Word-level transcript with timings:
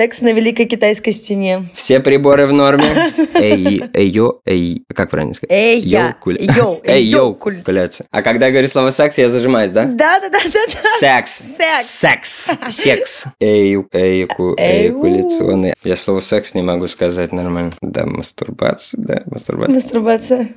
Секс 0.00 0.22
на 0.22 0.32
Великой 0.32 0.64
Китайской 0.64 1.10
стене. 1.10 1.68
Все 1.74 2.00
приборы 2.00 2.46
в 2.46 2.54
норме. 2.54 3.12
Эй, 3.34 3.82
эй, 3.92 4.08
йо, 4.08 4.40
эй. 4.46 4.82
Как 4.94 5.10
правильно 5.10 5.34
сказать? 5.34 5.52
Эй, 5.52 5.78
я. 5.78 6.16
Йоу, 6.24 6.80
эй, 6.84 7.04
йоу, 7.04 7.34
куляться. 7.34 8.06
А 8.10 8.22
когда 8.22 8.46
я 8.46 8.52
говорю 8.52 8.66
слово 8.68 8.92
секс, 8.92 9.18
я 9.18 9.28
зажимаюсь, 9.28 9.72
да? 9.72 9.84
Да, 9.84 10.18
да, 10.20 10.30
да, 10.30 10.38
да. 10.42 10.88
Секс. 11.00 11.42
Секс. 11.58 11.86
Секс. 11.86 12.50
Секс. 12.70 13.24
Эй, 13.40 13.76
эй, 13.92 14.24
ку, 14.24 14.54
эякуляционный. 14.56 15.74
Я 15.84 15.96
слово 15.96 16.20
секс 16.20 16.54
не 16.54 16.62
могу 16.62 16.88
сказать 16.88 17.32
нормально. 17.32 17.72
Да, 17.82 18.06
мастурбация, 18.06 19.02
да, 19.02 19.22
мастурбация. 19.26 19.74
Мастурбация. 19.74 20.48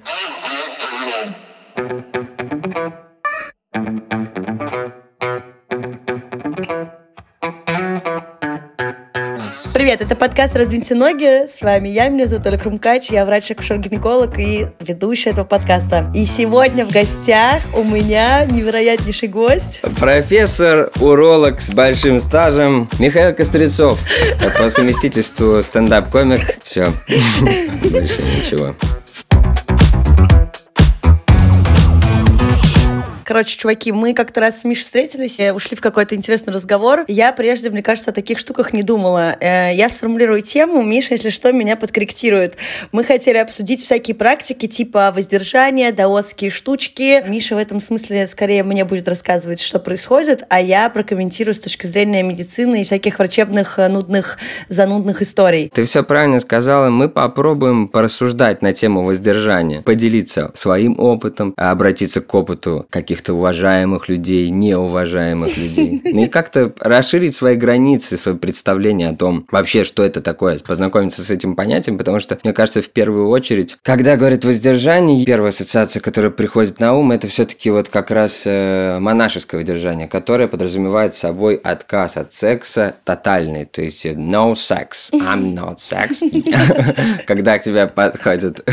Привет, 9.83 9.99
это 9.99 10.15
подкаст 10.15 10.55
«Раздвиньте 10.55 10.95
ноги». 10.95 11.45
С 11.45 11.59
вами 11.59 11.89
я, 11.89 12.07
меня 12.07 12.25
зовут 12.25 12.47
Оля 12.47 12.57
Крумкач, 12.57 13.09
я 13.09 13.25
врач-акушер-гинеколог 13.25 14.39
и 14.39 14.67
ведущая 14.79 15.31
этого 15.31 15.43
подкаста. 15.43 16.09
И 16.15 16.25
сегодня 16.25 16.85
в 16.85 16.91
гостях 16.93 17.61
у 17.75 17.83
меня 17.83 18.45
невероятнейший 18.45 19.27
гость. 19.27 19.81
Профессор-уролог 19.99 21.59
с 21.59 21.69
большим 21.71 22.21
стажем 22.21 22.89
Михаил 22.97 23.35
Кострецов. 23.35 23.99
По 24.57 24.69
совместительству 24.69 25.61
стендап-комик. 25.61 26.59
Все, 26.63 26.87
больше 27.91 28.21
ничего. 28.37 28.75
Короче, 33.25 33.57
чуваки, 33.57 33.91
мы 33.91 34.13
как-то 34.13 34.41
раз 34.41 34.61
с 34.61 34.63
Мишей 34.63 34.83
встретились, 34.83 35.39
и 35.39 35.51
ушли 35.51 35.75
в 35.75 35.81
какой-то 35.81 36.15
интересный 36.15 36.53
разговор. 36.53 37.05
Я 37.07 37.31
прежде, 37.31 37.69
мне 37.69 37.81
кажется, 37.81 38.11
о 38.11 38.13
таких 38.13 38.37
штуках 38.37 38.73
не 38.73 38.83
думала. 38.83 39.35
Э, 39.39 39.73
я 39.73 39.89
сформулирую 39.89 40.41
тему, 40.41 40.81
Миша, 40.83 41.13
если 41.13 41.29
что, 41.29 41.51
меня 41.51 41.75
подкорректирует. 41.75 42.57
Мы 42.91 43.03
хотели 43.03 43.37
обсудить 43.37 43.81
всякие 43.81 44.15
практики 44.15 44.67
типа 44.67 45.11
воздержания, 45.15 45.91
даосские 45.91 46.49
штучки. 46.49 47.23
Миша 47.27 47.55
в 47.55 47.57
этом 47.57 47.79
смысле 47.79 48.27
скорее 48.27 48.63
мне 48.63 48.85
будет 48.85 49.07
рассказывать, 49.07 49.59
что 49.59 49.79
происходит, 49.79 50.43
а 50.49 50.61
я 50.61 50.89
прокомментирую 50.89 51.55
с 51.55 51.59
точки 51.59 51.85
зрения 51.85 52.23
медицины 52.23 52.81
и 52.81 52.83
всяких 52.83 53.19
врачебных 53.19 53.79
э, 53.79 53.87
нудных, 53.87 54.37
занудных 54.69 55.21
историй. 55.21 55.71
Ты 55.73 55.85
все 55.85 56.03
правильно 56.03 56.39
сказала. 56.39 56.89
Мы 56.89 57.09
попробуем 57.09 57.87
порассуждать 57.87 58.61
на 58.61 58.73
тему 58.73 59.03
воздержания, 59.03 59.81
поделиться 59.81 60.51
своим 60.53 60.99
опытом, 60.99 61.53
обратиться 61.57 62.21
к 62.21 62.33
опыту 62.33 62.85
каких 62.89 63.22
каких-то 63.23 63.33
уважаемых 63.35 64.09
людей, 64.09 64.49
неуважаемых 64.49 65.57
людей. 65.57 66.01
Ну 66.03 66.23
и 66.23 66.27
как-то 66.27 66.73
расширить 66.79 67.35
свои 67.35 67.55
границы, 67.55 68.17
свое 68.17 68.37
представление 68.37 69.09
о 69.09 69.15
том 69.15 69.45
вообще, 69.49 69.85
что 69.85 70.03
это 70.03 70.21
такое, 70.21 70.59
познакомиться 70.59 71.23
с 71.23 71.29
этим 71.29 71.55
понятием, 71.55 71.97
потому 71.97 72.19
что, 72.19 72.37
мне 72.43 72.53
кажется, 72.53 72.81
в 72.81 72.89
первую 72.89 73.29
очередь, 73.29 73.77
когда 73.81 74.17
говорят 74.17 74.43
воздержание, 74.43 75.25
первая 75.25 75.51
ассоциация, 75.51 76.01
которая 76.01 76.31
приходит 76.31 76.79
на 76.79 76.93
ум, 76.93 77.11
это 77.11 77.29
все-таки 77.29 77.69
вот 77.69 77.87
как 77.87 78.11
раз 78.11 78.43
э, 78.45 78.97
монашеское 78.99 79.61
воздержание, 79.61 80.07
которое 80.07 80.47
подразумевает 80.47 81.13
собой 81.15 81.55
отказ 81.55 82.17
от 82.17 82.33
секса 82.33 82.95
тотальный, 83.05 83.65
то 83.65 83.81
есть 83.81 84.05
no 84.05 84.53
sex, 84.53 85.11
I'm 85.13 85.53
not 85.53 85.77
sex. 85.77 86.21
Когда 87.25 87.57
к 87.57 87.63
тебе 87.63 87.87
подходят 87.87 88.61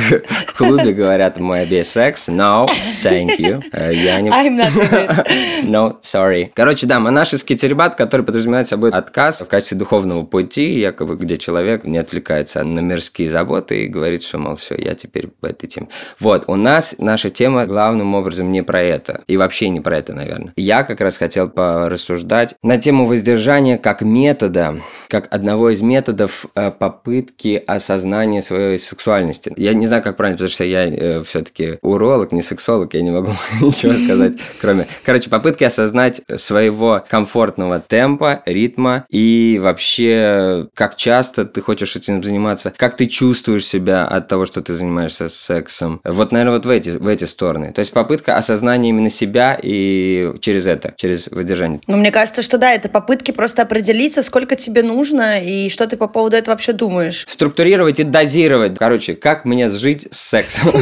в 0.48 0.56
клубе, 0.56 0.92
говорят, 0.92 1.38
мой 1.38 1.66
без 1.66 1.90
секс, 1.90 2.28
no, 2.28 2.66
thank 3.04 3.38
you, 3.38 3.62
э, 3.72 3.92
я 3.94 4.20
не 4.20 4.29
I'm 4.30 4.56
not 4.56 4.70
No, 5.64 5.98
sorry. 6.02 6.50
Короче, 6.54 6.86
да, 6.86 7.00
монашеский 7.00 7.56
теребат, 7.56 7.96
который 7.96 8.24
подразумевает 8.24 8.66
собой 8.68 8.90
отказ 8.90 9.40
в 9.40 9.46
качестве 9.46 9.78
духовного 9.78 10.24
пути, 10.24 10.78
якобы, 10.78 11.16
где 11.16 11.36
человек 11.36 11.84
не 11.84 11.98
отвлекается 11.98 12.62
на 12.64 12.80
мирские 12.80 13.30
заботы 13.30 13.84
и 13.84 13.88
говорит, 13.88 14.22
что, 14.22 14.38
мол, 14.38 14.56
все, 14.56 14.76
я 14.76 14.94
теперь 14.94 15.28
в 15.40 15.44
этой 15.44 15.66
теме. 15.66 15.88
Вот, 16.18 16.44
у 16.46 16.56
нас 16.56 16.94
наша 16.98 17.30
тема 17.30 17.66
главным 17.66 18.14
образом 18.14 18.50
не 18.52 18.62
про 18.62 18.82
это. 18.82 19.22
И 19.26 19.36
вообще 19.36 19.68
не 19.68 19.80
про 19.80 19.98
это, 19.98 20.12
наверное. 20.12 20.52
Я 20.56 20.82
как 20.82 21.00
раз 21.00 21.16
хотел 21.16 21.48
порассуждать 21.48 22.54
на 22.62 22.78
тему 22.78 23.06
воздержания 23.06 23.78
как 23.78 24.02
метода, 24.02 24.76
как 25.10 25.32
одного 25.34 25.70
из 25.70 25.82
методов 25.82 26.46
э, 26.54 26.70
попытки 26.70 27.62
осознания 27.66 28.42
своей 28.42 28.78
сексуальности. 28.78 29.52
Я 29.56 29.74
не 29.74 29.86
знаю, 29.86 30.02
как 30.02 30.16
правильно, 30.16 30.36
потому 30.36 30.50
что 30.50 30.64
я 30.64 30.86
э, 30.86 31.22
все-таки 31.22 31.78
уролог, 31.82 32.32
не 32.32 32.42
сексолог, 32.42 32.94
я 32.94 33.02
не 33.02 33.10
могу 33.10 33.32
ничего 33.60 33.92
сказать 33.92 34.34
кроме... 34.60 34.86
Короче, 35.04 35.30
попытки 35.30 35.64
осознать 35.64 36.22
своего 36.36 37.04
комфортного 37.08 37.80
темпа, 37.80 38.42
ритма 38.46 39.06
и 39.10 39.58
вообще, 39.60 40.68
как 40.74 40.96
часто 40.96 41.44
ты 41.44 41.60
хочешь 41.60 41.96
этим 41.96 42.22
заниматься, 42.22 42.72
как 42.76 42.96
ты 42.96 43.06
чувствуешь 43.06 43.66
себя 43.66 44.06
от 44.06 44.28
того, 44.28 44.46
что 44.46 44.62
ты 44.62 44.74
занимаешься 44.74 45.28
сексом. 45.28 46.00
Вот, 46.04 46.32
наверное, 46.32 46.54
вот 46.54 46.66
в 46.66 46.70
эти, 46.70 46.90
в 46.90 47.06
эти 47.06 47.24
стороны. 47.24 47.72
То 47.72 47.80
есть 47.80 47.92
попытка 47.92 48.36
осознания 48.36 48.90
именно 48.90 49.10
себя 49.10 49.58
и 49.60 50.32
через 50.40 50.66
это, 50.66 50.94
через 50.96 51.28
выдержание. 51.28 51.80
Ну, 51.86 51.96
мне 51.96 52.10
кажется, 52.10 52.42
что 52.42 52.58
да, 52.58 52.72
это 52.72 52.88
попытки 52.88 53.32
просто 53.32 53.62
определиться, 53.62 54.22
сколько 54.22 54.56
тебе 54.56 54.82
нужно 54.82 54.99
и 55.04 55.68
что 55.68 55.86
ты 55.86 55.96
по 55.96 56.06
поводу 56.06 56.36
этого 56.36 56.54
вообще 56.54 56.72
думаешь. 56.72 57.26
Структурировать 57.28 58.00
и 58.00 58.04
дозировать. 58.04 58.78
Короче, 58.78 59.14
как 59.14 59.44
мне 59.44 59.68
жить 59.70 60.08
с 60.10 60.20
сексом 60.20 60.72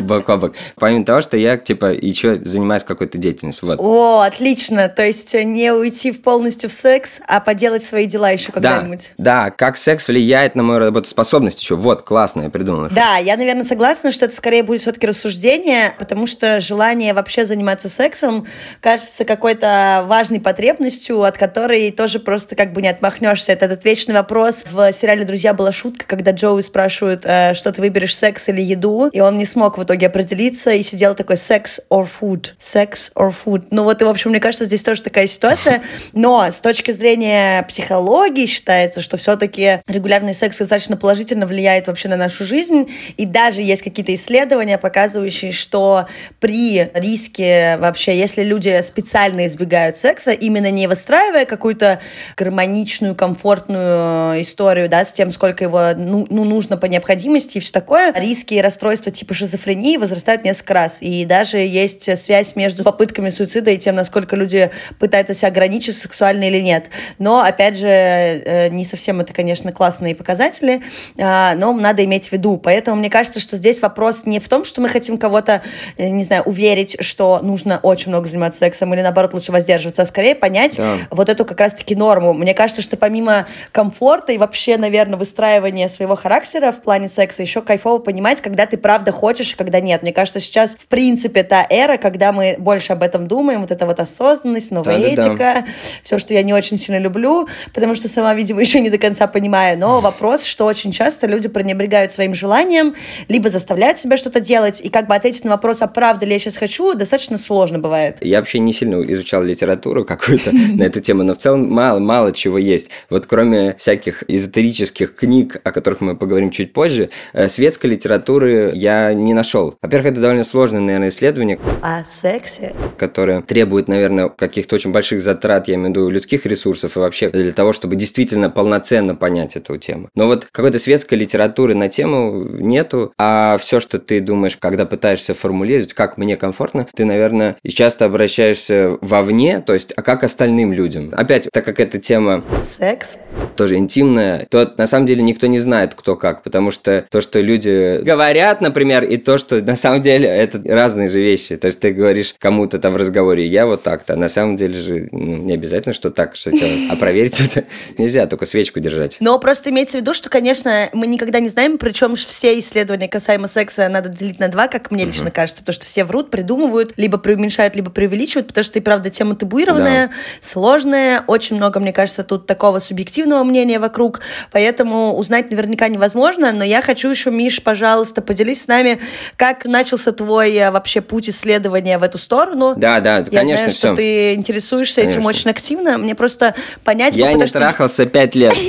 бок 0.00 0.28
о 0.28 0.36
бок. 0.36 0.54
Помимо 0.76 1.04
того, 1.04 1.20
что 1.20 1.36
я, 1.36 1.56
типа, 1.56 1.92
еще 1.92 2.36
занимаюсь 2.36 2.84
какой-то 2.84 3.18
деятельностью. 3.18 3.68
Вот. 3.68 3.78
О, 3.80 4.20
отлично. 4.20 4.88
То 4.88 5.04
есть 5.04 5.34
не 5.34 5.72
уйти 5.72 6.12
полностью 6.12 6.70
в 6.70 6.72
секс, 6.72 7.20
а 7.26 7.40
поделать 7.40 7.84
свои 7.84 8.06
дела 8.06 8.30
еще 8.30 8.52
когда-нибудь. 8.52 9.12
Да, 9.18 9.44
да, 9.44 9.50
как 9.50 9.76
секс 9.76 10.08
влияет 10.08 10.54
на 10.54 10.62
мою 10.62 10.78
работоспособность 10.80 11.60
еще. 11.60 11.76
Вот, 11.76 12.02
классно, 12.02 12.42
я 12.42 12.50
придумал. 12.50 12.88
Да, 12.90 13.16
я, 13.16 13.36
наверное, 13.36 13.64
согласна, 13.64 14.10
что 14.10 14.26
это 14.26 14.34
скорее 14.34 14.62
будет 14.62 14.82
все-таки 14.82 15.06
рассуждение, 15.06 15.94
потому 15.98 16.26
что 16.26 16.60
желание 16.60 17.14
вообще 17.14 17.44
заниматься 17.44 17.88
сексом 17.88 18.46
кажется 18.80 19.24
какой-то 19.24 20.04
важной 20.06 20.40
потребностью, 20.40 21.22
от 21.22 21.36
которой 21.36 21.90
тоже 21.90 22.20
просто 22.20 22.56
как 22.56 22.72
бы 22.72 22.82
не 22.82 22.88
отмахнешься. 22.88 23.52
Это 23.52 23.63
этот 23.64 23.84
вечный 23.84 24.14
вопрос. 24.14 24.64
В 24.70 24.92
сериале 24.92 25.24
«Друзья» 25.24 25.54
была 25.54 25.72
шутка, 25.72 26.06
когда 26.06 26.30
Джоуи 26.32 26.62
спрашивают, 26.62 27.22
э, 27.24 27.54
что 27.54 27.72
ты 27.72 27.80
выберешь, 27.80 28.16
секс 28.16 28.48
или 28.48 28.60
еду, 28.60 29.08
и 29.12 29.20
он 29.20 29.38
не 29.38 29.46
смог 29.46 29.78
в 29.78 29.82
итоге 29.82 30.06
определиться 30.06 30.72
и 30.72 30.82
сидел 30.82 31.14
такой 31.14 31.36
«секс 31.36 31.80
or 31.90 32.06
food?» 32.06 32.52
sex 32.58 33.12
or 33.14 33.32
food. 33.32 33.66
Ну 33.70 33.84
вот, 33.84 34.02
и, 34.02 34.04
в 34.04 34.08
общем, 34.08 34.30
мне 34.30 34.40
кажется, 34.40 34.64
здесь 34.64 34.82
тоже 34.82 35.02
такая 35.02 35.26
ситуация. 35.26 35.82
Но 36.12 36.44
с 36.44 36.60
точки 36.60 36.90
зрения 36.90 37.62
психологии 37.64 38.46
считается, 38.46 39.00
что 39.00 39.16
все-таки 39.16 39.80
регулярный 39.86 40.34
секс 40.34 40.58
достаточно 40.58 40.96
положительно 40.96 41.46
влияет 41.46 41.86
вообще 41.86 42.08
на 42.08 42.16
нашу 42.16 42.44
жизнь. 42.44 42.90
И 43.16 43.26
даже 43.26 43.62
есть 43.62 43.82
какие-то 43.82 44.14
исследования, 44.14 44.78
показывающие, 44.78 45.52
что 45.52 46.06
при 46.40 46.90
риске 46.94 47.76
вообще, 47.78 48.18
если 48.18 48.42
люди 48.42 48.80
специально 48.82 49.46
избегают 49.46 49.96
секса, 49.96 50.32
именно 50.32 50.70
не 50.70 50.86
выстраивая 50.86 51.44
какую-то 51.44 52.00
гармоничную, 52.36 53.14
комфортную 53.14 53.53
историю, 53.62 54.88
да, 54.88 55.04
с 55.04 55.12
тем, 55.12 55.30
сколько 55.30 55.64
его 55.64 55.90
ну, 55.96 56.26
ну, 56.30 56.44
нужно 56.44 56.76
по 56.76 56.86
необходимости 56.86 57.58
и 57.58 57.60
все 57.60 57.72
такое, 57.72 58.12
риски 58.12 58.54
и 58.54 58.60
расстройства 58.60 59.12
типа 59.12 59.34
шизофрении 59.34 59.96
возрастают 59.96 60.44
несколько 60.44 60.74
раз. 60.74 61.02
И 61.02 61.24
даже 61.24 61.58
есть 61.58 62.16
связь 62.18 62.56
между 62.56 62.84
попытками 62.84 63.28
суицида 63.30 63.70
и 63.70 63.78
тем, 63.78 63.96
насколько 63.96 64.36
люди 64.36 64.70
пытаются 64.98 65.34
себя 65.34 65.48
ограничить 65.48 65.96
сексуально 65.96 66.48
или 66.48 66.60
нет. 66.60 66.90
Но, 67.18 67.40
опять 67.40 67.76
же, 67.76 67.88
э, 67.88 68.68
не 68.68 68.84
совсем 68.84 69.20
это, 69.20 69.32
конечно, 69.32 69.72
классные 69.72 70.14
показатели, 70.14 70.82
а, 71.18 71.54
но 71.54 71.72
надо 71.72 72.04
иметь 72.04 72.28
в 72.28 72.32
виду. 72.32 72.56
Поэтому 72.56 72.96
мне 72.96 73.10
кажется, 73.10 73.40
что 73.40 73.56
здесь 73.56 73.80
вопрос 73.80 74.26
не 74.26 74.40
в 74.40 74.48
том, 74.48 74.64
что 74.64 74.80
мы 74.80 74.88
хотим 74.88 75.18
кого-то, 75.18 75.62
э, 75.96 76.08
не 76.08 76.24
знаю, 76.24 76.42
уверить, 76.42 76.96
что 77.00 77.40
нужно 77.42 77.80
очень 77.82 78.08
много 78.08 78.28
заниматься 78.28 78.60
сексом 78.60 78.94
или, 78.94 79.02
наоборот, 79.02 79.34
лучше 79.34 79.52
воздерживаться, 79.52 80.02
а 80.02 80.06
скорее 80.06 80.34
понять 80.34 80.76
да. 80.76 80.96
вот 81.10 81.28
эту 81.28 81.44
как 81.44 81.60
раз-таки 81.60 81.94
норму. 81.94 82.32
Мне 82.32 82.54
кажется, 82.54 82.82
что 82.82 82.96
помимо 82.96 83.43
комфорта 83.72 84.32
и 84.32 84.38
вообще, 84.38 84.76
наверное, 84.76 85.18
выстраивания 85.18 85.88
своего 85.88 86.16
характера 86.16 86.72
в 86.72 86.82
плане 86.82 87.08
секса, 87.08 87.42
еще 87.42 87.62
кайфово 87.62 87.98
понимать, 87.98 88.40
когда 88.40 88.66
ты 88.66 88.76
правда 88.76 89.12
хочешь 89.12 89.52
и 89.52 89.56
когда 89.56 89.80
нет. 89.80 90.02
Мне 90.02 90.12
кажется, 90.12 90.40
сейчас, 90.40 90.74
в 90.74 90.86
принципе, 90.86 91.42
та 91.42 91.66
эра, 91.68 91.96
когда 91.96 92.32
мы 92.32 92.56
больше 92.58 92.92
об 92.92 93.02
этом 93.02 93.26
думаем, 93.26 93.62
вот 93.62 93.70
эта 93.70 93.86
вот 93.86 94.00
осознанность, 94.00 94.70
новая 94.70 94.98
да, 94.98 95.08
этика, 95.08 95.36
да, 95.36 95.54
да. 95.60 95.66
все, 96.02 96.18
что 96.18 96.34
я 96.34 96.42
не 96.42 96.52
очень 96.52 96.76
сильно 96.76 96.98
люблю, 96.98 97.48
потому 97.72 97.94
что 97.94 98.08
сама, 98.08 98.34
видимо, 98.34 98.60
еще 98.64 98.80
не 98.80 98.90
до 98.90 98.98
конца 98.98 99.26
понимаю. 99.26 99.78
Но 99.78 100.00
вопрос, 100.00 100.44
что 100.44 100.66
очень 100.66 100.92
часто 100.92 101.26
люди 101.26 101.48
пренебрегают 101.48 102.12
своим 102.12 102.34
желанием, 102.34 102.94
либо 103.28 103.48
заставляют 103.48 103.98
себя 103.98 104.16
что-то 104.16 104.40
делать, 104.40 104.80
и 104.80 104.88
как 104.88 105.06
бы 105.06 105.14
ответить 105.14 105.44
на 105.44 105.50
вопрос, 105.50 105.82
а 105.82 105.86
правда 105.86 106.26
ли 106.26 106.32
я 106.32 106.38
сейчас 106.38 106.56
хочу, 106.56 106.94
достаточно 106.94 107.38
сложно 107.38 107.78
бывает. 107.78 108.18
Я 108.20 108.38
вообще 108.38 108.58
не 108.58 108.72
сильно 108.72 109.00
изучал 109.12 109.42
литературу 109.42 110.04
какую-то 110.04 110.50
на 110.74 110.82
эту 110.82 111.00
тему, 111.00 111.22
но 111.22 111.34
в 111.34 111.38
целом 111.38 111.70
мало, 111.70 111.98
мало 111.98 112.32
чего 112.32 112.58
есть. 112.58 112.88
Вот 113.10 113.23
вот 113.24 113.26
кроме 113.28 113.74
всяких 113.78 114.24
эзотерических 114.28 115.14
книг, 115.14 115.60
о 115.64 115.72
которых 115.72 116.00
мы 116.00 116.16
поговорим 116.16 116.50
чуть 116.50 116.72
позже, 116.72 117.10
э, 117.32 117.48
светской 117.48 117.86
литературы 117.86 118.72
я 118.74 119.12
не 119.14 119.34
нашел. 119.34 119.76
Во-первых, 119.82 120.12
это 120.12 120.20
довольно 120.20 120.44
сложное, 120.44 120.80
наверное, 120.80 121.08
исследование. 121.08 121.58
О 121.82 122.04
сексе? 122.08 122.74
Которое 122.98 123.40
требует, 123.42 123.88
наверное, 123.88 124.28
каких-то 124.28 124.74
очень 124.74 124.92
больших 124.92 125.22
затрат, 125.22 125.68
я 125.68 125.74
имею 125.74 125.88
в 125.88 125.90
виду, 125.90 126.08
людских 126.10 126.46
ресурсов 126.46 126.96
и 126.96 127.00
вообще 127.00 127.30
для 127.30 127.52
того, 127.52 127.72
чтобы 127.72 127.96
действительно 127.96 128.50
полноценно 128.50 129.14
понять 129.14 129.56
эту 129.56 129.76
тему. 129.78 130.08
Но 130.14 130.26
вот 130.26 130.46
какой-то 130.50 130.78
светской 130.78 131.14
литературы 131.14 131.74
на 131.74 131.88
тему 131.88 132.44
нету, 132.44 133.12
а 133.18 133.56
все, 133.58 133.80
что 133.80 133.98
ты 133.98 134.20
думаешь, 134.20 134.56
когда 134.58 134.86
пытаешься 134.86 135.34
формулировать, 135.34 135.94
как 135.94 136.18
мне 136.18 136.36
комфортно, 136.36 136.86
ты, 136.94 137.04
наверное, 137.04 137.56
и 137.62 137.70
часто 137.70 138.04
обращаешься 138.04 138.98
вовне, 139.00 139.60
то 139.60 139.74
есть, 139.74 139.92
а 139.96 140.02
как 140.02 140.22
остальным 140.22 140.72
людям? 140.72 141.10
Опять, 141.12 141.48
так 141.52 141.64
как 141.64 141.80
эта 141.80 141.98
тема... 141.98 142.44
Секс. 142.62 143.13
Тоже 143.56 143.76
интимная, 143.76 144.46
то 144.50 144.72
на 144.76 144.86
самом 144.86 145.06
деле 145.06 145.22
никто 145.22 145.46
не 145.46 145.60
знает, 145.60 145.94
кто 145.94 146.16
как, 146.16 146.42
потому 146.42 146.70
что 146.70 147.04
то, 147.08 147.20
что 147.20 147.40
люди 147.40 148.00
говорят, 148.02 148.60
например, 148.60 149.04
и 149.04 149.16
то, 149.16 149.38
что 149.38 149.62
на 149.62 149.76
самом 149.76 150.02
деле 150.02 150.28
это 150.28 150.60
разные 150.66 151.08
же 151.08 151.20
вещи. 151.20 151.56
То 151.56 151.68
есть 151.68 151.78
ты 151.78 151.92
говоришь 151.92 152.34
кому-то 152.38 152.78
там 152.78 152.94
в 152.94 152.96
разговоре, 152.96 153.46
я 153.46 153.66
вот 153.66 153.82
так-то, 153.82 154.14
а 154.14 154.16
на 154.16 154.28
самом 154.28 154.56
деле 154.56 154.80
же 154.80 155.08
ну, 155.12 155.36
не 155.36 155.54
обязательно, 155.54 155.92
что 155.92 156.10
так, 156.10 156.34
что 156.34 156.50
тебя, 156.50 156.66
а 156.92 156.96
проверить 156.96 157.40
это 157.40 157.64
нельзя, 157.96 158.26
только 158.26 158.46
свечку 158.46 158.80
держать. 158.80 159.16
Но 159.20 159.38
просто 159.38 159.70
имеется 159.70 159.98
в 159.98 160.00
виду, 160.00 160.14
что, 160.14 160.28
конечно, 160.28 160.88
мы 160.92 161.06
никогда 161.06 161.38
не 161.38 161.48
знаем, 161.48 161.78
причем 161.78 162.16
все 162.16 162.58
исследования 162.58 163.08
касаемо 163.08 163.46
секса 163.46 163.88
надо 163.88 164.08
делить 164.08 164.40
на 164.40 164.48
два, 164.48 164.66
как 164.66 164.90
мне 164.90 165.04
лично 165.04 165.30
кажется, 165.30 165.62
потому 165.62 165.74
что 165.74 165.86
все 165.86 166.04
врут, 166.04 166.30
придумывают, 166.30 166.94
либо 166.96 167.18
преуменьшают, 167.18 167.76
либо 167.76 167.90
преувеличивают, 167.90 168.48
потому 168.48 168.64
что 168.64 168.78
и 168.78 168.82
правда 168.82 169.10
тема 169.10 169.36
табуированная, 169.36 170.08
да. 170.08 170.12
сложная, 170.40 171.24
очень 171.26 171.56
много, 171.56 171.78
мне 171.78 171.92
кажется, 171.92 172.24
тут 172.24 172.46
такого 172.46 172.80
субъективного 172.80 173.03
мнения 173.44 173.78
вокруг, 173.78 174.20
поэтому 174.52 175.14
узнать 175.16 175.50
наверняка 175.50 175.88
невозможно, 175.88 176.52
но 176.52 176.64
я 176.64 176.82
хочу 176.82 177.10
еще, 177.10 177.30
Миш, 177.30 177.62
пожалуйста, 177.62 178.22
поделись 178.22 178.62
с 178.62 178.66
нами, 178.68 179.00
как 179.36 179.64
начался 179.64 180.12
твой 180.12 180.54
э, 180.54 180.70
вообще 180.70 181.00
путь 181.00 181.28
исследования 181.28 181.98
в 181.98 182.02
эту 182.02 182.18
сторону. 182.18 182.74
Да, 182.76 183.00
да, 183.00 183.18
я 183.18 183.24
конечно, 183.24 183.56
знаю, 183.56 183.70
что 183.70 183.96
ты 183.96 184.34
интересуешься 184.34 185.00
конечно. 185.00 185.18
этим 185.18 185.26
очень 185.26 185.50
активно, 185.50 185.98
мне 185.98 186.14
просто 186.14 186.54
понять... 186.84 187.16
Я 187.16 187.32
не 187.32 187.46
трахался 187.46 188.06
пять 188.06 188.34
лет. 188.34 188.54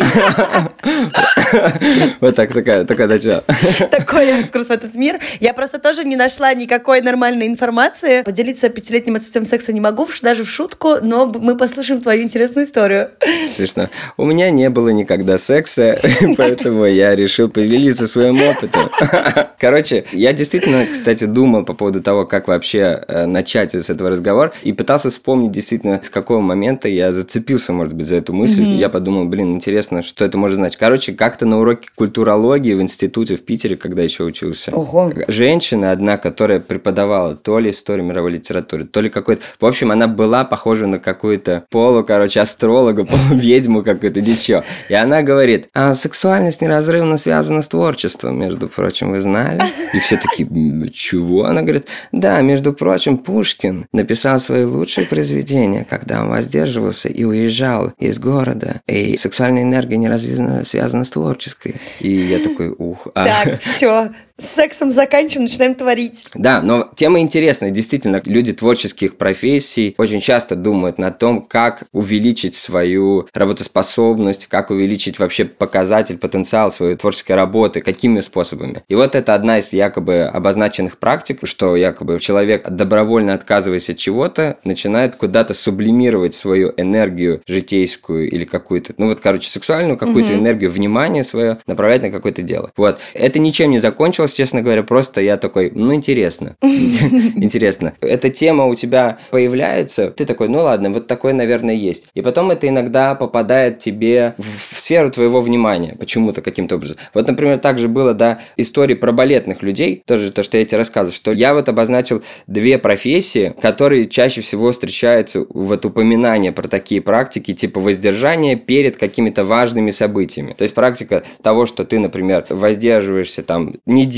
Вот 2.19 2.35
так, 2.35 2.53
такая, 2.53 2.85
такая 2.85 3.07
начало. 3.07 3.43
Такой 3.91 4.27
экскурс 4.41 4.67
в 4.67 4.71
этот 4.71 4.95
мир. 4.95 5.19
Я 5.39 5.53
просто 5.53 5.79
тоже 5.79 6.03
не 6.03 6.15
нашла 6.15 6.53
никакой 6.53 7.01
нормальной 7.01 7.47
информации. 7.47 8.21
Поделиться 8.23 8.69
пятилетним 8.69 9.15
отсутствием 9.15 9.45
секса 9.45 9.73
не 9.73 9.81
могу, 9.81 10.07
даже 10.21 10.43
в 10.43 10.49
шутку, 10.49 10.95
но 11.01 11.25
мы 11.27 11.57
послушаем 11.57 12.01
твою 12.01 12.23
интересную 12.23 12.65
историю. 12.65 13.11
Смешно. 13.55 13.89
У 14.17 14.24
меня 14.25 14.49
не 14.49 14.69
было 14.69 14.89
никогда 14.89 15.37
секса, 15.37 15.99
поэтому 16.37 16.85
я 16.85 17.15
решил 17.15 17.49
поделиться 17.49 18.07
своим 18.07 18.41
опытом. 18.41 18.89
Короче, 19.59 20.05
я 20.11 20.33
действительно, 20.33 20.85
кстати, 20.85 21.25
думал 21.25 21.65
по 21.65 21.73
поводу 21.73 22.01
того, 22.01 22.25
как 22.25 22.47
вообще 22.47 23.03
э, 23.07 23.25
начать 23.25 23.73
с 23.73 23.89
этого 23.89 24.09
разговора, 24.09 24.51
и 24.63 24.73
пытался 24.73 25.09
вспомнить 25.09 25.51
действительно, 25.51 26.01
с 26.03 26.09
какого 26.09 26.39
момента 26.39 26.87
я 26.87 27.11
зацепился, 27.11 27.73
может 27.73 27.93
быть, 27.93 28.07
за 28.07 28.15
эту 28.15 28.33
мысль. 28.33 28.63
Я 28.63 28.89
подумал, 28.89 29.25
блин, 29.25 29.53
интересно, 29.53 30.01
что 30.01 30.25
это 30.25 30.37
может 30.37 30.57
значить. 30.57 30.77
Короче, 30.77 31.13
как-то 31.13 31.45
на 31.45 31.59
уроке 31.59 31.87
культурологии 31.95 32.73
в 32.73 32.81
институте 32.81 33.35
в 33.35 33.41
Питере, 33.41 33.75
когда 33.75 34.01
еще 34.01 34.23
учился, 34.23 34.71
Ого. 34.75 35.11
женщина 35.27 35.91
одна, 35.91 36.17
которая 36.17 36.59
преподавала 36.59 37.35
то 37.35 37.59
ли 37.59 37.69
историю 37.69 38.05
мировой 38.05 38.31
литературы, 38.31 38.85
то 38.85 39.01
ли 39.01 39.09
какой-то... 39.09 39.41
В 39.59 39.65
общем, 39.65 39.91
она 39.91 40.07
была 40.07 40.43
похожа 40.43 40.87
на 40.87 40.99
какую-то 40.99 41.65
полу, 41.69 42.03
короче, 42.03 42.41
астролога, 42.41 43.05
полуведьму 43.05 43.83
какую-то, 43.83 44.14
ничего. 44.21 44.63
И 44.89 44.93
она 44.93 45.21
говорит, 45.21 45.69
а 45.73 45.93
сексуальность 45.93 46.61
неразрывно 46.61 47.17
связана 47.17 47.61
с 47.61 47.67
творчеством, 47.67 48.39
между 48.39 48.67
прочим, 48.67 49.11
вы 49.11 49.19
знали? 49.19 49.61
И 49.93 49.99
все 49.99 50.17
таки 50.17 50.47
чего? 50.93 51.45
Она 51.45 51.61
говорит, 51.61 51.87
да, 52.11 52.41
между 52.41 52.73
прочим, 52.73 53.17
Пушкин 53.17 53.87
написал 53.91 54.39
свои 54.39 54.65
лучшие 54.65 55.07
произведения, 55.07 55.85
когда 55.89 56.21
он 56.21 56.29
воздерживался 56.29 57.09
и 57.09 57.23
уезжал 57.23 57.93
из 57.99 58.19
города. 58.19 58.81
И 58.87 59.17
сексуальная 59.17 59.63
энергия 59.63 59.97
неразрывно 59.97 60.63
связана 60.63 61.03
с 61.03 61.09
творческой. 61.09 61.75
И 61.99 62.09
я 62.09 62.39
такой, 62.39 62.73
ух. 62.77 63.07
А. 63.15 63.25
Так, 63.25 63.59
все, 63.59 64.11
с 64.37 64.47
сексом 64.47 64.91
заканчиваем, 64.91 65.43
начинаем 65.43 65.75
творить. 65.75 66.27
Да, 66.33 66.61
но 66.61 66.89
тема 66.95 67.19
интересная. 67.19 67.71
Действительно, 67.71 68.21
люди 68.25 68.51
творческих 68.51 69.15
профессий 69.17 69.95
очень 69.97 70.19
часто 70.19 70.55
думают 70.55 70.97
на 70.97 71.11
том, 71.11 71.41
как 71.41 71.83
увеличить 71.93 72.55
свою 72.55 73.27
работоспособность, 73.33 74.47
как 74.47 74.71
увеличить 74.71 75.19
вообще 75.19 75.45
показатель, 75.45 76.17
потенциал 76.17 76.71
своей 76.71 76.95
творческой 76.95 77.33
работы, 77.33 77.79
какими 77.79 78.19
способами. 78.19 78.83
И 78.89 78.95
вот 78.95 79.15
это 79.15 79.33
одна 79.33 79.59
из 79.59 79.71
якобы 79.71 80.23
обозначенных 80.23 80.97
практик, 80.97 81.39
что 81.43 81.77
якобы 81.77 82.19
человек, 82.19 82.69
добровольно 82.69 83.33
отказываясь 83.33 83.89
от 83.89 83.97
чего-то, 83.97 84.57
начинает 84.65 85.15
куда-то 85.15 85.53
сублимировать 85.53 86.35
свою 86.35 86.73
энергию 86.75 87.41
житейскую 87.47 88.29
или 88.29 88.43
какую-то, 88.43 88.93
ну 88.97 89.07
вот, 89.07 89.21
короче, 89.21 89.49
сексуальную 89.49 89.97
какую-то 89.97 90.33
угу. 90.33 90.41
энергию, 90.41 90.71
внимание 90.71 91.23
свое 91.23 91.59
направлять 91.67 92.01
на 92.01 92.11
какое-то 92.11 92.41
дело. 92.41 92.71
Вот. 92.75 92.99
Это 93.13 93.39
ничем 93.39 93.71
не 93.71 93.79
закончилось, 93.79 94.24
честно 94.33 94.61
говоря, 94.61 94.83
просто 94.83 95.21
я 95.21 95.37
такой, 95.37 95.71
ну, 95.73 95.93
интересно. 95.93 96.55
Интересно. 96.61 97.93
Эта 98.01 98.29
тема 98.29 98.65
у 98.65 98.75
тебя 98.75 99.19
появляется, 99.31 100.11
ты 100.11 100.25
такой, 100.25 100.47
ну 100.47 100.59
ладно, 100.59 100.89
вот 100.91 101.07
такое, 101.07 101.33
наверное, 101.33 101.75
есть. 101.75 102.07
И 102.13 102.21
потом 102.21 102.51
это 102.51 102.67
иногда 102.67 103.15
попадает 103.15 103.79
тебе 103.79 104.35
в 104.37 104.79
сферу 104.79 105.11
твоего 105.11 105.41
внимания, 105.41 105.95
почему-то, 105.97 106.41
каким-то 106.41 106.75
образом. 106.75 106.97
Вот, 107.13 107.27
например, 107.27 107.59
также 107.59 107.87
было, 107.87 108.13
да, 108.13 108.39
истории 108.57 108.95
про 108.95 109.11
балетных 109.11 109.61
людей, 109.61 110.03
тоже 110.05 110.31
то, 110.31 110.43
что 110.43 110.57
я 110.57 110.65
тебе 110.65 110.77
рассказывал, 110.77 111.13
что 111.13 111.31
я 111.31 111.53
вот 111.53 111.69
обозначил 111.69 112.23
две 112.47 112.77
профессии, 112.77 113.53
которые 113.61 114.07
чаще 114.07 114.41
всего 114.41 114.71
встречаются 114.71 115.45
вот 115.49 115.85
упоминания 115.85 116.51
про 116.51 116.67
такие 116.67 117.01
практики, 117.01 117.53
типа 117.53 117.79
воздержания 117.79 118.55
перед 118.55 118.97
какими-то 118.97 119.45
важными 119.45 119.91
событиями. 119.91 120.53
То 120.53 120.63
есть 120.63 120.73
практика 120.73 121.23
того, 121.41 121.65
что 121.65 121.83
ты, 121.83 121.99
например, 121.99 122.45
воздерживаешься 122.49 123.43
там 123.43 123.75
неделю 123.85 124.14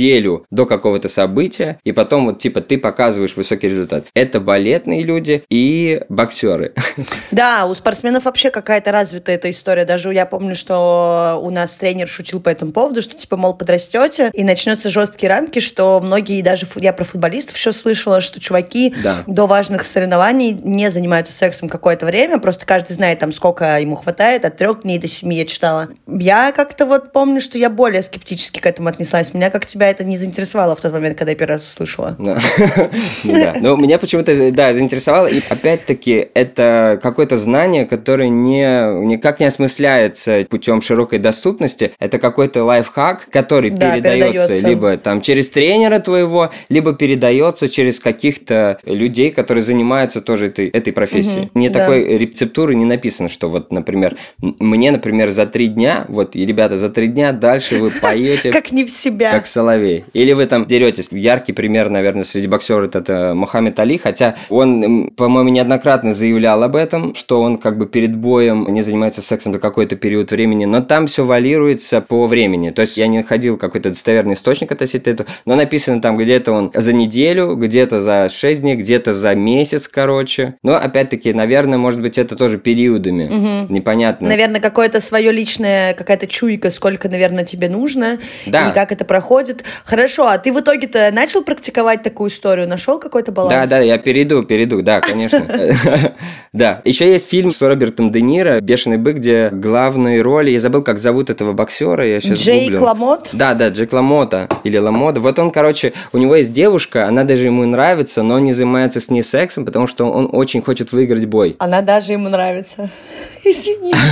до 0.52 0.66
какого-то 0.66 1.10
события, 1.10 1.80
и 1.84 1.92
потом 1.92 2.26
вот 2.26 2.40
типа 2.40 2.62
ты 2.62 2.78
показываешь 2.78 3.36
высокий 3.36 3.70
результат. 3.70 4.06
Это 4.14 4.40
балетные 4.40 5.04
люди 5.04 5.44
и 5.50 6.02
боксеры. 6.10 6.74
Да, 7.32 7.66
у 7.66 7.76
спортсменов 7.76 8.26
вообще 8.26 8.50
какая-то 8.50 8.92
развитая 8.92 9.36
эта 9.36 9.50
история. 9.50 9.86
Даже 9.86 10.14
я 10.14 10.26
помню, 10.26 10.56
что 10.56 11.40
у 11.42 11.50
нас 11.50 11.76
тренер 11.76 12.08
шутил 12.08 12.40
по 12.40 12.50
этому 12.50 12.72
поводу, 12.72 13.02
что 13.02 13.16
типа, 13.16 13.38
мол, 13.38 13.54
подрастете, 13.54 14.32
и 14.34 14.44
начнется 14.44 14.90
жесткие 14.90 15.30
рамки, 15.30 15.60
что 15.60 16.00
многие, 16.02 16.42
даже 16.42 16.66
я 16.78 16.94
про 16.94 17.04
футболистов 17.04 17.56
еще 17.56 17.72
слышала, 17.72 18.22
что 18.22 18.40
чуваки 18.40 18.96
да. 19.04 19.24
до 19.28 19.46
важных 19.46 19.84
соревнований 19.84 20.54
не 20.54 20.90
занимаются 20.90 21.34
сексом 21.34 21.70
какое-то 21.70 22.06
время, 22.06 22.40
просто 22.40 22.66
каждый 22.66 22.94
знает 22.94 23.20
там, 23.20 23.32
сколько 23.34 23.80
ему 23.80 23.96
хватает, 23.96 24.46
от 24.46 24.58
трех 24.58 24.82
дней 24.82 25.00
до 25.00 25.08
семи 25.08 25.38
я 25.38 25.46
читала. 25.46 25.90
Я 26.08 26.52
как-то 26.52 26.86
вот 26.86 27.12
помню, 27.12 27.42
что 27.42 27.58
я 27.58 27.70
более 27.70 28.02
скептически 28.02 28.60
к 28.60 28.66
этому 28.66 28.90
отнеслась. 28.90 29.34
Меня, 29.34 29.50
как 29.50 29.66
тебя, 29.66 29.87
это 29.90 30.04
не 30.04 30.18
заинтересовало 30.18 30.76
в 30.76 30.82
тот 30.82 30.92
момент, 30.94 31.18
когда 31.18 31.32
я 31.32 31.38
первый 31.38 31.54
раз 31.54 31.66
услышала. 31.66 32.16
Но 33.24 33.76
меня 33.76 33.98
почему-то, 33.98 34.52
да, 34.52 34.74
заинтересовало. 34.74 35.28
И 35.28 35.42
опять-таки, 35.50 36.30
это 36.34 37.00
какое-то 37.02 37.38
знание, 37.38 37.86
которое 37.86 38.30
не, 38.30 39.06
никак 39.06 39.40
не 39.40 39.46
осмысляется 39.46 40.46
путем 40.50 40.82
широкой 40.82 41.20
доступности. 41.20 41.94
Это 42.00 42.20
какой-то 42.20 42.64
лайфхак, 42.64 43.30
который 43.30 43.72
передается 43.72 44.68
либо 44.68 44.98
там 44.98 45.22
через 45.22 45.50
тренера 45.50 46.00
твоего, 46.00 46.52
либо 46.70 46.94
передается 46.94 47.70
через 47.70 48.00
каких-то 48.00 48.80
людей, 48.86 49.32
которые 49.32 49.64
занимаются 49.64 50.22
тоже 50.22 50.48
этой, 50.48 50.68
этой 50.68 50.94
профессией. 50.94 51.50
Не 51.54 51.70
такой 51.70 52.18
рецептуры 52.18 52.76
не 52.76 52.86
написано, 52.86 53.30
что 53.30 53.50
вот, 53.50 53.72
например, 53.72 54.18
мне, 54.42 54.92
например, 54.92 55.32
за 55.32 55.46
три 55.46 55.68
дня, 55.68 56.06
вот, 56.08 56.36
и, 56.36 56.46
ребята, 56.46 56.78
за 56.78 56.90
три 56.90 57.08
дня 57.08 57.32
дальше 57.32 57.78
вы 57.78 57.90
поете... 58.02 58.52
Как 58.52 58.72
не 58.72 58.86
в 58.86 58.90
себя. 58.90 59.32
Как 59.32 59.46
соловей. 59.46 59.77
Или 60.14 60.34
вы 60.34 60.46
там 60.46 60.66
деретесь. 60.66 61.10
Яркий 61.12 61.54
пример, 61.54 61.90
наверное, 61.90 62.24
среди 62.24 62.48
боксеров 62.48 62.96
это 62.96 63.34
Мухаммед 63.36 63.80
Али, 63.80 63.98
хотя 63.98 64.36
он, 64.50 65.10
по-моему, 65.16 65.50
неоднократно 65.50 66.14
заявлял 66.14 66.64
об 66.64 66.76
этом, 66.76 67.16
что 67.16 67.42
он 67.42 67.58
как 67.58 67.78
бы 67.78 67.88
перед 67.88 68.16
боем 68.16 68.68
не 68.74 68.84
занимается 68.84 69.22
сексом 69.22 69.54
до 69.54 69.60
какой-то 69.60 69.96
период 69.96 70.32
времени, 70.32 70.66
но 70.66 70.82
там 70.82 71.08
все 71.08 71.26
валируется 71.26 72.02
по 72.02 72.28
времени. 72.28 72.72
То 72.72 72.82
есть 72.82 72.98
я 72.98 73.08
не 73.08 73.20
находил 73.20 73.58
какой-то 73.58 73.90
достоверный 73.90 74.34
источник 74.34 74.72
относительно 74.72 75.14
этого, 75.14 75.30
но 75.46 75.56
написано 75.56 76.02
там 76.02 76.18
где-то 76.18 76.52
он 76.52 76.72
за 76.74 76.94
неделю, 76.94 77.56
где-то 77.56 78.02
за 78.02 78.30
6 78.30 78.62
дней, 78.62 78.76
где-то 78.76 79.14
за 79.14 79.36
месяц, 79.36 79.88
короче. 79.88 80.56
Но 80.64 80.76
опять-таки, 80.76 81.34
наверное, 81.34 81.78
может 81.78 82.02
быть, 82.02 82.18
это 82.18 82.36
тоже 82.36 82.58
периодами. 82.58 83.26
Угу. 83.26 83.74
Непонятно. 83.74 84.28
Наверное, 84.28 84.62
какое-то 84.62 85.00
свое 85.00 85.32
личное, 85.32 85.94
какая-то 85.94 86.28
чуйка, 86.28 86.72
сколько, 86.72 87.10
наверное, 87.10 87.46
тебе 87.46 87.70
нужно, 87.70 88.20
да. 88.46 88.70
и 88.70 88.74
как 88.74 88.92
это 88.92 89.06
проходит. 89.06 89.64
Хорошо, 89.84 90.28
а 90.28 90.38
ты 90.38 90.52
в 90.52 90.60
итоге-то 90.60 91.10
начал 91.12 91.44
практиковать 91.44 92.04
такую 92.04 92.30
историю? 92.30 92.68
Нашел 92.68 93.00
какой-то 93.00 93.32
баланс? 93.32 93.70
Да, 93.70 93.78
да, 93.78 93.82
я 93.82 93.98
перейду, 93.98 94.44
перейду, 94.44 94.82
да, 94.82 95.02
конечно. 95.02 95.46
Да. 96.54 96.82
Еще 96.86 97.12
есть 97.12 97.30
фильм 97.30 97.54
с 97.54 97.62
Робертом 97.62 98.12
Де 98.12 98.22
Ниро 98.22 98.60
«Бешеный 98.62 98.98
бык», 98.98 99.18
где 99.18 99.50
главные 99.52 100.22
роли, 100.24 100.50
я 100.50 100.60
забыл, 100.60 100.82
как 100.82 100.98
зовут 100.98 101.30
этого 101.30 101.54
боксера, 101.54 102.08
я 102.08 102.20
сейчас 102.20 102.40
Джейк 102.40 102.82
Ламот? 102.82 103.30
Да, 103.34 103.54
да, 103.54 103.70
Джейк 103.70 103.94
Ламота 103.94 104.48
или 104.64 104.78
Ламота. 104.78 105.20
Вот 105.20 105.38
он, 105.38 105.52
короче, 105.52 105.94
у 106.14 106.18
него 106.18 106.36
есть 106.36 106.52
девушка, 106.52 107.06
она 107.08 107.26
даже 107.26 107.46
ему 107.46 107.64
нравится, 107.66 108.24
но 108.24 108.40
не 108.40 108.54
занимается 108.54 109.00
с 109.02 109.10
ней 109.10 109.22
сексом, 109.22 109.66
потому 109.66 109.86
что 109.86 110.10
он 110.10 110.30
очень 110.32 110.64
хочет 110.64 110.92
выиграть 110.92 111.26
бой. 111.26 111.56
Она 111.60 111.82
даже 111.82 112.14
ему 112.14 112.30
нравится. 112.30 112.90
Извини. 113.44 113.94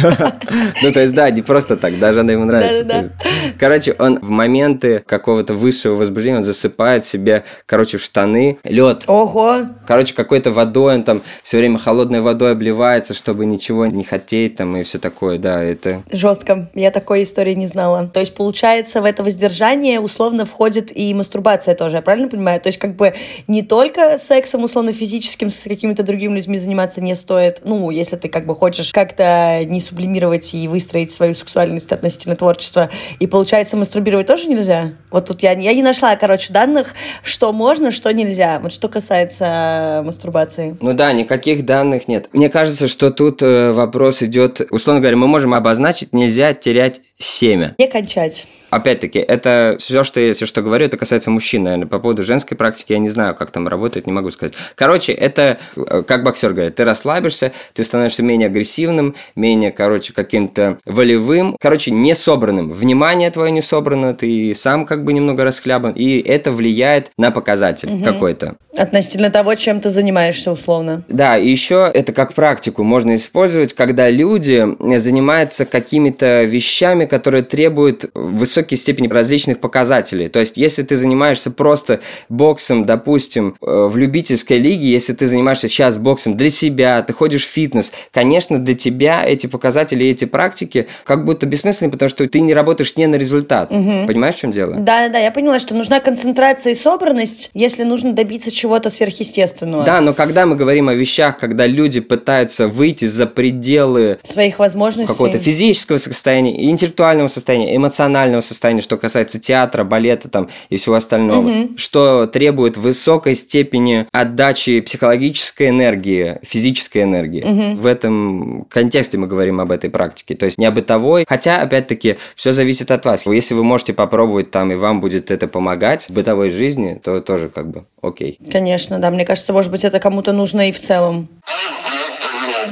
Ну, 0.81 0.91
то 0.91 1.00
есть, 1.01 1.13
да, 1.13 1.29
не 1.29 1.41
просто 1.41 1.77
так, 1.77 1.97
даже 2.00 2.19
она 2.21 2.33
ему 2.33 2.45
нравится. 2.45 3.12
Короче, 3.59 3.95
он 3.97 4.19
в 4.19 4.29
моменты 4.29 5.03
какого-то 5.05 5.45
высшего 5.54 5.96
возбуждения, 5.96 6.38
он 6.38 6.44
засыпает 6.44 7.06
себе, 7.06 7.44
короче, 7.66 7.98
в 7.98 8.04
штаны 8.04 8.58
лед. 8.64 9.04
Ого! 9.08 9.68
Короче, 9.88 10.14
какой-то 10.14 10.52
водой, 10.52 10.96
он 10.96 11.04
там 11.04 11.22
все 11.44 11.58
время 11.58 11.78
холодной 11.78 12.22
водой 12.22 12.52
обливается, 12.52 13.14
чтобы 13.14 13.46
ничего 13.46 13.86
не 13.86 14.04
хотеть 14.04 14.58
там 14.58 14.75
и 14.78 14.84
все 14.84 14.98
такое, 15.00 15.38
да, 15.38 15.64
это... 15.64 16.04
Жестко. 16.12 16.70
Я 16.74 16.92
такой 16.92 17.24
истории 17.24 17.54
не 17.54 17.68
знала. 17.68 18.10
То 18.14 18.20
есть, 18.20 18.34
получается, 18.36 19.02
в 19.02 19.06
это 19.06 19.24
воздержание 19.24 20.00
условно 20.00 20.46
входит 20.46 20.96
и 20.96 21.14
мастурбация 21.14 21.75
тоже, 21.75 21.98
я 21.98 22.02
правильно 22.02 22.30
понимаю? 22.30 22.60
То 22.62 22.68
есть, 22.68 22.80
как 22.80 22.96
бы 22.96 23.14
не 23.48 23.64
только 23.64 24.18
сексом 24.18 24.64
условно 24.64 24.94
физическим 24.94 25.50
с 25.50 25.64
какими-то 25.64 26.04
другими 26.04 26.36
людьми 26.36 26.58
заниматься 26.58 27.02
не 27.02 27.16
стоит, 27.16 27.62
ну, 27.64 27.90
если 27.90 28.16
ты 28.16 28.30
как 28.30 28.46
бы 28.46 28.56
хочешь 28.56 28.92
как-то 28.92 29.62
не 29.66 29.82
сублимировать 29.82 30.54
и 30.54 30.68
выстроить 30.68 31.12
свою 31.12 31.34
сексуальность 31.34 31.92
относительно 31.92 32.36
творчества. 32.36 32.90
И 33.20 33.28
получается, 33.28 33.78
мастурбировать 33.78 34.28
тоже 34.28 34.48
нельзя? 34.48 34.94
Вот 35.12 35.25
тут 35.25 35.44
я, 35.44 35.51
я 35.51 35.74
не 35.74 35.84
нашла, 35.84 36.15
короче, 36.15 36.53
данных, 36.53 36.94
что 37.24 37.51
можно, 37.51 37.91
что 37.91 38.12
нельзя. 38.13 38.60
Вот 38.60 38.72
что 38.72 38.88
касается 38.88 40.01
мастурбации. 40.05 40.77
Ну 40.79 40.94
да, 40.94 41.12
никаких 41.13 41.65
данных 41.65 42.08
нет. 42.08 42.29
Мне 42.34 42.50
кажется, 42.50 42.88
что 42.88 43.12
тут 43.12 43.41
э, 43.41 43.72
вопрос 43.72 44.22
идет, 44.22 44.62
условно 44.70 45.01
говоря, 45.01 45.17
мы 45.17 45.27
можем 45.27 45.53
обозначить, 45.53 46.13
нельзя 46.13 46.53
терять 46.53 47.01
семя. 47.17 47.75
Не 47.77 47.88
кончать. 47.88 48.48
Опять-таки, 48.70 49.20
это 49.20 49.77
все, 49.79 50.03
что 50.03 50.20
я, 50.20 50.27
если 50.27 50.46
что 50.46 50.62
говорю, 50.62 50.88
это 50.88 50.98
касается 50.98 51.32
мужчин, 51.32 51.63
наверное. 51.63 51.88
По 51.88 52.00
поводу 52.00 52.24
женской 52.24 52.58
практики 52.58 52.91
я 52.91 53.00
не 53.00 53.08
знаю, 53.10 53.34
как 53.34 53.51
там 53.51 53.67
работает, 53.67 54.05
не 54.05 54.12
могу 54.12 54.32
сказать. 54.32 54.53
Короче, 54.75 55.13
это, 55.13 55.60
э, 55.77 56.03
как 56.05 56.24
боксер 56.24 56.51
говорит, 56.51 56.75
ты 56.75 56.84
расслабишься, 56.84 57.53
ты 57.74 57.84
становишься 57.84 58.22
менее 58.22 58.48
агрессивным, 58.48 59.15
менее, 59.36 59.72
короче, 59.72 60.12
каким-то 60.12 60.79
волевым, 60.86 61.55
короче, 61.60 61.91
не 61.91 62.13
собранным. 62.15 62.74
Внимание 62.74 63.32
твое 63.32 63.51
не 63.51 63.62
собрано, 63.62 64.13
ты 64.13 64.53
сам 64.55 64.86
как 64.86 65.05
бы 65.05 65.13
немного 65.15 65.43
расхлябан, 65.43 65.93
и 65.93 66.19
это 66.19 66.51
влияет 66.51 67.12
на 67.17 67.31
показатель 67.31 67.89
угу. 67.89 68.03
какой-то. 68.03 68.55
Относительно 68.77 69.29
того, 69.29 69.55
чем 69.55 69.79
ты 69.79 69.89
занимаешься, 69.89 70.51
условно. 70.51 71.03
Да, 71.07 71.38
и 71.38 71.50
еще 71.50 71.89
это 71.93 72.12
как 72.12 72.34
практику 72.34 72.84
можно 72.84 73.15
использовать, 73.15 73.74
когда 73.74 74.10
люди 74.10 74.65
занимаются 74.98 75.65
какими-то 75.65 76.43
вещами, 76.43 77.05
которые 77.05 77.43
требуют 77.43 78.05
высокой 78.13 78.77
степени 78.77 79.07
различных 79.07 79.60
показателей. 79.60 80.27
То 80.27 80.39
есть, 80.41 80.57
если 80.57 80.84
ты 80.84 80.98
занимаешься 80.98 81.51
просто 81.51 82.01
боксом, 82.27 82.84
допустим, 82.84 83.55
э, 83.62 83.88
в 83.89 83.95
любительской 83.98 84.57
лиге, 84.57 84.89
если 84.89 85.13
ты 85.13 85.27
занимаешься 85.27 85.67
сейчас 85.67 85.98
боксом 85.98 86.36
для 86.36 86.50
себя, 86.50 87.01
ты 87.01 87.13
ходишь 87.13 87.45
в 87.45 87.50
фитнес, 87.50 87.91
конечно, 88.12 88.60
для 88.60 88.75
тебя 88.75 89.24
эти 89.25 89.48
показатели, 89.48 90.05
эти 90.05 90.25
практики 90.25 90.88
как 91.05 91.24
будто 91.24 91.45
бессмысленны, 91.45 91.91
потому 91.91 92.10
что 92.10 92.27
ты 92.27 92.41
не 92.41 92.53
работаешь 92.53 92.95
не 92.98 93.07
на 93.07 93.15
результат. 93.15 93.72
Угу. 93.72 94.07
Понимаешь, 94.07 94.36
в 94.36 94.39
чем 94.39 94.51
дело? 94.51 94.75
Да, 94.75 95.04
да, 95.09 95.19
я 95.19 95.31
поняла, 95.31 95.59
что 95.59 95.74
нужна 95.74 96.00
концентрация 96.00 96.74
и 96.74 96.75
собранность, 96.75 97.50
если 97.53 97.83
нужно 97.83 98.13
добиться 98.13 98.51
чего 98.51 98.75
чего-то 98.75 98.89
сверхъестественного. 98.89 99.85
Да, 99.85 100.01
но 100.01 100.13
когда 100.13 100.45
мы 100.45 100.55
говорим 100.55 100.89
о 100.89 100.95
вещах, 100.95 101.38
когда 101.38 101.67
люди 101.67 102.00
пытаются 102.00 102.67
выйти 102.67 103.05
за 103.05 103.27
пределы 103.27 104.17
своих 104.24 104.59
возможностей, 104.59 105.13
какого-то 105.13 105.39
физического 105.39 105.97
состояния, 106.00 106.65
интеллектуального 106.65 107.27
состояния, 107.27 107.75
эмоционального 107.75 108.41
состояния, 108.41 108.81
что 108.81 108.97
касается 108.97 109.39
театра, 109.39 109.83
балета 109.83 110.29
там 110.29 110.50
и 110.69 110.77
всего 110.77 110.95
остального, 110.95 111.47
угу. 111.47 111.77
что 111.77 112.25
требует 112.25 112.75
высокой 112.75 113.35
степени 113.35 114.07
отдачи 114.12 114.81
психологической 114.81 115.69
энергии, 115.69 116.39
физической 116.41 117.03
энергии. 117.03 117.43
Угу. 117.43 117.81
В 117.81 117.85
этом 117.85 118.65
контексте 118.69 119.17
мы 119.17 119.27
говорим 119.27 119.62
об 119.62 119.71
этой 119.71 119.89
практике, 119.89 120.35
то 120.35 120.45
есть 120.45 120.57
не 120.57 120.65
о 120.65 120.71
бытовой, 120.71 121.24
хотя 121.27 121.62
опять-таки 121.62 122.17
все 122.35 122.51
зависит 122.51 122.91
от 122.91 123.05
вас. 123.05 123.25
Если 123.25 123.53
вы 123.53 123.63
можете 123.63 123.93
попробовать 123.93 124.51
там 124.51 124.71
и 124.71 124.75
вам 124.75 124.95
будет 125.02 125.32
это 125.32 125.48
помогать 125.48 126.10
в 126.10 126.10
бытовой 126.12 126.50
жизни, 126.50 127.00
то 127.04 127.22
тоже 127.22 127.50
как 127.50 127.70
бы 127.70 127.86
окей. 128.02 128.40
Конечно, 128.52 129.00
да. 129.00 129.12
Мне 129.12 129.25
кажется, 129.25 129.54
может 129.54 129.72
быть, 129.72 129.84
это 129.84 130.00
кому-то 130.00 130.32
нужно 130.34 130.70
и 130.70 130.72
в 130.72 130.80
целом. 130.80 131.30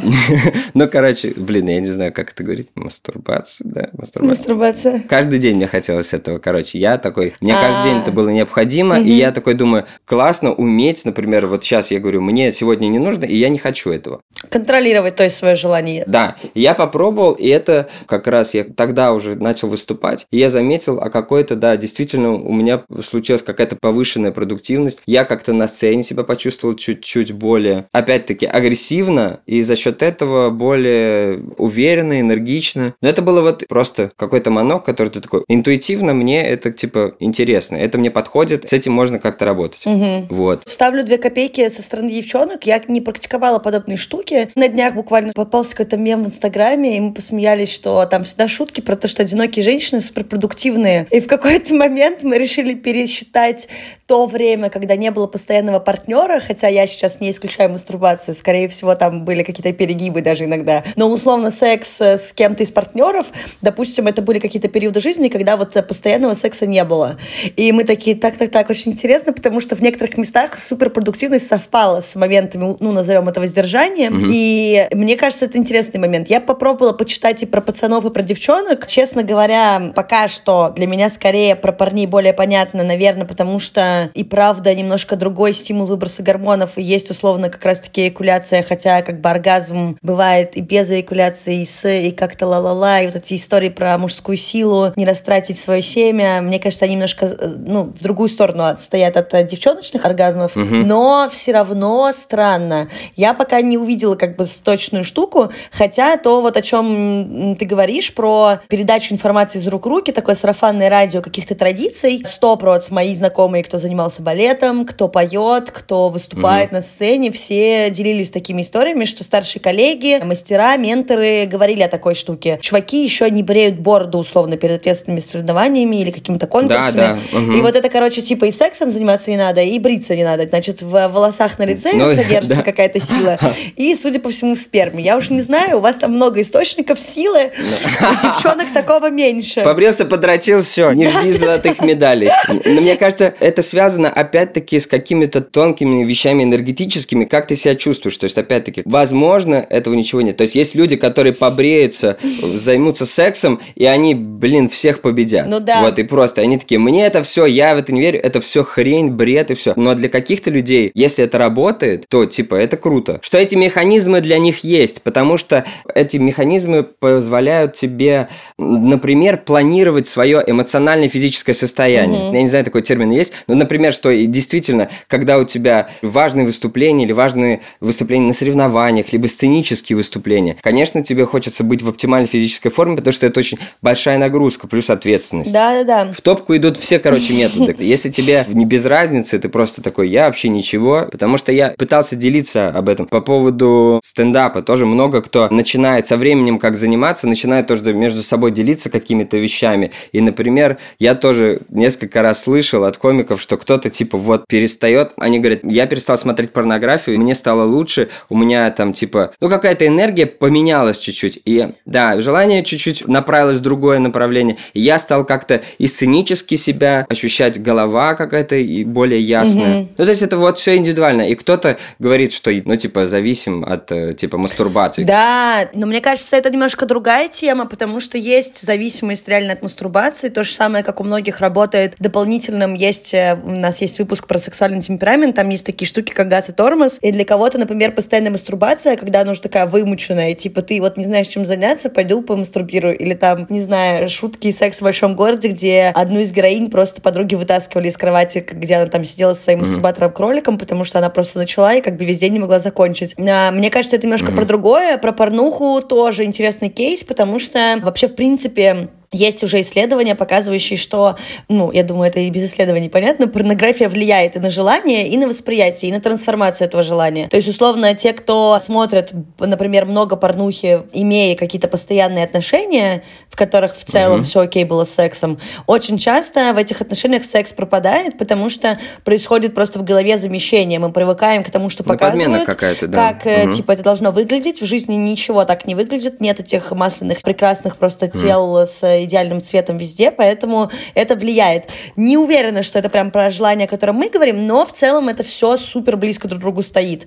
Ну, 0.74 0.88
короче, 0.90 1.34
блин, 1.36 1.68
я 1.68 1.80
не 1.80 1.92
знаю, 1.92 2.14
как 2.14 2.32
это 2.32 2.44
говорить. 2.44 2.70
Мастурбация, 2.76 3.68
да, 3.68 3.90
мастурбация. 3.94 4.38
Мастурбация. 4.38 5.04
Каждый 5.08 5.40
день 5.40 5.58
мне 5.58 5.68
хотелось 5.68 6.14
этого, 6.14 6.40
короче. 6.40 6.78
Я 6.78 6.98
такой, 6.98 7.34
мне 7.42 7.54
каждый 7.54 7.90
день 7.90 8.02
это 8.02 8.12
было 8.12 8.30
необходимо, 8.30 9.00
и 9.00 9.12
я 9.12 9.32
такой 9.32 9.54
думаю, 9.54 9.86
классно 10.06 10.54
уметь, 10.54 11.06
например, 11.06 11.48
вот 11.48 11.64
сейчас 11.64 11.92
я 11.92 12.00
говорю, 12.00 12.22
мне 12.22 12.52
сегодня 12.52 12.88
не 12.88 13.00
нужно, 13.00 13.26
и 13.26 13.36
я 13.36 13.50
не 13.50 13.58
хочу 13.58 13.92
этого. 13.92 14.22
Контролировать, 14.50 15.16
то 15.16 15.24
есть, 15.24 15.36
свое 15.36 15.56
желание. 15.56 16.04
Да, 16.08 16.36
я 16.56 16.74
попробовал, 16.74 17.34
и 17.34 17.48
это 17.48 17.90
как 18.06 18.28
раз 18.28 18.54
я 18.54 18.64
тогда 18.64 19.14
уже 19.14 19.36
начал 19.36 19.68
выступать, 19.68 20.26
и 20.32 20.38
я 20.38 20.50
заметил, 20.50 21.00
а 21.00 21.10
какой-то, 21.10 21.56
да, 21.56 21.78
действительно 21.78 22.34
у 22.34 22.54
меня 22.54 22.84
случилась 23.04 23.44
какая-то 23.44 23.76
повышенная 23.76 24.32
продуктивность. 24.32 25.02
Я 25.06 25.26
как-то 25.26 25.54
на 25.54 25.68
сцене 25.68 26.04
себя 26.04 26.24
почувствовал 26.24 26.76
чуть-чуть 26.76 27.32
более, 27.32 27.86
опять-таки, 27.92 28.46
агрессивно, 28.46 29.42
и 29.46 29.62
за 29.62 29.76
счет 29.76 29.83
этого 29.92 30.50
более 30.50 31.44
уверенно, 31.58 32.20
энергично. 32.20 32.96
Но 33.02 33.08
это 33.08 33.22
было 33.22 33.42
вот 33.42 33.66
просто 33.68 34.12
какой-то 34.16 34.52
манок, 34.52 34.86
который 34.86 35.10
ты 35.10 35.22
такой, 35.22 35.44
интуитивно 35.48 36.14
мне 36.14 36.48
это 36.48 36.72
типа 36.72 37.16
интересно, 37.20 37.76
это 37.76 37.98
мне 37.98 38.12
подходит, 38.12 38.70
с 38.70 38.74
этим 38.74 38.94
можно 38.94 39.20
как-то 39.20 39.46
работать. 39.46 39.86
Угу. 39.86 40.28
Вот. 40.30 40.64
Ставлю 40.66 41.04
две 41.04 41.18
копейки 41.18 41.68
со 41.70 41.82
стороны 41.82 42.10
девчонок. 42.10 42.66
Я 42.66 42.82
не 42.88 43.02
практиковала 43.02 43.60
подобные 43.60 43.98
штуки. 43.98 44.50
На 44.56 44.68
днях 44.68 44.94
буквально 44.94 45.34
попался 45.34 45.76
какой-то 45.76 45.98
мем 45.98 46.24
в 46.24 46.28
Инстаграме, 46.28 46.98
и 46.98 47.00
мы 47.00 47.14
посмеялись, 47.14 47.72
что 47.72 48.06
там 48.06 48.24
всегда 48.24 48.48
шутки 48.48 48.82
про 48.82 48.96
то, 48.96 49.08
что 49.08 49.24
одинокие 49.24 49.64
женщины 49.64 50.02
суперпродуктивные. 50.02 51.08
И 51.12 51.20
в 51.20 51.28
какой-то 51.28 51.74
момент 51.76 52.24
мы 52.24 52.38
решили 52.38 52.74
пересчитать 52.74 53.68
то 54.08 54.28
время, 54.28 54.70
когда 54.70 54.96
не 54.96 55.10
было 55.12 55.26
постоянного 55.28 55.80
партнера, 55.80 56.40
хотя 56.40 56.68
я 56.68 56.86
сейчас 56.86 57.20
не 57.20 57.32
исключаю 57.32 57.72
мастурбацию, 57.72 58.36
скорее 58.36 58.68
всего, 58.68 58.94
там 58.96 59.26
были 59.26 59.44
какие-то 59.44 59.72
перегибы 59.74 60.22
даже 60.22 60.46
иногда. 60.46 60.84
Но 60.96 61.10
условно 61.10 61.52
секс 61.52 62.00
э, 62.02 62.18
с 62.18 62.34
кем-то 62.34 62.64
из 62.64 62.72
партнеров, 62.72 63.28
допустим, 63.62 64.08
это 64.08 64.22
были 64.22 64.40
какие-то 64.40 64.68
периоды 64.68 65.00
жизни, 65.00 65.30
когда 65.30 65.58
вот 65.58 65.74
постоянного 65.88 66.34
секса 66.34 66.66
не 66.66 66.84
было. 66.84 67.18
И 67.56 67.72
мы 67.72 67.84
такие, 67.84 68.16
так-так-так, 68.16 68.70
очень 68.70 68.92
интересно, 68.92 69.34
потому 69.34 69.60
что 69.60 69.76
в 69.76 69.82
некоторых 69.82 70.18
местах 70.18 70.60
суперпродуктивность 70.60 71.48
совпала 71.48 72.02
с 72.02 72.16
моментами, 72.16 72.76
ну, 72.80 72.92
назовем 72.92 73.28
это 73.30 73.40
воздержанием. 73.40 74.26
Mm-hmm. 74.26 74.32
И 74.32 74.88
мне 74.94 75.16
кажется, 75.16 75.46
это 75.46 75.58
интересный 75.58 76.00
момент. 76.00 76.30
Я 76.30 76.40
попробовала 76.40 76.94
почитать 76.94 77.44
и 77.44 77.46
про 77.46 77.62
пацанов, 77.62 78.06
и 78.06 78.10
про 78.10 78.24
девчонок. 78.24 78.88
Честно 78.88 79.24
говоря, 79.24 79.92
пока 79.96 80.28
что 80.28 80.72
для 80.76 80.88
меня 80.88 81.10
скорее 81.10 81.56
про 81.56 81.72
парней 81.72 82.06
более 82.06 82.34
понятно, 82.34 82.84
наверное, 82.84 83.26
потому 83.26 83.60
что 83.60 84.10
и 84.14 84.24
правда 84.24 84.74
немножко 84.74 85.16
другой 85.16 85.54
стимул 85.54 85.86
выброса 85.86 86.24
гормонов, 86.24 86.78
и 86.78 86.82
есть 86.82 87.10
условно 87.10 87.50
как 87.50 87.64
раз-таки 87.66 88.08
экуляция, 88.08 88.64
хотя 88.64 89.02
как 89.02 89.22
бы 89.22 89.30
оргазм 89.30 89.63
оргазм 89.64 89.98
бывает 90.02 90.58
и 90.58 90.62
без 90.62 90.90
эякуляции, 90.90 91.62
и 91.62 91.66
с, 91.66 91.88
и 91.88 92.12
как-то 92.12 92.48
ла-ла-ла, 92.48 93.02
и 93.02 93.06
вот 93.08 93.16
эти 93.16 93.36
истории 93.36 93.70
про 93.70 93.98
мужскую 93.98 94.36
силу, 94.38 94.92
не 94.96 95.06
растратить 95.06 95.60
свое 95.60 95.82
семя, 95.82 96.42
мне 96.42 96.60
кажется, 96.60 96.86
они 96.86 96.96
немножко, 96.96 97.26
э, 97.26 97.48
ну, 97.58 97.84
в 97.84 98.02
другую 98.02 98.30
сторону 98.30 98.66
отстоят 98.66 99.18
от 99.18 99.34
э, 99.34 99.44
девчоночных 99.44 100.06
оргазмов, 100.06 100.56
угу. 100.56 100.66
но 100.66 101.30
все 101.32 101.54
равно 101.54 102.12
странно. 102.14 102.90
Я 103.16 103.34
пока 103.34 103.62
не 103.62 103.78
увидела 103.78 104.16
как 104.16 104.36
бы 104.36 104.46
точную 104.64 105.04
штуку, 105.04 105.52
хотя 105.72 106.18
то 106.18 106.42
вот 106.42 106.58
о 106.58 106.62
чем 106.62 107.56
ты 107.58 107.66
говоришь, 107.66 108.14
про 108.14 108.60
передачу 108.68 109.14
информации 109.14 109.60
из 109.60 109.68
рук 109.68 109.86
в 109.86 109.90
руки, 109.90 110.12
такое 110.12 110.36
сарафанное 110.36 110.90
радио 110.90 111.22
каких-то 111.22 111.56
традиций, 111.56 112.24
сто 112.26 112.56
проц 112.56 112.90
мои 112.90 113.16
знакомые, 113.16 113.64
кто 113.64 113.78
занимался 113.78 114.22
балетом, 114.22 114.86
кто 114.86 115.08
поет, 115.08 115.72
кто 115.72 116.10
выступает 116.10 116.68
угу. 116.68 116.76
на 116.76 116.82
сцене, 116.82 117.32
все 117.32 117.90
делились 117.90 118.32
такими 118.32 118.62
историями, 118.62 119.06
что 119.06 119.24
старшие 119.24 119.53
старшие 119.54 119.62
коллеги, 119.62 120.20
мастера, 120.24 120.76
менторы 120.78 121.46
говорили 121.46 121.82
о 121.82 121.88
такой 121.88 122.16
штуке. 122.16 122.58
Чуваки 122.62 123.04
еще 123.04 123.30
не 123.30 123.44
бреют 123.44 123.80
бороду 123.80 124.18
условно 124.18 124.58
перед 124.58 124.78
ответственными 124.78 125.20
соревнованиями 125.20 125.98
или 125.98 126.12
какими-то 126.12 126.48
конкурсами. 126.48 126.98
Да, 126.98 127.20
да. 127.32 127.38
Угу. 127.38 127.52
И 127.54 127.62
вот 127.62 127.76
это, 127.76 127.90
короче, 127.90 128.22
типа 128.22 128.46
и 128.46 128.52
сексом 128.52 128.90
заниматься 128.92 129.30
не 129.32 129.38
надо, 129.38 129.62
и 129.62 129.78
бриться 129.80 130.16
не 130.16 130.24
надо. 130.24 130.48
Значит, 130.48 130.82
в 130.82 131.08
волосах 131.08 131.60
на 131.60 131.66
лице 131.66 131.92
ну, 131.94 132.10
содержится 132.16 132.58
да. 132.58 132.64
какая-то 132.64 133.00
сила. 133.00 133.38
И, 133.76 133.96
судя 133.96 134.20
по 134.20 134.30
всему, 134.30 134.56
в 134.56 134.60
сперме. 134.60 135.04
Я 135.04 135.18
уж 135.18 135.30
не 135.30 135.42
знаю, 135.42 135.78
у 135.78 135.82
вас 135.82 135.98
там 135.98 136.14
много 136.14 136.42
источников 136.42 137.00
силы, 137.00 137.52
у 138.02 138.22
девчонок 138.22 138.68
такого 138.74 139.10
меньше. 139.10 139.62
Побрился, 139.64 140.06
подрочил, 140.06 140.62
все, 140.62 140.92
не 140.92 141.10
жди 141.10 141.32
золотых 141.32 141.82
медалей. 141.82 142.30
Но 142.48 142.82
мне 142.82 142.96
кажется, 142.96 143.34
это 143.40 143.62
связано 143.62 144.10
опять-таки 144.10 144.80
с 144.80 144.88
какими-то 144.88 145.42
тонкими 145.42 146.04
вещами 146.04 146.44
энергетическими, 146.44 147.26
как 147.26 147.48
ты 147.48 147.56
себя 147.56 147.76
чувствуешь. 147.76 148.18
То 148.18 148.26
есть, 148.26 148.38
опять-таки, 148.38 148.84
возможно, 148.86 149.43
этого 149.52 149.94
ничего 149.94 150.22
нет. 150.22 150.38
То 150.38 150.44
есть, 150.44 150.56
есть 150.56 150.76
люди, 150.76 150.96
которые 150.96 151.34
побреются, 151.34 152.18
займутся 152.56 153.06
сексом, 153.06 153.60
и 153.76 153.86
они, 153.86 154.16
блин, 154.16 154.70
всех 154.70 155.02
победят. 155.02 155.48
Ну 155.48 155.60
да. 155.60 155.82
Вот, 155.82 156.00
и 156.00 156.04
просто 156.04 156.42
они 156.42 156.58
такие, 156.58 156.80
мне 156.80 157.06
это 157.06 157.24
все, 157.24 157.46
я 157.46 157.76
в 157.76 157.78
это 157.78 157.94
не 157.94 158.02
верю, 158.02 158.20
это 158.22 158.42
все 158.42 158.64
хрень, 158.64 159.10
бред 159.10 159.52
и 159.52 159.54
все. 159.54 159.74
Но 159.76 159.96
для 159.96 160.10
каких-то 160.10 160.50
людей, 160.50 160.92
если 160.94 161.24
это 161.26 161.38
работает, 161.38 162.06
то, 162.10 162.26
типа, 162.26 162.56
это 162.56 162.78
круто. 162.78 163.20
Что 163.22 163.38
эти 163.38 163.56
механизмы 163.56 164.22
для 164.22 164.38
них 164.38 164.64
есть, 164.64 165.02
потому 165.02 165.38
что 165.38 165.66
эти 165.94 166.18
механизмы 166.18 166.84
позволяют 166.84 167.74
тебе, 167.74 168.30
например, 168.58 169.38
планировать 169.38 170.08
свое 170.08 170.44
эмоциональное 170.46 171.10
физическое 171.10 171.54
состояние. 171.54 172.28
Угу. 172.28 172.36
Я 172.36 172.42
не 172.42 172.48
знаю, 172.48 172.66
такой 172.66 172.82
термин 172.82 173.12
есть, 173.12 173.34
но, 173.48 173.56
например, 173.56 173.94
что 173.94 174.14
действительно, 174.14 174.90
когда 175.08 175.38
у 175.38 175.46
тебя 175.46 175.90
важные 176.02 176.46
выступления 176.46 177.06
или 177.06 177.12
важные 177.12 177.62
выступления 177.80 178.28
на 178.28 178.34
соревнованиях, 178.34 179.12
либо 179.12 179.28
сценические 179.34 179.98
выступления, 179.98 180.58
конечно, 180.62 181.04
тебе 181.04 181.26
хочется 181.26 181.64
быть 181.64 181.82
в 181.82 181.90
оптимальной 181.90 182.28
физической 182.28 182.70
форме, 182.70 182.96
потому 182.96 183.14
что 183.14 183.26
это 183.26 183.40
очень 183.40 183.58
большая 183.82 184.18
нагрузка, 184.18 184.68
плюс 184.68 184.90
ответственность. 184.90 185.52
Да, 185.52 185.84
да, 185.84 186.06
да. 186.06 186.14
В 186.14 186.22
топку 186.22 186.56
идут 186.56 186.78
все, 186.78 187.00
короче, 187.00 187.34
методы. 187.34 187.76
Если 187.84 188.10
тебе 188.10 188.46
не 188.48 188.66
без 188.66 188.86
разницы, 188.86 189.40
ты 189.40 189.50
просто 189.50 189.82
такой, 189.82 190.10
я 190.10 190.26
вообще 190.26 190.50
ничего, 190.50 191.08
потому 191.12 191.38
что 191.38 191.52
я 191.52 191.70
пытался 191.78 192.16
делиться 192.16 192.70
об 192.70 192.90
этом 192.90 193.08
по 193.08 193.22
поводу 193.22 194.00
стендапа. 194.04 194.62
Тоже 194.62 194.86
много 194.86 195.22
кто 195.22 195.50
начинает 195.50 196.08
со 196.08 196.18
временем 196.18 196.60
как 196.60 196.78
заниматься, 196.78 197.28
начинает 197.28 197.68
тоже 197.68 197.94
между 197.94 198.24
собой 198.24 198.52
делиться 198.52 198.90
какими-то 198.90 199.38
вещами. 199.38 199.92
И, 200.12 200.22
например, 200.22 200.78
я 201.00 201.16
тоже 201.16 201.62
несколько 201.70 202.22
раз 202.22 202.44
слышал 202.44 202.84
от 202.84 202.98
комиков, 202.98 203.42
что 203.42 203.58
кто-то 203.58 203.90
типа 203.90 204.18
вот 204.18 204.48
перестает, 204.48 205.14
они 205.18 205.40
говорят, 205.40 205.62
я 205.64 205.88
перестал 205.88 206.18
смотреть 206.18 206.52
порнографию, 206.52 207.20
мне 207.20 207.36
стало 207.36 207.64
лучше, 207.64 208.10
у 208.30 208.38
меня 208.38 208.70
там 208.72 208.94
типа, 208.94 209.23
ну 209.40 209.50
какая-то 209.50 209.88
энергия 209.88 210.26
поменялась 210.26 210.98
чуть-чуть. 211.00 211.42
И 211.46 211.70
да, 211.86 212.20
желание 212.22 212.64
чуть-чуть 212.64 213.08
направилось 213.08 213.58
в 213.58 213.62
другое 213.62 214.00
направление. 214.00 214.58
И 214.74 214.82
я 214.82 215.00
стал 215.00 215.26
как-то 215.26 215.62
и 215.78 215.88
сценически 215.88 216.56
себя 216.56 217.06
ощущать, 217.10 217.62
голова 217.62 218.16
какая-то 218.16 218.56
и 218.56 218.84
более 218.84 219.22
ясная. 219.22 219.82
Угу. 219.82 219.90
Ну, 219.98 220.06
то 220.06 220.10
есть 220.10 220.22
это 220.22 220.38
вот 220.38 220.60
все 220.60 220.76
индивидуально. 220.76 221.30
И 221.30 221.36
кто-то 221.36 221.78
говорит, 222.00 222.34
что, 222.34 222.52
ну, 222.66 222.76
типа, 222.76 223.06
зависим 223.06 223.64
от, 223.64 223.92
э, 223.92 224.14
типа, 224.14 224.38
мастурбации. 224.38 225.04
Да, 225.04 225.70
но 225.74 225.86
мне 225.88 226.02
кажется, 226.02 226.36
это 226.36 226.50
немножко 226.50 226.86
другая 226.86 227.28
тема, 227.28 227.66
потому 227.66 228.00
что 228.00 228.18
есть 228.18 228.62
зависимость 228.62 229.28
реально 229.28 229.54
от 229.54 229.62
мастурбации. 229.62 230.30
То 230.30 230.44
же 230.44 230.52
самое, 230.52 230.84
как 230.84 231.00
у 231.00 231.04
многих 231.04 231.40
работает 231.40 231.96
дополнительным. 232.00 232.74
Есть, 232.74 233.14
э, 233.14 233.38
у 233.44 233.52
нас 233.52 233.82
есть 233.82 234.00
выпуск 234.00 234.28
про 234.28 234.40
сексуальный 234.40 234.82
темперамент, 234.82 235.36
там 235.36 235.50
есть 235.50 235.66
такие 235.66 235.88
штуки, 235.88 236.14
как 236.14 236.28
газ 236.28 236.50
и 236.50 236.54
тормоз. 236.54 236.98
И 237.02 237.12
для 237.12 237.26
кого-то, 237.26 237.58
например, 237.58 237.92
постоянная 237.92 238.32
мастурбация, 238.32 238.96
когда 238.98 239.13
она 239.22 239.32
уже 239.32 239.42
такая 239.42 239.66
вымученная, 239.66 240.34
типа, 240.34 240.62
ты 240.62 240.80
вот 240.82 240.98
не 240.98 241.06
знаешь, 241.06 241.28
чем 241.28 241.46
заняться, 241.46 241.90
пойду 241.90 242.22
помастурбирую. 242.22 242.98
Или 242.98 243.14
там, 243.14 243.46
не 243.50 243.62
знаю, 243.62 244.10
шутки 244.10 244.48
и 244.48 244.52
секс 244.52 244.80
в 244.80 244.84
большом 244.84 245.16
городе, 245.16 245.50
где 245.50 245.92
одну 245.94 246.20
из 246.20 246.32
героинь 246.32 246.70
просто 246.70 247.02
подруги 247.02 247.36
вытаскивали 247.36 247.88
из 247.88 247.98
кровати, 247.98 248.46
где 248.50 248.76
она 248.76 248.88
там 248.88 249.06
сидела 249.06 249.34
со 249.34 249.44
своим 249.44 249.60
mm-hmm. 249.60 249.62
мастурбатором-кроликом, 249.62 250.58
потому 250.58 250.84
что 250.84 251.00
она 251.00 251.10
просто 251.10 251.40
начала 251.40 251.74
и 251.76 251.82
как 251.82 251.98
бы 251.98 252.06
весь 252.06 252.20
день 252.20 252.34
не 252.34 252.40
могла 252.40 252.60
закончить. 252.60 253.16
А, 253.18 253.52
мне 253.52 253.70
кажется, 253.70 253.96
это 253.96 254.06
немножко 254.06 254.32
mm-hmm. 254.32 254.36
про 254.36 254.46
другое. 254.46 254.98
Про 254.98 255.12
порнуху 255.12 255.82
тоже 255.82 256.24
интересный 256.24 256.70
кейс, 256.70 257.04
потому 257.04 257.40
что 257.40 257.80
вообще, 257.82 258.08
в 258.08 258.16
принципе, 258.16 258.90
есть 259.14 259.44
уже 259.44 259.62
исследования, 259.62 260.16
показывающие, 260.16 260.78
что, 260.78 261.16
ну, 261.48 261.72
я 261.72 261.84
думаю, 261.84 262.10
это 262.10 262.20
и 262.20 262.30
без 262.30 262.44
исследований 262.44 262.90
понятно, 262.90 263.28
порнография 263.28 263.88
влияет 263.88 264.36
и 264.36 264.40
на 264.40 264.50
желание, 264.50 265.08
и 265.08 265.18
на 265.18 265.28
восприятие, 265.28 265.90
и 265.90 265.94
на 265.94 266.02
трансформацию 266.02 266.68
этого 266.68 266.84
желания. 266.84 267.28
То 267.30 267.38
есть, 267.38 267.48
условно, 267.48 267.94
те, 267.94 268.14
кто 268.14 268.58
смотрят, 268.60 269.14
например, 269.40 269.86
много 269.86 270.16
порнухи, 270.16 270.84
имея 270.94 271.36
какие-то 271.36 271.68
постоянные 271.68 272.26
отношения, 272.26 273.04
в 273.30 273.36
которых 273.36 273.76
в 273.76 273.84
целом 273.84 274.22
mm-hmm. 274.22 274.26
все 274.26 274.40
окей 274.42 274.64
было 274.64 274.86
с 274.86 274.94
сексом, 274.94 275.40
очень 275.68 275.98
часто 275.98 276.54
в 276.54 276.58
этих 276.58 276.82
отношениях 276.82 277.24
секс 277.24 277.54
пропадает, 277.54 278.18
потому 278.18 278.50
что 278.50 278.80
происходит 279.04 279.56
просто 279.56 279.80
в 279.80 279.84
голове 279.84 280.18
замещение. 280.18 280.80
Мы 280.80 280.92
привыкаем 280.92 281.44
к 281.44 281.50
тому, 281.50 281.70
что 281.70 281.84
ну, 281.86 281.94
показывают, 281.94 282.46
какая-то, 282.46 282.88
да. 282.88 283.14
как, 283.14 283.26
mm-hmm. 283.26 283.52
типа, 283.52 283.72
это 283.72 283.84
должно 283.84 284.12
выглядеть. 284.12 284.62
В 284.62 284.66
жизни 284.66 284.96
ничего 284.96 285.46
так 285.46 285.66
не 285.66 285.76
выглядит. 285.76 286.22
Нет 286.22 286.40
этих 286.40 286.72
масляных, 286.72 287.22
прекрасных 287.22 287.78
просто 287.78 288.08
тел 288.08 288.58
mm-hmm. 288.58 288.66
с 288.66 289.03
идеальным 289.06 289.42
цветом 289.42 289.78
везде, 289.78 290.12
поэтому 290.12 290.72
это 290.94 291.16
влияет. 291.16 291.70
Не 291.96 292.18
уверена, 292.18 292.64
что 292.64 292.80
это 292.80 292.90
прям 292.90 293.12
про 293.12 293.30
желание, 293.30 293.66
о 293.66 293.70
котором 293.70 293.96
мы 293.96 294.10
говорим, 294.10 294.48
но 294.48 294.66
в 294.66 294.72
целом 294.74 295.10
это 295.10 295.24
все 295.24 295.58
супер 295.58 295.98
близко 295.98 296.28
друг 296.28 296.40
к 296.40 296.42
другу 296.42 296.64
стоит. 296.64 297.06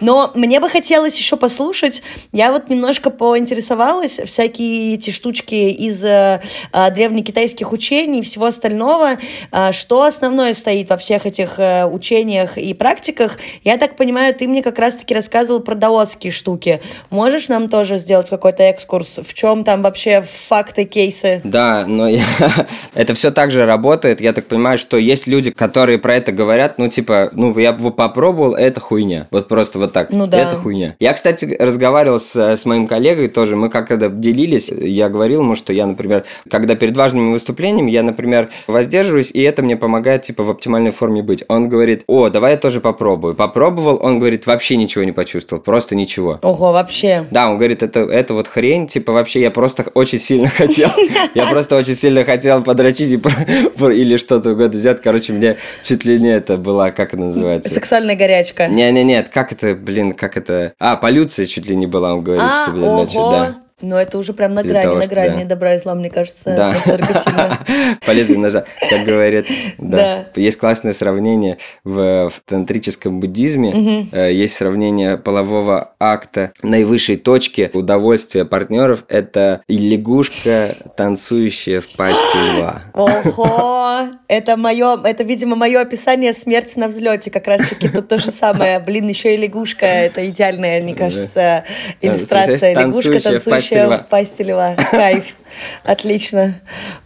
Но 0.00 0.30
мне 0.34 0.60
бы 0.60 0.68
хотелось 0.68 1.16
еще 1.16 1.36
послушать. 1.36 2.02
Я 2.32 2.52
вот 2.52 2.68
немножко 2.68 3.10
поинтересовалась 3.10 4.20
всякие 4.24 4.94
эти 4.94 5.10
штучки 5.10 5.70
из 5.70 6.04
э, 6.04 6.40
э, 6.72 6.90
древнекитайских 6.90 7.72
учений 7.72 8.20
и 8.20 8.22
всего 8.22 8.46
остального. 8.46 9.18
Э, 9.52 9.72
что 9.72 10.02
основное 10.02 10.54
стоит 10.54 10.90
во 10.90 10.96
всех 10.96 11.26
этих 11.26 11.58
э, 11.58 11.84
учениях 11.86 12.58
и 12.58 12.74
практиках? 12.74 13.38
Я 13.64 13.76
так 13.76 13.96
понимаю, 13.96 14.34
ты 14.34 14.46
мне 14.46 14.62
как 14.62 14.78
раз-таки 14.78 15.14
рассказывал 15.14 15.60
про 15.60 15.74
даосские 15.74 16.32
штуки. 16.32 16.80
Можешь 17.10 17.48
нам 17.48 17.68
тоже 17.68 17.98
сделать 17.98 18.30
какой-то 18.30 18.62
экскурс? 18.62 19.18
В 19.24 19.34
чем 19.34 19.64
там 19.64 19.82
вообще 19.82 20.22
факты, 20.38 20.84
кейсы? 20.84 21.40
Да, 21.44 21.84
но 21.86 22.08
я... 22.08 22.22
это 22.94 23.14
все 23.14 23.30
так 23.30 23.50
же 23.50 23.66
работает. 23.66 24.20
Я 24.20 24.32
так 24.32 24.46
понимаю, 24.46 24.78
что 24.78 24.96
есть 24.96 25.26
люди, 25.26 25.50
которые 25.50 25.98
про 25.98 26.16
это 26.16 26.32
говорят, 26.32 26.78
ну, 26.78 26.88
типа, 26.88 27.30
ну, 27.32 27.56
я 27.58 27.72
бы 27.72 27.90
попробовал, 27.90 28.54
это 28.54 28.80
хуйня. 28.80 29.26
Вот 29.30 29.48
просто 29.48 29.78
вот 29.78 29.92
так. 29.92 30.10
Ну 30.10 30.26
да. 30.26 30.38
Это 30.38 30.56
хуйня. 30.56 30.94
Я, 31.00 31.12
кстати, 31.12 31.56
разговаривал 31.58 32.20
с, 32.20 32.36
с 32.36 32.64
моим 32.64 32.86
коллегой 32.86 33.28
тоже, 33.28 33.56
мы 33.56 33.68
как 33.70 33.88
когда 33.88 34.08
делились, 34.08 34.68
я 34.68 35.08
говорил 35.08 35.40
ему, 35.40 35.56
что 35.56 35.72
я, 35.72 35.86
например, 35.86 36.24
когда 36.48 36.74
перед 36.76 36.96
важными 36.96 37.32
выступлениями, 37.32 37.90
я, 37.90 38.02
например, 38.02 38.50
воздерживаюсь, 38.66 39.30
и 39.32 39.40
это 39.42 39.62
мне 39.62 39.76
помогает, 39.76 40.22
типа, 40.22 40.42
в 40.42 40.50
оптимальной 40.50 40.90
форме 40.90 41.22
быть. 41.22 41.44
Он 41.48 41.68
говорит, 41.68 42.04
о, 42.06 42.28
давай 42.28 42.52
я 42.52 42.56
тоже 42.58 42.80
попробую. 42.80 43.34
Попробовал, 43.34 43.98
он 44.00 44.18
говорит, 44.18 44.46
вообще 44.46 44.76
ничего 44.76 45.04
не 45.04 45.12
почувствовал, 45.12 45.62
просто 45.62 45.96
ничего. 45.96 46.38
Ого, 46.42 46.72
вообще. 46.72 47.26
Да, 47.30 47.50
он 47.50 47.56
говорит, 47.56 47.82
это, 47.82 48.00
это 48.00 48.34
вот 48.34 48.46
хрень, 48.46 48.86
типа, 48.86 49.12
вообще 49.12 49.40
я 49.40 49.50
просто 49.50 49.90
очень 49.94 50.17
сильно 50.18 50.48
хотел, 50.48 50.90
я 51.34 51.46
просто 51.46 51.76
очень 51.76 51.94
сильно 51.94 52.24
хотел 52.24 52.62
подрочить 52.62 53.12
или 53.12 54.16
что-то 54.16 54.52
угодно 54.52 54.78
взять. 54.78 55.02
Короче, 55.02 55.32
мне 55.32 55.56
чуть 55.82 56.04
ли 56.04 56.18
не 56.18 56.34
это 56.34 56.56
была, 56.56 56.90
как 56.90 57.14
это 57.14 57.22
называется? 57.22 57.72
Сексуальная 57.72 58.16
горячка. 58.16 58.68
Не-не-нет, 58.68 59.28
как 59.32 59.52
это, 59.52 59.74
блин, 59.74 60.12
как 60.12 60.36
это... 60.36 60.72
А, 60.78 60.96
полюция 60.96 61.46
чуть 61.46 61.66
ли 61.66 61.76
не 61.76 61.86
была, 61.86 62.14
он 62.14 62.22
говорит, 62.22 62.44
а, 62.44 62.62
что, 62.62 62.72
блин, 62.72 62.86
ночью, 62.86 63.20
да. 63.30 63.56
Но 63.80 64.00
это 64.00 64.18
уже 64.18 64.32
прям 64.32 64.54
на 64.54 64.64
грани, 64.64 64.82
того, 64.82 64.98
на 64.98 65.06
грани 65.06 65.42
да. 65.44 65.50
добра 65.50 65.74
и 65.74 65.78
зла, 65.78 65.94
мне 65.94 66.10
кажется, 66.10 66.54
да. 66.56 66.68
настолько 66.68 67.14
сильно. 67.14 67.58
Полезно 68.06 68.38
ножа, 68.38 68.64
как 68.90 69.04
говорят. 69.04 69.46
Да. 69.78 70.26
да. 70.34 70.40
Есть 70.40 70.58
классное 70.58 70.92
сравнение 70.92 71.58
в, 71.84 72.28
в 72.28 72.40
тантрическом 72.44 73.20
буддизме. 73.20 73.68
Угу. 74.10 74.16
Есть 74.16 74.56
сравнение 74.56 75.16
полового 75.16 75.92
акта 76.00 76.52
наивысшей 76.62 77.16
точки 77.16 77.70
удовольствия 77.72 78.44
партнеров. 78.44 79.04
Это 79.08 79.62
лягушка, 79.68 80.74
танцующая 80.96 81.80
в 81.80 81.88
пасти 81.90 82.58
льва. 82.58 82.82
Ого! 82.94 84.08
Это 84.26 84.56
мое, 84.56 85.00
это, 85.04 85.22
видимо, 85.22 85.54
мое 85.54 85.80
описание 85.80 86.32
смерти 86.32 86.78
на 86.78 86.88
взлете. 86.88 87.30
Как 87.30 87.46
раз-таки 87.46 87.88
тут 87.88 88.08
то 88.08 88.18
же 88.18 88.32
самое. 88.32 88.80
Блин, 88.80 89.06
еще 89.08 89.34
и 89.34 89.36
лягушка. 89.36 89.86
Это 89.86 90.28
идеальная, 90.28 90.82
мне 90.82 90.94
кажется, 90.94 91.64
иллюстрация. 92.00 92.74
Лягушка, 92.74 93.20
танцующая 93.20 93.67
в 93.74 94.06
пасти 94.08 94.42
льва. 94.42 94.74
Кайф. 94.90 95.36
Отлично. 95.84 96.60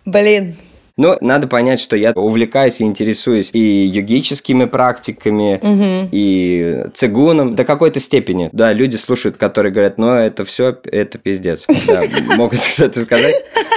Блин. 0.04 0.56
Но 0.96 1.16
надо 1.20 1.46
понять, 1.48 1.80
что 1.80 1.96
я 1.96 2.12
увлекаюсь 2.12 2.80
и 2.80 2.84
интересуюсь 2.84 3.50
и 3.52 3.58
йогическими 3.86 4.64
практиками, 4.66 5.58
Мгм. 5.62 6.08
и 6.12 6.84
цигуном 6.94 7.54
до 7.54 7.64
какой-то 7.64 8.00
степени. 8.00 8.50
Да, 8.52 8.72
люди 8.72 8.96
слушают, 8.96 9.36
которые 9.36 9.72
говорят, 9.72 9.98
ну 9.98 10.10
это 10.12 10.44
все, 10.44 10.76
это 10.84 11.18
пиздец. 11.18 11.66
Да, 11.86 12.02
могут 12.36 12.60
что-то 12.60 13.02
сказать. 13.02 13.34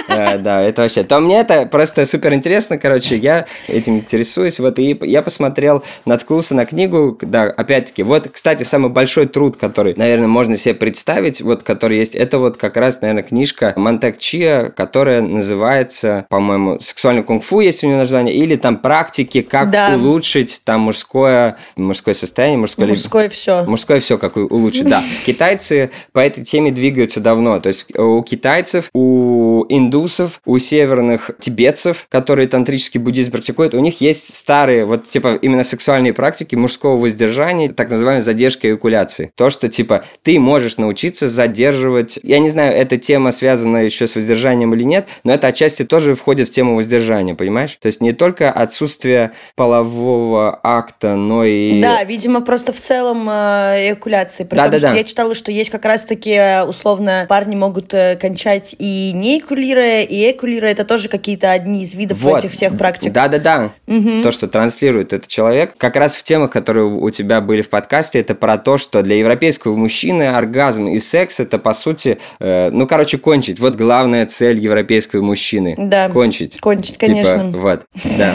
Э, 0.10 0.38
Да, 0.38 0.62
это 0.62 0.82
вообще. 0.84 1.04
То 1.04 1.19
мне 1.19 1.39
это 1.39 1.65
просто 1.65 2.06
супер 2.06 2.34
интересно, 2.34 2.78
короче, 2.78 3.15
я 3.15 3.45
этим 3.67 3.97
интересуюсь. 3.97 4.60
Вот 4.60 4.78
и 4.80 4.97
я 5.01 5.21
посмотрел, 5.21 5.84
наткнулся 6.06 6.54
на 6.56 6.65
книгу, 6.65 7.17
да, 7.21 7.43
опять-таки. 7.45 8.04
Вот, 8.04 8.30
кстати, 8.32 8.63
самый 8.63 8.89
большой 8.91 9.25
труд, 9.28 9.58
который, 9.58 9.95
наверное, 9.95 10.28
можно 10.28 10.58
себе 10.58 10.75
представить, 10.75 11.41
вот, 11.41 11.63
который 11.63 11.97
есть, 11.97 12.13
это 12.15 12.39
вот 12.39 12.58
как 12.58 12.78
раз, 12.78 13.01
наверное, 13.01 13.23
книжка 13.23 13.73
Монтек 13.75 14.17
Чия, 14.19 14.69
которая 14.69 15.21
называется, 15.21 16.25
по-моему, 16.30 16.80
«Сексуальный 17.06 17.24
кунг-фу» 17.24 17.60
есть 17.60 17.84
у 17.84 17.88
нее 17.88 17.98
название, 17.98 18.34
или 18.34 18.56
там 18.56 18.78
практики, 18.78 19.41
как 19.41 19.70
Да. 19.70 19.91
улучшить 19.94 20.62
там 20.63 20.82
мужское, 20.82 21.56
мужское 21.76 22.15
состояние, 22.15 22.58
мужское. 22.58 22.88
Мужское 22.88 23.30
все. 23.30 23.63
Мужское 23.65 24.00
все 24.00 24.18
как 24.18 24.38
улучшить, 24.38 24.89
да. 24.89 25.04
Китайцы 25.26 25.91
по 26.13 26.20
этой 26.20 26.44
теме 26.44 26.72
двигаются 26.72 27.20
давно. 27.20 27.60
То 27.60 27.68
есть 27.68 27.86
у 27.96 28.24
китайцев, 28.24 28.89
у 28.96 29.65
индусов, 29.70 30.41
у 30.46 30.58
северных 30.58 31.30
тибетцев, 31.39 32.08
которые 32.10 32.48
тантрический 32.48 33.00
буддизм 33.00 33.30
практикуют, 33.30 33.76
у 33.76 33.80
них 33.80 34.02
есть 34.02 34.36
старые, 34.36 34.86
вот 34.86 35.08
типа 35.08 35.36
именно 35.39 35.63
сексуальные 35.63 36.13
практики 36.13 36.56
мужского 36.56 36.98
воздержания, 36.98 37.70
так 37.70 37.91
называемая 37.91 38.24
задержка 38.24 38.68
эякуляции. 38.68 39.32
То, 39.36 39.52
что 39.52 39.70
типа 39.70 40.06
ты 40.24 40.39
можешь 40.39 40.78
научиться 40.78 41.30
задерживать... 41.30 42.18
Я 42.24 42.39
не 42.39 42.50
знаю, 42.50 42.74
эта 42.74 42.98
тема 42.98 43.32
связана 43.32 43.78
еще 43.86 44.08
с 44.08 44.15
воздержанием 44.15 44.74
или 44.74 44.84
нет, 44.84 45.08
но 45.24 45.34
это 45.34 45.46
отчасти 45.46 45.84
тоже 45.84 46.15
входит 46.15 46.48
в 46.48 46.52
тему 46.52 46.76
воздержания, 46.76 46.94
понимаешь? 47.36 47.77
То 47.81 47.88
есть 47.88 48.01
не 48.01 48.13
только 48.13 48.51
отсутствие 48.51 49.31
полового 49.55 50.60
акта, 50.63 51.15
но 51.15 51.43
и... 51.43 51.81
Да, 51.81 52.03
видимо, 52.03 52.41
просто 52.41 52.73
в 52.73 52.79
целом 52.79 53.27
э, 53.29 53.88
эякуляции. 53.88 54.43
Потому 54.43 54.69
Да-да-да. 54.69 54.89
что 54.89 54.97
я 54.97 55.03
читала, 55.03 55.36
что 55.36 55.51
есть 55.51 55.69
как 55.69 55.86
раз-таки, 55.86 56.31
э, 56.31 56.63
условно, 56.63 57.25
парни 57.29 57.55
могут 57.55 57.93
э, 57.93 58.17
кончать 58.19 58.75
и 58.77 59.12
не 59.13 59.38
эякулируя, 59.38 60.01
и 60.03 60.15
эякулируя. 60.15 60.71
Это 60.71 60.84
тоже 60.86 61.10
какие-то 61.10 61.51
одни 61.51 61.84
из 61.84 61.93
видов 61.93 62.21
Вот. 62.21 62.39
этих 62.39 62.51
всех 62.51 62.77
практик. 62.77 63.12
Да-да-да. 63.12 63.71
Мгм. 63.88 64.21
То, 64.21 64.31
что 64.31 64.47
транслирует 64.47 65.13
этот 65.13 65.27
человек. 65.27 65.75
Как 65.77 65.95
раз 65.95 66.15
в 66.15 66.23
темах, 66.23 66.51
которые 66.51 66.86
у 66.86 67.10
тебя 67.10 67.41
были 67.41 67.62
в 67.62 67.69
подкасте, 67.69 68.19
это 68.19 68.36
про 68.36 68.58
то, 68.58 68.77
что 68.77 69.01
для 69.01 69.15
европейского 69.17 69.75
мужчины 69.75 70.23
оргазм 70.23 70.88
и 70.88 70.99
секс 70.99 71.39
это, 71.39 71.58
по 71.58 71.73
сути, 71.73 72.19
э, 72.39 72.69
ну, 72.71 72.88
короче, 72.88 73.17
кончить. 73.17 73.60
Вот 73.60 73.75
главная 73.75 74.25
цель 74.25 74.60
европейского 74.60 75.21
мужчины. 75.21 75.75
Да. 75.77 76.10
Кончить. 76.10 76.60
Кончить, 76.60 76.85
конечно. 76.98 77.48
Типа, 77.48 77.58
вот, 77.60 77.86
да. 78.17 78.34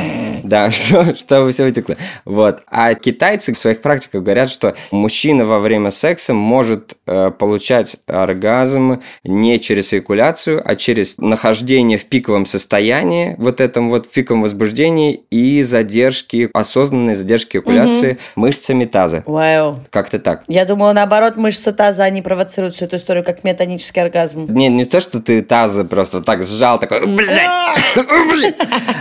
Да, 0.51 0.69
что, 0.73 1.15
чтобы 1.15 1.53
все 1.53 1.63
вытекло. 1.63 1.97
Вот. 2.25 2.63
А 2.67 2.95
китайцы 2.95 3.55
в 3.55 3.59
своих 3.59 3.83
практиках 3.83 4.23
говорят, 4.23 4.51
что 4.51 4.75
мужчина 4.91 5.45
во 5.45 5.61
время 5.61 5.93
секса 5.93 6.35
может 6.35 6.97
э, 7.07 7.31
получать 7.31 7.99
оргазм 8.09 9.01
не 9.23 9.61
через 9.61 9.95
эякуляцию, 9.95 10.61
а 10.65 10.75
через 10.75 11.19
нахождение 11.19 11.99
в 11.99 12.07
пиковом 12.07 12.47
состоянии, 12.47 13.37
вот 13.39 13.61
этом 13.61 13.91
вот 13.91 14.11
пиковом 14.11 14.43
возбуждении 14.43 15.23
и 15.31 15.63
задержки, 15.63 16.51
осознанной 16.53 17.15
задержки 17.15 17.59
эякуляции 17.59 18.19
мышцами 18.35 18.87
таза. 18.87 19.23
Вау. 19.27 19.85
Как-то 19.91 20.19
так. 20.19 20.43
Я 20.49 20.65
думала, 20.65 20.93
наоборот, 20.93 21.37
мышцы 21.37 21.73
таза, 21.73 22.03
они 22.03 22.23
провоцируют 22.23 22.75
всю 22.75 22.87
эту 22.87 22.97
историю, 22.97 23.23
как 23.23 23.45
метанический 23.45 24.03
оргазм. 24.03 24.53
Не, 24.53 24.69
не 24.69 24.85
то, 24.85 24.99
что 24.99 25.23
ты 25.23 25.43
таза 25.43 25.85
просто 25.85 26.23
так 26.23 26.43
сжал, 26.43 26.81
такой, 26.81 27.07
блядь, 27.07 27.95
блядь. 28.33 28.57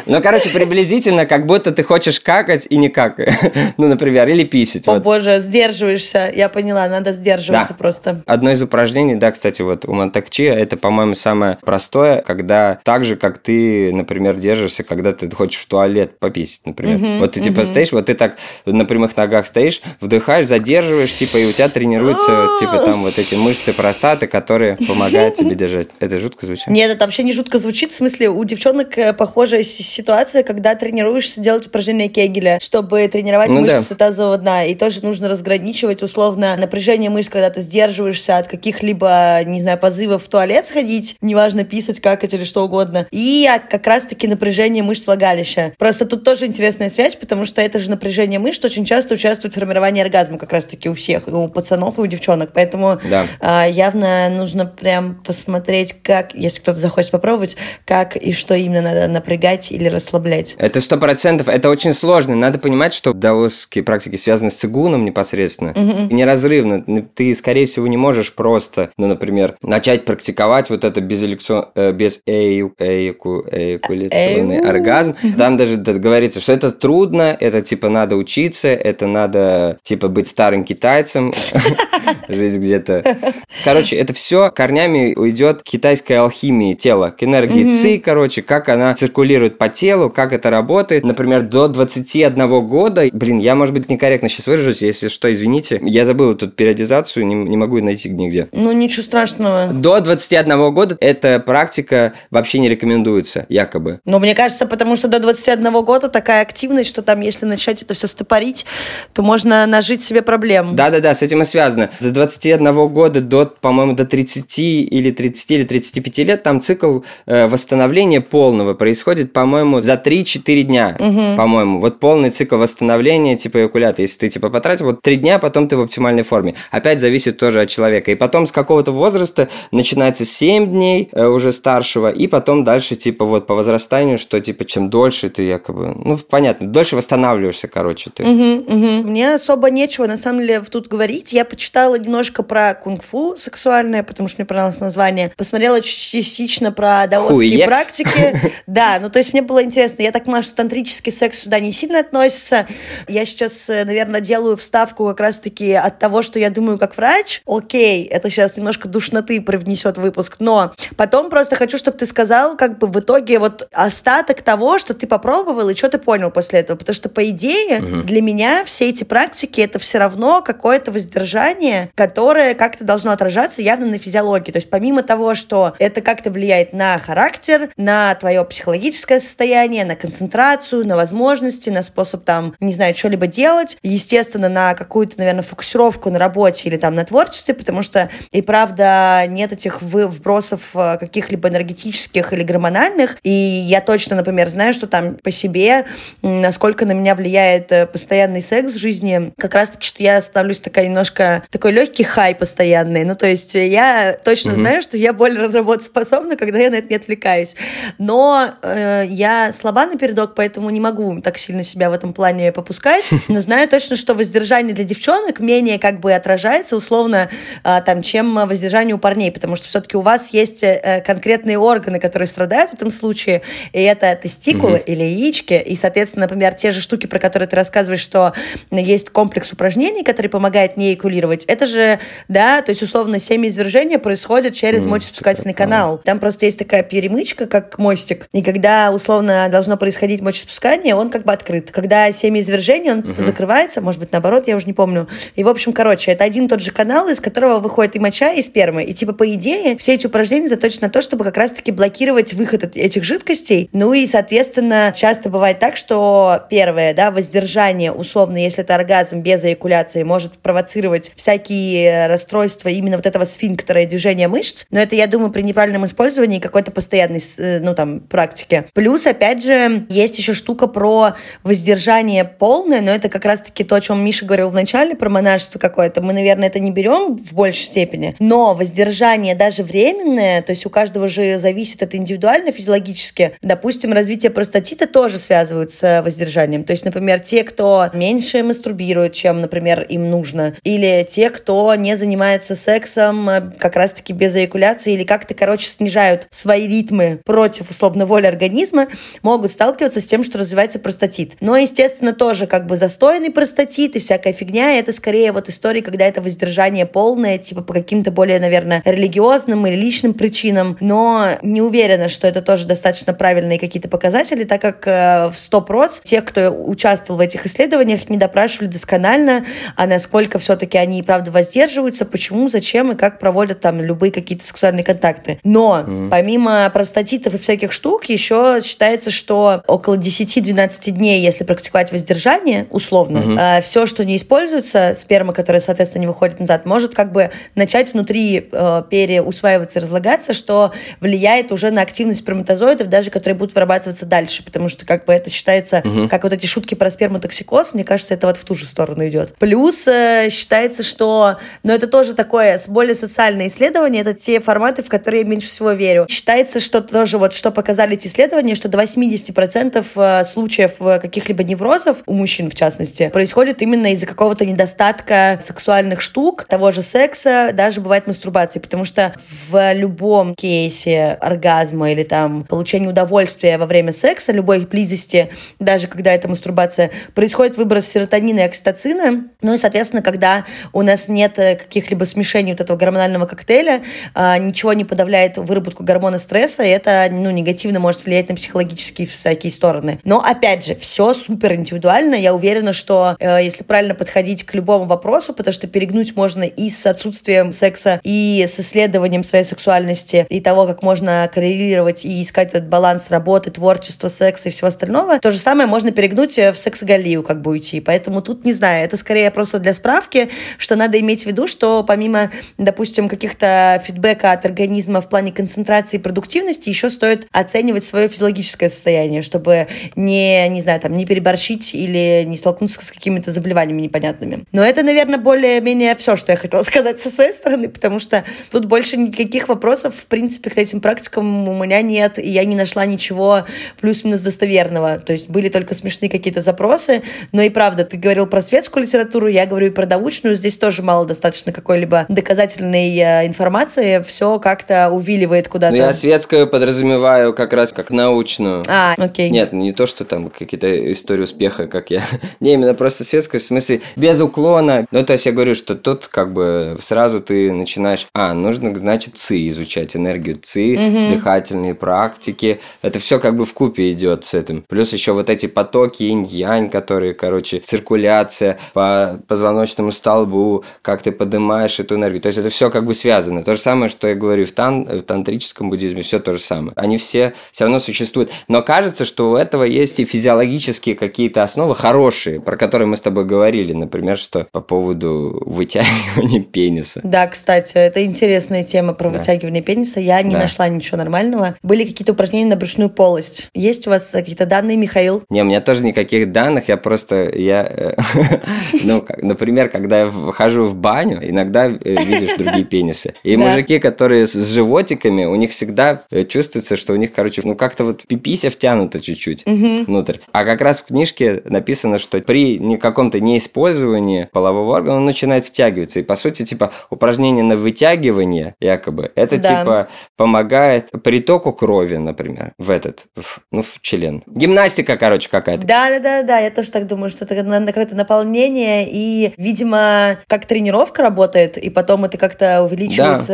Ну, 0.06 0.22
короче, 0.22 0.50
приблизительно, 0.50 1.26
как 1.26 1.39
будто 1.46 1.72
ты 1.72 1.84
хочешь 1.84 2.20
какать 2.20 2.68
и 2.70 2.78
не 2.78 2.90
какать. 2.90 3.30
Ну, 3.78 3.88
например, 3.88 4.28
или 4.28 4.44
писать. 4.44 4.88
О 4.88 4.94
Вот. 4.94 5.04
боже, 5.04 5.40
сдерживаешься. 5.40 6.32
Я 6.36 6.50
поняла, 6.50 6.88
надо 6.88 7.14
сдерживаться 7.14 7.74
Да. 7.74 7.78
просто. 7.78 8.22
Одно 8.26 8.52
из 8.52 8.62
упражнений, 8.62 9.16
да, 9.16 9.32
кстати, 9.32 9.62
вот 9.62 9.86
у 9.86 9.94
Монтакчи, 9.94 10.44
это, 10.44 10.76
по-моему, 10.78 11.16
самое 11.16 11.58
простое, 11.62 12.22
когда 12.22 12.80
так 12.84 13.04
же, 13.06 13.16
как 13.16 13.38
ты, 13.38 13.92
например, 13.94 14.36
держишься, 14.36 14.84
когда 14.84 15.14
ты 15.14 15.30
хочешь 15.34 15.60
в 15.62 15.68
туалет 15.68 16.20
пописать, 16.20 16.62
например. 16.66 16.98
Мгм, 16.98 17.20
вот 17.20 17.34
ты 17.34 17.42
типа 17.42 17.62
мгм. 17.62 17.66
стоишь, 17.66 17.92
вот 17.92 18.06
ты 18.08 18.14
так 18.16 18.36
на 18.66 18.86
прямых 18.86 19.16
ногах 19.16 19.46
стоишь, 19.46 19.82
вдыхаешь, 20.02 20.48
задерживаешь, 20.48 21.14
типа, 21.14 21.38
и 21.38 21.46
у 21.46 21.52
тебя 21.52 21.70
тренируются, 21.70 22.48
типа, 22.60 22.80
там 22.86 23.04
вот 23.04 23.18
эти 23.18 23.36
мышцы 23.36 23.74
простаты, 23.74 24.28
которые 24.28 24.76
помогают 24.88 25.36
тебе 25.36 25.56
держать. 25.56 25.90
Это 26.00 26.20
жутко 26.20 26.46
звучит? 26.46 26.68
Нет, 26.68 26.92
это 26.92 27.06
вообще 27.06 27.24
не 27.24 27.34
жутко 27.34 27.58
звучит. 27.58 27.92
В 27.92 27.96
смысле, 27.96 28.30
у 28.30 28.44
девчонок 28.44 28.98
э, 28.98 29.14
похожая 29.14 29.64
си- 29.64 29.84
ситуация, 29.84 30.44
когда 30.44 30.76
тренируешься 31.20 31.42
делать 31.42 31.68
упражнения 31.68 32.08
Кегеля, 32.08 32.60
чтобы 32.62 33.08
тренировать 33.08 33.50
Ну 33.50 33.66
да. 33.66 33.76
мышцы 33.78 33.96
тазового 33.96 34.38
дна. 34.38 34.64
И 34.66 34.76
тоже 34.76 35.04
нужно 35.04 35.28
разграничивать 35.28 36.02
условно 36.02 36.56
напряжение 36.58 37.10
мышц, 37.10 37.30
когда 37.30 37.50
ты 37.50 37.62
сдерживаешься 37.62 38.38
от 38.38 38.48
каких-либо, 38.48 39.42
не 39.46 39.62
знаю, 39.62 39.78
позывов 39.78 40.24
в 40.24 40.30
туалет 40.30 40.66
сходить, 40.66 41.16
неважно, 41.22 41.64
писать, 41.66 42.00
какать 42.00 42.34
или 42.34 42.44
что 42.44 42.64
угодно. 42.64 43.08
И 43.12 43.50
как 43.70 43.86
раз-таки 43.88 44.28
напряжение 44.28 44.84
мышц 44.84 45.06
влагалища. 45.06 45.74
Просто 45.78 46.06
тут 46.06 46.24
тоже 46.24 46.46
интересная 46.46 46.90
связь, 46.90 47.16
потому 47.16 47.46
что 47.46 47.62
это 47.62 47.80
же 47.80 47.90
напряжение 47.90 48.40
мышц 48.40 48.64
очень 48.64 48.86
часто 48.86 49.16
участвует 49.16 49.54
в 49.54 49.56
формировании 49.60 50.02
оргазма 50.02 50.38
как 50.38 50.54
раз-таки 50.54 50.90
у 50.90 50.94
всех, 50.94 51.28
и 51.28 51.32
у 51.32 51.48
пацанов, 51.50 51.98
и 51.98 52.02
у 52.02 52.06
девчонок. 52.08 52.52
Поэтому 52.54 53.00
Да. 53.10 53.26
а, 53.42 53.66
явно 53.68 54.30
нужно 54.30 54.66
прям 54.66 55.16
посмотреть, 55.16 55.96
как, 56.02 56.34
если 56.34 56.60
кто-то 56.62 56.80
захочет 56.80 57.12
попробовать, 57.12 57.58
как 57.86 58.16
и 58.16 58.32
что 58.34 58.56
именно 58.56 58.82
надо 58.82 59.08
напрягать 59.08 59.72
или 59.72 59.88
расслаблять. 59.90 60.56
Это 60.60 60.80
сто 60.82 60.98
процентов, 61.10 61.48
это 61.48 61.72
очень 61.72 61.94
сложно. 61.96 62.36
Надо 62.36 62.60
понимать, 62.60 62.94
что 62.94 63.14
даосские 63.14 63.84
практики 63.84 64.16
связаны 64.16 64.52
с 64.52 64.56
цигуном 64.56 65.06
непосредственно. 65.06 65.74
Неразрывно. 66.12 66.84
Ты, 67.16 67.34
скорее 67.34 67.66
всего, 67.66 67.88
не 67.88 67.98
можешь 67.98 68.36
просто, 68.36 68.92
ну, 68.96 69.08
например, 69.08 69.56
начать 69.64 70.06
практиковать 70.06 70.70
вот 70.70 70.84
это 70.84 71.02
без, 71.02 71.24
элексо- 71.24 71.70
э, 71.74 71.94
без 71.94 72.22
эю- 72.28 72.76
эйку- 72.78 73.44
эякуляционный 73.52 74.58
Эу. 74.60 74.70
оргазм. 74.70 75.16
Там 75.36 75.58
даже 75.58 75.78
говорится, 75.78 76.42
что 76.42 76.54
это 76.54 76.72
трудно, 76.72 77.36
это 77.40 77.62
типа 77.62 77.90
надо 77.90 78.16
учиться, 78.16 78.68
это 78.68 79.08
надо 79.08 79.80
типа 79.82 80.10
быть 80.10 80.28
старым 80.28 80.64
китайцем, 80.64 81.34
жить 82.30 82.58
где-то. 82.58 83.18
Короче, 83.64 83.96
это 83.96 84.14
все 84.14 84.52
корнями 84.52 85.16
уйдет 85.16 85.64
китайской 85.64 86.14
алхимии 86.14 86.76
тела, 86.76 87.10
к 87.10 87.24
энергии 87.24 87.74
ци, 87.74 87.98
короче, 87.98 88.44
как 88.44 88.70
она 88.70 88.94
циркулирует 88.94 89.58
по 89.58 89.70
телу, 89.70 90.12
как 90.12 90.34
это 90.34 90.52
работает. 90.52 90.99
Например, 91.04 91.42
до 91.42 91.68
21 91.68 92.68
года, 92.68 93.06
блин, 93.12 93.40
я, 93.40 93.56
может 93.56 93.74
быть, 93.74 93.90
некорректно 93.90 94.30
сейчас 94.30 94.48
выражусь, 94.48 94.82
если 94.82 95.08
что, 95.08 95.32
извините, 95.32 95.80
я 95.82 96.06
забыл 96.06 96.32
эту 96.32 96.50
периодизацию, 96.50 97.26
не, 97.26 97.36
не 97.36 97.58
могу 97.58 97.80
найти 97.80 98.10
нигде. 98.10 98.48
Ну, 98.52 98.72
ничего 98.72 99.04
страшного. 99.04 99.72
До 99.74 100.00
21 100.00 100.74
года 100.74 100.98
эта 101.00 101.40
практика 101.40 102.14
вообще 102.32 102.60
не 102.60 102.70
рекомендуется, 102.70 103.46
якобы. 103.50 104.00
Но 104.06 104.20
мне 104.20 104.36
кажется, 104.36 104.66
потому 104.66 104.96
что 104.96 105.08
до 105.08 105.20
21 105.20 105.72
года 105.84 106.10
такая 106.10 106.42
активность, 106.42 106.90
что 106.90 107.02
там, 107.02 107.22
если 107.22 107.46
начать 107.46 107.82
это 107.84 107.94
все 107.94 108.08
стопорить, 108.08 108.66
то 109.14 109.22
можно 109.22 109.66
нажить 109.66 110.02
себе 110.02 110.22
проблем. 110.22 110.76
Да-да-да, 110.76 111.14
с 111.14 111.22
этим 111.22 111.42
и 111.42 111.46
связано. 111.46 111.90
За 112.00 112.12
21 112.12 112.88
года 112.90 113.22
до, 113.22 113.46
по-моему, 113.46 113.94
до 113.94 114.06
30 114.06 114.60
или 114.60 115.12
30 115.12 115.52
или 115.52 115.64
35 115.64 116.18
лет 116.20 116.44
там 116.44 116.62
цикл 116.62 117.02
э, 117.26 117.48
восстановления 117.48 118.22
полного 118.22 118.74
происходит, 118.74 119.34
по-моему, 119.34 119.82
за 119.82 119.94
3-4 119.94 120.62
дня, 120.64 120.89
по-моему. 120.98 121.80
Вот 121.80 122.00
полный 122.00 122.30
цикл 122.30 122.58
восстановления 122.58 123.36
типа 123.38 123.60
эякулята. 123.60 124.02
Если 124.02 124.18
ты 124.20 124.30
типа 124.30 124.50
потратил 124.50 124.86
вот 124.86 125.02
3 125.02 125.16
дня, 125.18 125.40
потом 125.40 125.68
ты 125.68 125.78
в 125.78 125.82
оптимальной 125.82 126.24
форме. 126.24 126.56
Опять 126.72 127.00
зависит 127.00 127.38
тоже 127.38 127.62
от 127.62 127.70
человека. 127.70 128.12
И 128.12 128.16
потом 128.16 128.48
с 128.48 128.52
какого-то 128.52 128.92
возраста 128.92 129.50
начинается 129.72 130.26
7 130.26 130.68
дней 130.68 131.10
э, 131.12 131.26
уже 131.26 131.54
старшего, 131.54 132.10
и 132.12 132.28
потом 132.28 132.64
дальше 132.64 132.96
типа 132.96 133.26
вот 133.26 133.48
по 133.48 133.56
возрастанию, 133.56 134.18
что 134.18 134.40
типа 134.40 134.66
чем 134.66 134.90
дольше 134.90 135.30
ты 135.30 135.44
якобы, 135.44 135.94
ну 135.96 136.18
понятно, 136.18 136.68
дольше 136.68 136.96
восстанавливаешься, 136.96 137.68
короче, 137.68 138.10
ты. 138.10 138.24
Мгм, 138.24 138.66
мгм. 138.68 139.10
Мне 139.10 139.34
особо 139.34 139.70
нечего, 139.70 140.08
на 140.08 140.18
самом 140.18 140.42
деле, 140.42 140.62
тут 140.62 140.88
говорить. 140.88 141.34
Я 141.34 141.46
почитала 141.46 141.98
немножко 141.98 142.44
про 142.44 142.74
кунг-фу 142.74 143.36
сексуальное, 143.38 144.04
потому 144.04 144.30
что 144.30 144.42
мне 144.42 144.46
понравилось 144.46 144.80
название. 144.80 145.32
Посмотрела 145.36 145.82
частично 145.82 146.72
про 146.72 147.08
даосские 147.08 147.50
Хуец. 147.50 147.66
практики. 147.66 148.42
Да, 148.68 149.00
ну 149.02 149.10
то 149.10 149.20
есть 149.20 149.34
мне 149.34 149.42
было 149.42 149.64
интересно. 149.64 150.04
Я 150.04 150.12
так 150.12 150.26
поняла, 150.26 150.42
что 150.42 150.56
тантрические 150.56 150.79
тантрический 150.80 151.12
секс 151.12 151.40
сюда 151.40 151.60
не 151.60 151.74
сильно 151.74 152.00
относится. 152.00 152.66
Я 153.08 153.26
сейчас, 153.26 153.70
э, 153.70 153.84
наверное, 153.84 154.22
делаю 154.22 154.56
вставку 154.56 155.08
как 155.08 155.20
раз-таки 155.20 155.74
от 155.74 156.00
того, 156.00 156.22
что 156.22 156.40
я 156.40 156.50
думаю 156.50 156.80
как 156.80 156.96
врач. 156.96 157.42
Окей, 157.46 158.06
это 158.06 158.30
сейчас 158.30 158.56
немножко 158.56 158.88
душноты 158.88 159.42
привнесет 159.42 159.98
выпуск, 159.98 160.38
но 160.40 160.74
потом 160.96 161.30
просто 161.30 161.56
хочу, 161.56 161.78
чтобы 161.78 161.98
ты 161.98 162.06
сказал, 162.06 162.56
как 162.56 162.78
бы 162.78 162.88
в 162.88 162.98
итоге 163.00 163.40
вот 163.40 163.68
остаток 163.74 164.42
того, 164.42 164.80
что 164.80 164.94
ты 164.94 165.06
попробовал 165.06 165.70
и 165.70 165.76
что 165.76 165.90
ты 165.90 165.98
понял 165.98 166.32
после 166.32 166.60
этого. 166.60 166.78
Потому 166.78 166.96
что, 166.96 167.10
по 167.10 167.30
идее, 167.30 167.80
угу. 167.80 168.04
для 168.04 168.22
меня 168.22 168.64
все 168.64 168.88
эти 168.90 169.04
практики 169.04 169.60
это 169.60 169.80
все 169.80 169.98
равно 169.98 170.42
какое-то 170.42 170.92
воздержание, 170.92 171.92
которое 171.96 172.54
как-то 172.54 172.86
должно 172.86 173.12
отражаться 173.12 173.62
явно 173.62 173.88
на 173.88 173.98
физиологии. 173.98 174.52
То 174.52 174.60
есть 174.60 174.70
помимо 174.70 175.04
того, 175.04 175.36
что 175.36 175.74
это 175.78 176.02
как-то 176.02 176.32
влияет 176.32 176.72
на 176.72 176.98
характер, 177.00 177.70
на 177.76 178.16
твое 178.16 178.46
психологическое 178.46 179.20
состояние, 179.20 179.84
на 179.84 179.96
концентрацию, 179.96 180.69
на 180.72 180.96
возможности, 180.96 181.70
на 181.70 181.84
способ 181.84 182.24
там, 182.24 182.56
не 182.60 182.74
знаю, 182.74 182.96
что-либо 182.96 183.28
делать, 183.28 183.78
естественно, 183.84 184.50
на 184.50 184.74
какую-то, 184.74 185.18
наверное, 185.18 185.44
фокусировку 185.44 186.10
на 186.10 186.20
работе 186.20 186.70
или 186.70 186.78
там 186.78 186.96
на 186.96 187.06
творчестве, 187.06 187.54
потому 187.54 187.82
что 187.82 188.10
и 188.32 188.42
правда 188.42 189.24
нет 189.28 189.52
этих 189.52 189.82
вбросов 189.82 190.72
э, 190.76 190.98
каких-либо 190.98 191.50
энергетических 191.50 192.34
или 192.34 192.44
гормональных, 192.44 193.18
и 193.24 193.30
я 193.30 193.82
точно, 193.82 194.16
например, 194.16 194.48
знаю, 194.50 194.74
что 194.74 194.88
там 194.88 195.16
по 195.16 195.32
себе, 195.32 195.86
насколько 196.22 196.86
на 196.86 196.92
меня 196.92 197.16
влияет 197.16 197.72
э, 197.72 197.86
постоянный 197.86 198.42
секс 198.42 198.74
в 198.74 198.78
жизни, 198.78 199.34
как 199.38 199.54
раз-таки, 199.54 199.88
что 199.88 200.04
я 200.04 200.22
становлюсь 200.22 200.60
такая 200.60 200.86
немножко, 200.86 201.44
такой 201.50 201.72
легкий 201.72 202.04
хай 202.04 202.36
постоянный, 202.36 203.04
ну, 203.04 203.16
то 203.16 203.28
есть 203.28 203.56
я 203.56 204.18
точно 204.24 204.52
mm-hmm. 204.52 204.54
знаю, 204.54 204.82
что 204.82 204.98
я 204.98 205.14
более 205.14 205.48
работоспособна, 205.50 206.36
когда 206.36 206.60
я 206.60 206.70
на 206.70 206.76
это 206.76 206.90
не 206.90 206.96
отвлекаюсь, 206.96 207.56
но 207.98 208.52
э, 208.62 209.06
я 209.08 209.52
слаба 209.52 209.86
напередок, 209.86 210.36
поэтому 210.36 210.59
не 210.70 210.80
могу 210.80 211.22
так 211.22 211.38
сильно 211.38 211.64
себя 211.64 211.90
в 211.90 211.94
этом 211.94 212.14
плане 212.14 212.52
попускать, 212.52 213.06
но 213.28 213.42
знаю 213.42 213.70
точно, 213.70 213.96
что 213.96 214.14
воздержание 214.14 214.74
для 214.76 214.84
девчонок 214.84 215.40
менее 215.40 215.80
как 215.80 216.00
бы 216.00 216.14
отражается 216.14 216.76
условно 216.76 217.30
э, 217.64 217.82
там, 217.86 218.02
чем 218.02 218.36
воздержание 218.48 218.96
у 218.96 218.98
парней, 218.98 219.32
потому 219.32 219.56
что 219.56 219.68
все-таки 219.68 219.96
у 219.98 220.02
вас 220.02 220.30
есть 220.34 220.64
э, 220.64 221.04
конкретные 221.06 221.58
органы, 221.58 222.00
которые 222.00 222.28
страдают 222.28 222.72
в 222.72 222.74
этом 222.74 222.92
случае, 222.92 223.42
и 223.74 223.82
это 223.82 224.16
тестикулы 224.16 224.78
mm-hmm. 224.78 224.86
или 224.86 225.04
яички, 225.04 225.54
и, 225.54 225.76
соответственно, 225.76 226.26
например, 226.26 226.54
те 226.54 226.72
же 226.72 226.82
штуки, 226.82 227.08
про 227.08 227.20
которые 227.20 227.48
ты 227.48 227.56
рассказываешь, 227.56 228.02
что 228.02 228.34
есть 228.72 229.10
комплекс 229.10 229.52
упражнений, 229.54 230.04
который 230.04 230.28
помогает 230.28 230.78
не 230.78 230.94
экулировать, 230.94 231.46
это 231.46 231.66
же, 231.66 232.00
да, 232.28 232.62
то 232.62 232.72
есть, 232.72 232.82
условно, 232.82 233.20
семяизвержение 233.20 234.00
происходит 234.00 234.54
через 234.54 234.86
mm-hmm. 234.86 234.90
мочеспускательный 234.90 235.54
канал. 235.54 236.02
Там 236.04 236.20
просто 236.20 236.46
есть 236.46 236.60
такая 236.60 236.84
перемычка, 236.84 237.46
как 237.46 237.78
мостик, 237.78 238.28
и 238.34 238.42
когда, 238.42 238.92
условно, 238.92 239.48
должно 239.50 239.78
происходить 239.78 240.22
мочеспускание, 240.50 240.96
он 240.96 241.10
как 241.10 241.24
бы 241.24 241.32
открыт. 241.32 241.72
Когда 241.72 242.12
семяизвержение, 242.12 242.94
он 242.94 243.00
mm-hmm. 243.02 243.22
закрывается, 243.22 243.82
может 243.82 244.00
быть, 244.00 244.12
наоборот, 244.12 244.48
я 244.48 244.56
уже 244.56 244.66
не 244.66 244.74
помню. 244.74 245.08
И, 245.36 245.44
в 245.44 245.48
общем, 245.48 245.74
короче, 245.74 246.12
это 246.12 246.24
один 246.24 246.48
тот 246.48 246.62
же 246.62 246.72
канал, 246.72 247.08
из 247.08 247.20
которого 247.20 247.60
выходит 247.60 247.96
и 247.96 248.00
моча, 248.00 248.32
и 248.32 248.42
сперма. 248.42 248.84
И, 248.84 248.94
типа, 248.94 249.14
по 249.14 249.32
идее, 249.34 249.78
все 249.78 249.94
эти 249.94 250.08
упражнения 250.08 250.48
заточены 250.48 250.88
на 250.88 250.90
то, 250.90 251.02
чтобы 251.02 251.24
как 251.24 251.38
раз-таки 251.38 251.72
блокировать 251.72 252.34
выход 252.34 252.76
этих 252.76 253.04
жидкостей. 253.04 253.70
Ну 253.74 253.94
и, 253.94 254.08
соответственно, 254.08 254.92
часто 254.96 255.30
бывает 255.30 255.60
так, 255.60 255.78
что 255.78 256.46
первое, 256.50 256.94
да, 256.94 257.12
воздержание, 257.12 257.92
условно, 257.92 258.38
если 258.38 258.64
это 258.64 258.76
оргазм 258.76 259.22
без 259.22 259.44
эякуляции, 259.44 260.04
может 260.04 260.34
провоцировать 260.34 261.12
всякие 261.16 262.08
расстройства 262.08 262.70
именно 262.70 262.98
вот 262.98 263.06
этого 263.06 263.26
сфинктера 263.26 263.84
и 263.84 263.86
движения 263.86 264.28
мышц. 264.28 264.66
Но 264.72 264.80
это, 264.80 264.96
я 264.96 265.08
думаю, 265.08 265.32
при 265.32 265.42
неправильном 265.42 265.86
использовании 265.86 266.40
какой-то 266.40 266.72
постоянной, 266.72 267.22
э, 267.38 267.60
ну, 267.60 267.76
там, 267.76 268.00
практики. 268.00 268.66
Плюс, 268.74 269.06
опять 269.06 269.44
же, 269.44 269.86
есть 269.90 270.18
еще 270.18 270.34
штука 270.40 270.68
про 270.68 271.14
воздержание 271.44 272.24
полное, 272.26 272.82
но 272.82 272.92
это 272.92 273.10
как 273.10 273.26
раз-таки 273.26 273.64
то, 273.64 273.76
о 273.76 273.82
чем 273.82 274.04
Миша 274.04 274.26
говорил 274.26 274.50
в 274.50 274.54
начале, 274.54 274.96
про 274.96 275.10
монашество 275.10 275.60
какое-то. 275.60 276.02
Мы, 276.02 276.14
наверное, 276.14 276.48
это 276.48 276.60
не 276.60 276.72
берем 276.72 277.18
в 277.18 277.34
большей 277.34 277.64
степени, 277.64 278.16
но 278.20 278.54
воздержание 278.56 279.36
даже 279.36 279.64
временное, 279.64 280.42
то 280.42 280.52
есть 280.52 280.66
у 280.66 280.70
каждого 280.70 281.08
же 281.08 281.38
зависит 281.38 281.82
это 281.82 281.98
индивидуально, 281.98 282.52
физиологически. 282.52 283.34
Допустим, 283.42 283.94
развитие 283.94 284.32
простатита 284.32 284.88
тоже 284.88 285.18
связывают 285.18 285.74
с 285.74 286.02
воздержанием. 286.02 286.64
То 286.64 286.72
есть, 286.72 286.86
например, 286.86 287.20
те, 287.20 287.44
кто 287.44 287.90
меньше 287.94 288.44
мастурбирует, 288.44 289.14
чем, 289.14 289.42
например, 289.42 289.82
им 289.82 290.10
нужно, 290.10 290.56
или 290.64 291.06
те, 291.08 291.30
кто 291.30 291.76
не 291.76 291.96
занимается 291.96 292.56
сексом 292.56 293.30
э, 293.30 293.42
как 293.60 293.76
раз-таки 293.76 294.14
без 294.14 294.36
эякуляции, 294.36 294.94
или 294.94 295.04
как-то, 295.04 295.34
короче, 295.34 295.68
снижают 295.68 296.28
свои 296.30 296.68
ритмы 296.68 297.20
против, 297.26 297.70
условно, 297.70 298.06
воли 298.06 298.26
организма, 298.26 298.88
могут 299.22 299.52
сталкиваться 299.52 300.02
с 300.02 300.06
тем, 300.06 300.19
что 300.24 300.40
развивается 300.40 300.80
простатит. 300.80 301.34
Но, 301.40 301.58
естественно, 301.58 302.14
тоже 302.14 302.48
как 302.48 302.68
бы 302.68 302.78
застойный 302.78 303.32
простатит 303.32 303.96
и 303.96 304.00
всякая 304.00 304.34
фигня, 304.34 304.80
это 304.80 304.92
скорее 304.92 305.32
вот 305.32 305.50
история, 305.50 305.82
когда 305.82 306.06
это 306.06 306.22
воздержание 306.22 306.86
полное, 306.86 307.38
типа 307.38 307.62
по 307.62 307.74
каким-то 307.74 308.12
более, 308.12 308.40
наверное, 308.40 308.82
религиозным 308.86 309.66
или 309.68 309.76
личным 309.76 310.14
причинам, 310.14 310.78
но 310.80 311.30
не 311.42 311.62
уверена, 311.62 312.10
что 312.10 312.28
это 312.28 312.42
тоже 312.42 312.66
достаточно 312.66 313.14
правильные 313.14 313.60
какие-то 313.60 313.90
показатели, 313.90 314.44
так 314.44 314.62
как 314.62 314.88
э, 314.88 315.30
в 315.30 315.36
100% 315.36 316.02
тех, 316.04 316.26
кто 316.26 316.50
участвовал 316.50 317.18
в 317.18 317.22
этих 317.22 317.46
исследованиях, 317.46 318.10
не 318.10 318.18
допрашивали 318.18 318.68
досконально, 318.68 319.46
а 319.76 319.88
насколько 319.88 320.40
все-таки 320.40 320.78
они, 320.78 321.04
правда, 321.04 321.32
воздерживаются, 321.32 322.06
почему, 322.06 322.50
зачем 322.50 322.92
и 322.92 322.96
как 322.96 323.20
проводят 323.20 323.60
там 323.60 323.82
любые 323.82 324.12
какие-то 324.12 324.46
сексуальные 324.46 324.84
контакты. 324.84 325.40
Но 325.44 325.84
mm. 325.86 326.10
помимо 326.10 326.70
простатитов 326.72 327.34
и 327.34 327.38
всяких 327.38 327.72
штук, 327.72 328.06
еще 328.06 328.60
считается, 328.64 329.12
что 329.12 329.64
около 329.68 329.98
10-12 330.10 330.92
дней, 330.92 331.22
если 331.22 331.44
практиковать 331.44 331.92
воздержание, 331.92 332.68
условно, 332.70 333.20
mm-hmm. 333.20 333.58
э, 333.60 333.62
все, 333.62 333.86
что 333.86 334.04
не 334.04 334.16
используется, 334.16 334.94
сперма, 334.96 335.34
которая, 335.34 335.62
соответственно, 335.62 336.02
не 336.02 336.08
выходит 336.08 336.40
назад, 336.40 336.66
может 336.66 336.94
как 336.94 337.12
бы 337.12 337.32
начать 337.56 337.94
внутри 337.94 338.50
э, 338.52 338.84
переусваиваться 338.90 339.80
и 339.80 339.82
разлагаться, 339.82 340.34
что 340.34 340.74
влияет 341.00 341.52
уже 341.52 341.72
на 341.72 341.82
активность 341.82 342.20
сперматозоидов, 342.20 342.88
даже 342.88 343.12
которые 343.12 343.38
будут 343.38 343.56
вырабатываться 343.56 344.06
дальше, 344.06 344.44
потому 344.44 344.70
что 344.70 344.86
как 344.86 345.06
бы 345.06 345.14
это 345.14 345.30
считается, 345.30 345.82
угу. 345.84 346.08
как 346.10 346.24
вот 346.24 346.34
эти 346.34 346.46
шутки 346.46 346.76
про 346.76 346.90
сперматоксикоз, 346.92 347.74
мне 347.74 347.84
кажется, 347.84 348.14
это 348.14 348.28
вот 348.28 348.38
в 348.38 348.44
ту 348.44 348.56
же 348.56 348.66
сторону 348.66 349.08
идет. 349.08 349.36
Плюс 349.38 349.88
э, 349.88 350.30
считается, 350.32 350.84
что, 350.84 351.38
но 351.64 351.74
это 351.74 351.88
тоже 351.88 352.14
такое 352.14 352.60
более 352.68 352.96
социальное 352.96 353.48
исследование, 353.48 354.02
это 354.02 354.14
те 354.14 354.40
форматы, 354.40 354.84
в 354.84 354.90
которые 354.90 355.22
я 355.22 355.28
меньше 355.28 355.48
всего 355.48 355.72
верю. 355.72 356.08
Считается, 356.10 356.60
что 356.60 356.82
тоже 356.82 357.18
вот, 357.18 357.34
что 357.34 357.52
показали 357.52 357.94
эти 357.94 358.08
исследования, 358.08 358.56
что 358.56 358.68
до 358.68 358.78
80% 358.78 359.78
э, 359.78 359.99
случаев 360.26 360.76
э, 360.80 361.00
каких-либо 361.00 361.44
неврозов, 361.44 361.98
у 362.06 362.14
мужчин 362.14 362.50
в 362.50 362.56
частности, 362.56 363.10
происходит 363.10 363.62
именно 363.62 363.92
из-за 363.94 364.06
какого-то 364.06 364.46
недостатка 364.46 365.40
сексуальных 365.42 366.02
штук, 366.02 366.46
того 366.50 366.72
же 366.72 366.82
секса, 366.82 367.52
даже 367.54 367.82
бывает 367.82 368.08
мастурбации, 368.08 368.60
потому 368.60 368.86
что 368.86 369.14
в 369.50 369.74
любом 369.74 370.36
кейсе 370.36 371.18
оргазма 371.20 371.92
или 371.92 372.04
там 372.04 372.44
получения 372.44 372.88
удовольствия 372.88 373.58
во 373.58 373.66
время 373.66 373.92
секса, 373.92 374.32
любой 374.32 374.60
близости, 374.66 375.30
даже 375.60 375.88
когда 375.88 376.14
это 376.14 376.28
мастурбация, 376.28 376.92
происходит 377.14 377.58
выброс 377.58 377.86
серотонина 377.86 378.40
и 378.40 378.44
окситоцина. 378.44 379.26
Ну 379.42 379.54
и, 379.54 379.58
соответственно, 379.58 380.02
когда 380.02 380.46
у 380.74 380.82
нас 380.82 381.08
нет 381.08 381.38
э, 381.40 381.56
каких-либо 381.56 382.04
смешений 382.06 382.52
вот 382.52 382.62
этого 382.62 382.78
гормонального 382.78 383.26
коктейля, 383.26 383.82
ничего 384.16 384.74
не 384.74 384.86
подавляет 384.86 385.38
выработку 385.38 385.84
гормона 385.84 386.18
стресса, 386.18 386.64
и 386.64 386.70
это 386.70 387.08
ну, 387.12 387.32
негативно 387.32 387.80
может 387.80 388.06
влиять 388.06 388.30
на 388.30 388.36
психологические 388.36 389.08
всякие 389.08 389.52
стороны. 389.52 389.89
Но, 390.04 390.22
опять 390.22 390.66
же, 390.66 390.76
все 390.76 391.14
супер 391.14 391.54
индивидуально. 391.54 392.16
Я 392.16 392.34
уверена, 392.34 392.74
что 392.74 393.16
э, 393.20 393.44
если 393.44 393.64
правильно 393.64 393.96
подходить 393.96 394.44
к 394.44 394.54
любому 394.54 394.86
вопросу, 394.86 395.34
потому 395.34 395.54
что 395.54 395.68
перегнуть 395.68 396.16
можно 396.16 396.44
и 396.44 396.70
с 396.70 396.86
отсутствием 396.86 397.52
секса, 397.52 398.00
и 398.04 398.46
с 398.48 398.60
исследованием 398.60 399.24
своей 399.24 399.46
сексуальности, 399.46 400.26
и 400.30 400.40
того, 400.42 400.68
как 400.68 400.84
можно 400.84 401.30
коррелировать 401.34 402.06
и 402.06 402.22
искать 402.22 402.50
этот 402.50 402.68
баланс 402.68 403.10
работы, 403.10 403.52
творчества, 403.52 404.08
секса 404.08 404.50
и 404.50 404.52
всего 404.52 404.68
остального, 404.68 405.20
то 405.20 405.32
же 405.32 405.40
самое 405.40 405.68
можно 405.68 405.92
перегнуть 405.92 406.38
э, 406.38 406.52
в 406.52 406.58
сексоголию, 406.58 407.24
как 407.24 407.42
бы 407.42 407.52
уйти. 407.52 407.80
Поэтому 407.80 408.22
тут, 408.22 408.46
не 408.46 408.54
знаю, 408.54 408.86
это 408.86 408.98
скорее 408.98 409.32
просто 409.32 409.60
для 409.60 409.74
справки, 409.74 410.30
что 410.58 410.76
надо 410.76 411.00
иметь 411.00 411.24
в 411.24 411.26
виду, 411.26 411.48
что 411.48 411.84
помимо, 411.84 412.32
допустим, 412.58 413.10
каких-то 413.10 413.82
фидбэка 413.86 414.32
от 414.32 414.46
организма 414.46 415.02
в 415.02 415.10
плане 415.10 415.32
концентрации 415.32 415.98
и 415.98 416.00
продуктивности, 416.00 416.70
еще 416.70 416.90
стоит 416.90 417.28
оценивать 417.32 417.84
свое 417.84 418.08
физиологическое 418.08 418.70
состояние, 418.70 419.22
чтобы 419.22 419.68
не, 419.96 420.48
не 420.50 420.62
знаю, 420.62 420.80
там, 420.80 420.96
не 420.96 421.06
переборщить 421.06 421.74
или 421.74 422.24
не 422.26 422.38
столкнуться 422.38 422.84
с 422.84 422.92
какими-то 422.92 423.32
заболеваниями 423.32 423.82
непонятными. 423.82 424.44
Но 424.52 424.64
это, 424.64 424.84
наверное, 424.84 425.20
более-менее 425.20 425.96
все, 425.96 426.16
что 426.16 426.32
я 426.32 426.38
хотела 426.38 426.64
сказать 426.64 427.00
со 427.00 427.10
своей 427.10 427.34
стороны, 427.34 427.70
потому 427.70 428.00
что 428.00 428.24
тут 428.52 428.66
больше 428.66 428.98
никаких 428.98 429.48
вопросов, 429.48 429.96
в 429.96 430.06
принципе, 430.06 430.50
к 430.50 430.58
этим 430.58 430.82
практикам 430.82 431.48
у 431.48 431.64
меня 431.64 431.82
нет, 431.82 432.20
и 432.20 432.30
я 432.30 432.46
не 432.46 432.56
нашла 432.56 432.86
ничего 432.86 433.46
плюс-минус 433.80 434.22
достоверного. 434.22 435.00
То 435.00 435.14
есть 435.14 435.30
были 435.30 435.50
только 435.50 435.74
смешные 435.74 436.10
какие-то 436.10 436.42
запросы, 436.42 437.02
но 437.32 437.42
и 437.42 437.50
правда, 437.50 437.86
ты 437.86 437.98
говорил 437.98 438.28
про 438.28 438.42
светскую 438.42 438.84
литературу, 438.84 439.28
я 439.28 439.46
говорю 439.46 439.68
и 439.68 439.72
про 439.72 439.86
научную, 439.86 440.36
здесь 440.36 440.58
тоже 440.58 440.84
мало 440.84 441.06
достаточно 441.06 441.52
какой-либо 441.52 442.06
доказательной 442.08 442.96
э, 442.98 443.28
информации, 443.28 444.02
все 444.02 444.40
как-то 444.40 444.90
увиливает 444.90 445.48
куда-то. 445.48 445.76
Ну, 445.76 445.82
я 445.82 445.94
светскую 445.94 446.48
подразумеваю 446.48 447.34
как 447.34 447.54
раз 447.54 447.74
как 447.74 447.90
научную. 447.90 448.64
А, 448.68 448.96
окей. 448.98 449.30
Нет, 449.30 449.54
не 449.54 449.69
не 449.70 449.74
то, 449.74 449.86
что 449.86 450.04
там 450.04 450.30
какие-то 450.30 450.92
истории 450.92 451.24
успеха, 451.24 451.68
как 451.68 451.92
я. 451.92 452.02
не, 452.40 452.54
именно 452.54 452.74
просто 452.74 453.04
светская, 453.04 453.40
в 453.40 453.44
смысле, 453.44 453.82
без 453.96 454.20
уклона. 454.20 454.88
Ну, 454.92 455.06
то 455.06 455.14
есть 455.14 455.26
я 455.26 455.32
говорю, 455.32 455.54
что 455.54 455.76
тут 455.76 456.08
как 456.08 456.34
бы 456.34 456.78
сразу 456.82 457.22
ты 457.22 457.52
начинаешь, 457.52 458.08
а, 458.14 458.34
нужно, 458.34 458.78
значит, 458.78 459.18
ЦИ 459.18 459.50
изучать, 459.50 459.96
энергию 459.96 460.40
ЦИ, 460.42 460.76
угу. 460.76 461.10
дыхательные 461.16 461.76
практики. 461.76 462.60
Это 462.82 463.00
все 463.00 463.20
как 463.20 463.38
бы 463.38 463.46
в 463.46 463.54
купе 463.54 463.92
идет 463.92 464.26
с 464.26 464.34
этим. 464.34 464.64
Плюс 464.68 464.92
еще 464.92 465.12
вот 465.12 465.30
эти 465.30 465.46
потоки 465.46 466.04
инь-янь, 466.04 466.70
которые, 466.70 467.14
короче, 467.14 467.60
циркуляция 467.60 468.58
по 468.74 469.20
позвоночному 469.28 469.92
столбу, 469.92 470.64
как 470.82 471.04
ты 471.04 471.12
поднимаешь 471.12 471.80
эту 471.80 471.96
энергию. 471.96 472.22
То 472.22 472.28
есть 472.28 472.40
это 472.40 472.50
все 472.50 472.72
как 472.72 472.86
бы 472.86 472.96
связано. 472.96 473.44
То 473.44 473.56
же 473.56 473.62
самое, 473.62 473.90
что 473.90 474.08
я 474.08 474.16
говорю 474.16 474.46
в, 474.46 474.52
тан 474.52 474.86
в 474.86 475.02
тантрическом 475.04 475.70
буддизме, 475.70 476.02
все 476.02 476.20
то 476.20 476.34
же 476.34 476.40
самое. 476.40 476.74
Они 476.76 476.98
все 476.98 477.34
все 477.52 477.66
равно 477.66 477.80
существуют. 477.80 478.32
Но 478.48 478.62
кажется, 478.62 479.06
что 479.06 479.32
у 479.32 479.36
этого 479.36 479.59
есть 479.64 480.00
и 480.00 480.06
физиологические 480.06 480.96
какие-то 480.96 481.44
основы 481.44 481.76
хорошие, 481.76 482.42
про 482.42 482.58
которые 482.58 482.88
мы 482.88 482.98
с 482.98 483.02
тобой 483.02 483.26
говорили. 483.26 483.74
Например, 483.74 484.18
что 484.18 484.48
по 484.52 484.62
поводу 484.62 485.42
вытягивания 485.46 486.42
пениса. 486.52 487.02
Да, 487.04 487.28
кстати, 487.28 487.74
это 487.76 488.04
интересная 488.04 488.64
тема 488.64 488.94
про 488.94 489.10
да. 489.10 489.18
вытягивание 489.18 489.62
пениса. 489.62 490.00
Я 490.00 490.22
не 490.22 490.34
да. 490.34 490.42
нашла 490.42 490.68
ничего 490.68 490.98
нормального. 490.98 491.56
Были 491.64 491.86
какие-то 491.86 492.14
упражнения 492.14 492.50
на 492.50 492.56
брюшную 492.56 492.90
полость. 492.90 493.50
Есть 493.54 493.88
у 493.88 493.90
вас 493.90 494.10
какие-то 494.12 494.46
данные, 494.46 494.78
Михаил? 494.78 495.24
Не, 495.30 495.42
у 495.42 495.46
меня 495.46 495.62
тоже 495.62 495.84
никаких 495.84 496.32
данных. 496.32 496.70
Я 496.70 496.78
просто, 496.78 497.30
я, 497.36 497.64
э, 497.64 497.96
ну, 498.84 499.06
например, 499.18 499.70
когда 499.70 500.02
я 500.02 500.08
вхожу 500.08 500.66
в 500.66 500.76
баню, 500.76 501.20
иногда 501.22 501.68
э, 501.68 502.04
видишь 502.04 502.38
другие 502.38 502.66
пенисы. 502.66 503.14
И 503.24 503.36
мужики, 503.38 503.80
которые 503.80 504.28
с 504.28 504.34
животиками, 504.34 505.26
у 505.26 505.36
них 505.36 505.52
всегда 505.52 506.04
э, 506.12 506.24
чувствуется, 506.24 506.78
что 506.78 506.94
у 506.94 506.96
них, 506.96 507.14
короче, 507.14 507.42
ну, 507.44 507.56
как-то 507.56 507.84
вот 507.84 508.04
пипися 508.08 508.50
втянута 508.50 509.00
чуть-чуть 509.00 509.44
внутрь. 509.86 510.18
А 510.32 510.46
как 510.46 510.62
раз 510.62 510.82
в 510.82 510.86
книжке 510.86 511.42
написано, 511.46 511.98
что 512.00 512.20
при 512.20 512.78
каком-то 512.78 513.20
неиспользовании 513.20 514.30
полового 514.32 514.76
органа 514.76 514.98
он 514.98 515.06
начинает 515.06 515.46
втягиваться. 515.46 516.00
И, 516.00 516.04
по 516.04 516.16
сути, 516.16 516.44
типа, 516.44 516.72
упражнение 516.90 517.44
на 517.44 517.56
вытягивание, 517.56 518.56
якобы, 518.60 519.12
это, 519.16 519.38
типа, 519.38 519.88
помогает 520.18 520.92
притоку 521.04 521.54
крови, 521.54 521.98
например, 521.98 522.54
в 522.58 522.70
этот, 522.70 523.06
в, 523.16 523.40
ну, 523.52 523.62
в 523.64 523.82
член. 523.82 524.24
Гимнастика, 524.28 524.98
короче, 524.98 525.30
какая-то. 525.30 525.66
Да-да-да, 525.66 526.40
я 526.40 526.52
тоже 526.52 526.72
так 526.72 526.88
думаю, 526.88 527.10
что 527.10 527.26
это 527.26 527.36
какое-то 527.68 527.96
наполнение, 527.96 528.88
и, 528.90 529.34
видимо, 529.38 530.18
как 530.28 530.46
тренировка 530.46 531.04
работает, 531.04 531.58
и 531.58 531.70
потом 531.70 532.06
это 532.06 532.18
как-то 532.18 532.64
увеличивается, 532.64 533.28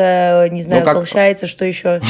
да. 0.47 0.49
не 0.49 0.61
знаю, 0.61 0.81
ну, 0.81 0.85
как... 0.85 0.95
получается, 0.95 1.47
что 1.47 1.65
еще? 1.65 2.01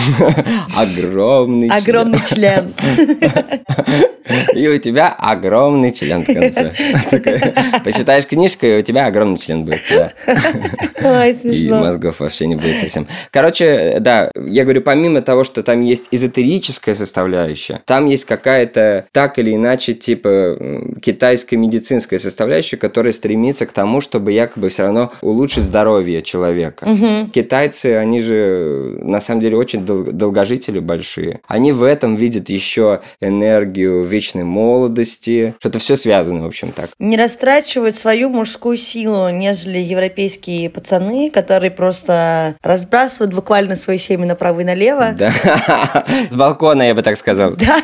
Огромный 0.75 1.69
Огромный 1.71 2.19
член. 2.25 2.73
И 4.55 4.67
у 4.67 4.77
тебя 4.77 5.09
огромный 5.09 5.91
член 5.91 6.23
в 6.23 6.25
конце. 6.25 6.71
Почитаешь 7.83 8.25
книжку, 8.25 8.65
и 8.65 8.79
у 8.79 8.81
тебя 8.81 9.05
огромный 9.05 9.37
член 9.37 9.65
будет. 9.65 9.81
Ой, 11.03 11.33
смешно. 11.33 11.51
И 11.53 11.69
мозгов 11.69 12.19
вообще 12.19 12.47
не 12.47 12.55
будет 12.55 12.79
совсем. 12.79 13.07
Короче, 13.31 13.97
да, 13.99 14.31
я 14.35 14.63
говорю, 14.63 14.81
помимо 14.81 15.21
того, 15.21 15.43
что 15.43 15.61
там 15.61 15.81
есть 15.81 16.05
эзотерическая 16.11 16.95
составляющая, 16.95 17.81
там 17.85 18.07
есть 18.07 18.25
какая-то 18.25 19.05
так 19.11 19.37
или 19.37 19.53
иначе 19.53 19.93
типа 19.93 20.57
китайская 21.01 21.57
медицинская 21.57 22.19
составляющая, 22.19 22.77
которая 22.77 23.13
стремится 23.13 23.65
к 23.65 23.71
тому, 23.71 24.01
чтобы 24.01 24.31
якобы 24.31 24.69
все 24.69 24.83
равно 24.83 25.11
улучшить 25.21 25.63
здоровье 25.63 26.23
человека. 26.23 26.87
Китайцы, 27.33 27.95
они 27.95 28.21
же 28.21 28.97
на 29.01 29.21
самом 29.21 29.41
деле 29.41 29.57
очень 29.57 29.85
дол- 29.85 30.11
долгожители 30.11 30.79
большие. 30.79 31.41
Они 31.47 31.71
в 31.71 31.83
этом 31.83 32.15
видят 32.15 32.49
еще 32.49 33.01
энергию 33.21 33.74
вечной 33.83 34.43
молодости, 34.43 35.55
что-то 35.59 35.79
все 35.79 35.95
связано, 35.95 36.43
в 36.43 36.47
общем, 36.47 36.71
так. 36.71 36.89
Не 36.99 37.17
растрачивают 37.17 37.95
свою 37.95 38.29
мужскую 38.29 38.77
силу, 38.77 39.29
нежели 39.29 39.77
европейские 39.79 40.69
пацаны, 40.69 41.29
которые 41.29 41.71
просто 41.71 42.55
разбрасывают 42.61 43.33
буквально 43.33 43.75
свое 43.75 43.99
семя 43.99 44.25
направо 44.25 44.61
и 44.61 44.63
налево. 44.63 45.15
Да, 45.17 45.31
с 46.31 46.35
балкона, 46.35 46.83
я 46.83 46.95
бы 46.95 47.01
так 47.01 47.17
сказал. 47.17 47.55
Да. 47.55 47.77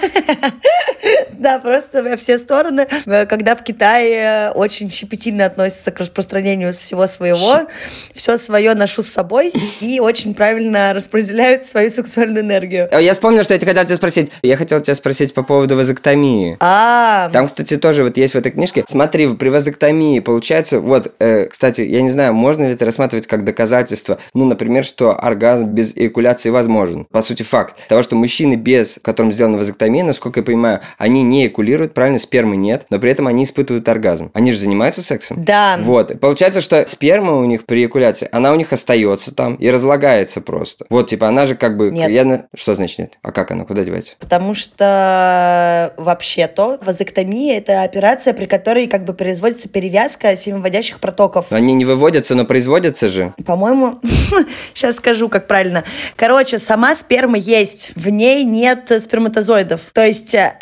Да, 1.42 1.60
просто 1.60 2.04
во 2.04 2.18
все 2.18 2.38
стороны. 2.38 2.88
Когда 3.06 3.56
в 3.56 3.64
Китае 3.64 4.52
очень 4.52 4.90
щепетильно 4.90 5.46
относятся 5.46 5.92
к 5.92 6.00
распространению 6.00 6.74
всего 6.74 7.08
своего, 7.08 7.68
все 8.14 8.38
свое 8.38 8.74
ношу 8.74 9.02
с 9.02 9.08
собой 9.08 9.54
и 9.80 10.00
очень 10.00 10.34
правильно 10.34 10.94
распределяют 10.94 11.64
свою 11.64 11.90
сексуальную 11.90 12.44
энергию. 12.44 12.90
Я 12.92 13.14
вспомнил, 13.14 13.44
что 13.44 13.54
я 13.54 13.60
хотел 13.60 13.84
тебя 13.86 13.96
спросить. 13.96 14.32
Я 14.44 14.58
хотел 14.58 14.82
тебя 14.82 14.96
спросить 14.96 15.34
по 15.34 15.44
поводу 15.44 15.76
вазоктомии. 15.76 16.58
А. 16.60 17.30
Там, 17.34 17.48
кстати, 17.48 17.78
тоже 17.78 18.04
вот 18.04 18.18
есть 18.18 18.34
в 18.34 18.38
этой 18.38 18.52
книжке. 18.52 18.86
Смотри, 18.88 19.28
при 19.36 19.50
вазоктомии 19.50 20.20
получается, 20.20 20.80
вот, 20.80 21.14
э, 21.20 21.48
кстати, 21.48 21.82
я 21.82 22.02
не 22.02 22.12
знаю, 22.12 22.34
можно 22.34 22.66
ли 22.66 22.74
это 22.74 22.86
рассматривать 22.86 23.28
как 23.28 23.44
доказательство, 23.44 24.20
ну, 24.34 24.46
например, 24.46 24.86
что 24.86 25.18
оргазм 25.18 25.68
без 25.68 25.96
эякуляции 25.96 26.50
возможен. 26.50 27.06
По 27.06 27.22
сути, 27.22 27.44
факт 27.44 27.76
того, 27.88 28.04
что 28.04 28.16
мужчины 28.16 28.56
без, 28.56 29.00
которым 29.02 29.32
сделана 29.32 29.58
вазоктомия, 29.58 30.04
насколько 30.04 30.42
я 30.42 30.44
понимаю, 30.44 30.82
они 30.98 31.21
не 31.24 31.48
экулируют, 31.48 31.94
правильно, 31.94 32.20
спермы 32.20 32.58
нет, 32.58 32.86
но 32.90 33.00
при 33.00 33.12
этом 33.12 33.28
они 33.28 33.44
испытывают 33.44 33.88
оргазм. 33.88 34.32
Они 34.34 34.52
же 34.52 34.58
занимаются 34.58 35.02
сексом. 35.02 35.44
Да. 35.44 35.78
Вот. 35.80 36.20
Получается, 36.20 36.62
что 36.62 36.86
сперма 36.88 37.38
у 37.38 37.46
них 37.46 37.66
при 37.66 37.86
экуляции, 37.86 38.28
она 38.32 38.52
у 38.52 38.56
них 38.56 38.74
остается 38.74 39.34
там 39.34 39.56
и 39.56 39.70
разлагается 39.70 40.42
просто. 40.42 40.86
Вот, 40.90 41.10
типа, 41.10 41.28
она 41.28 41.46
же 41.46 41.56
как 41.56 41.78
бы... 41.78 41.92
Нет. 41.92 42.10
Я... 42.10 42.46
Что 42.56 42.76
значит 42.76 43.00
нет? 43.00 43.18
А 43.22 43.32
как 43.32 43.52
она? 43.52 43.66
Куда 43.66 43.84
девается? 43.84 44.14
Потому 44.20 44.54
что 44.54 45.94
вообще-то 45.98 46.80
вазоктомия– 46.82 47.58
это 47.58 47.84
операция, 47.84 48.34
при 48.34 48.46
которой 48.46 48.88
как 48.88 49.06
бы 49.06 49.14
производится 49.14 49.70
перевязка 49.70 50.36
семиводящих 50.36 51.00
протоков. 51.00 51.48
Они 51.52 51.74
не 51.74 51.86
выводятся, 51.86 52.36
но 52.36 52.46
производятся 52.46 53.10
же. 53.10 53.34
По-моему, 53.46 54.00
сейчас 54.74 54.96
скажу, 54.96 55.30
как 55.30 55.48
правильно. 55.48 55.84
Короче, 56.16 56.60
сама 56.60 56.96
сперма 56.96 57.38
есть, 57.38 57.92
в 57.96 58.10
ней 58.10 58.44
нет 58.44 58.92
сперматозоидов. 59.00 59.82
То 59.94 60.06
есть 60.06 60.34
э, 60.36 60.56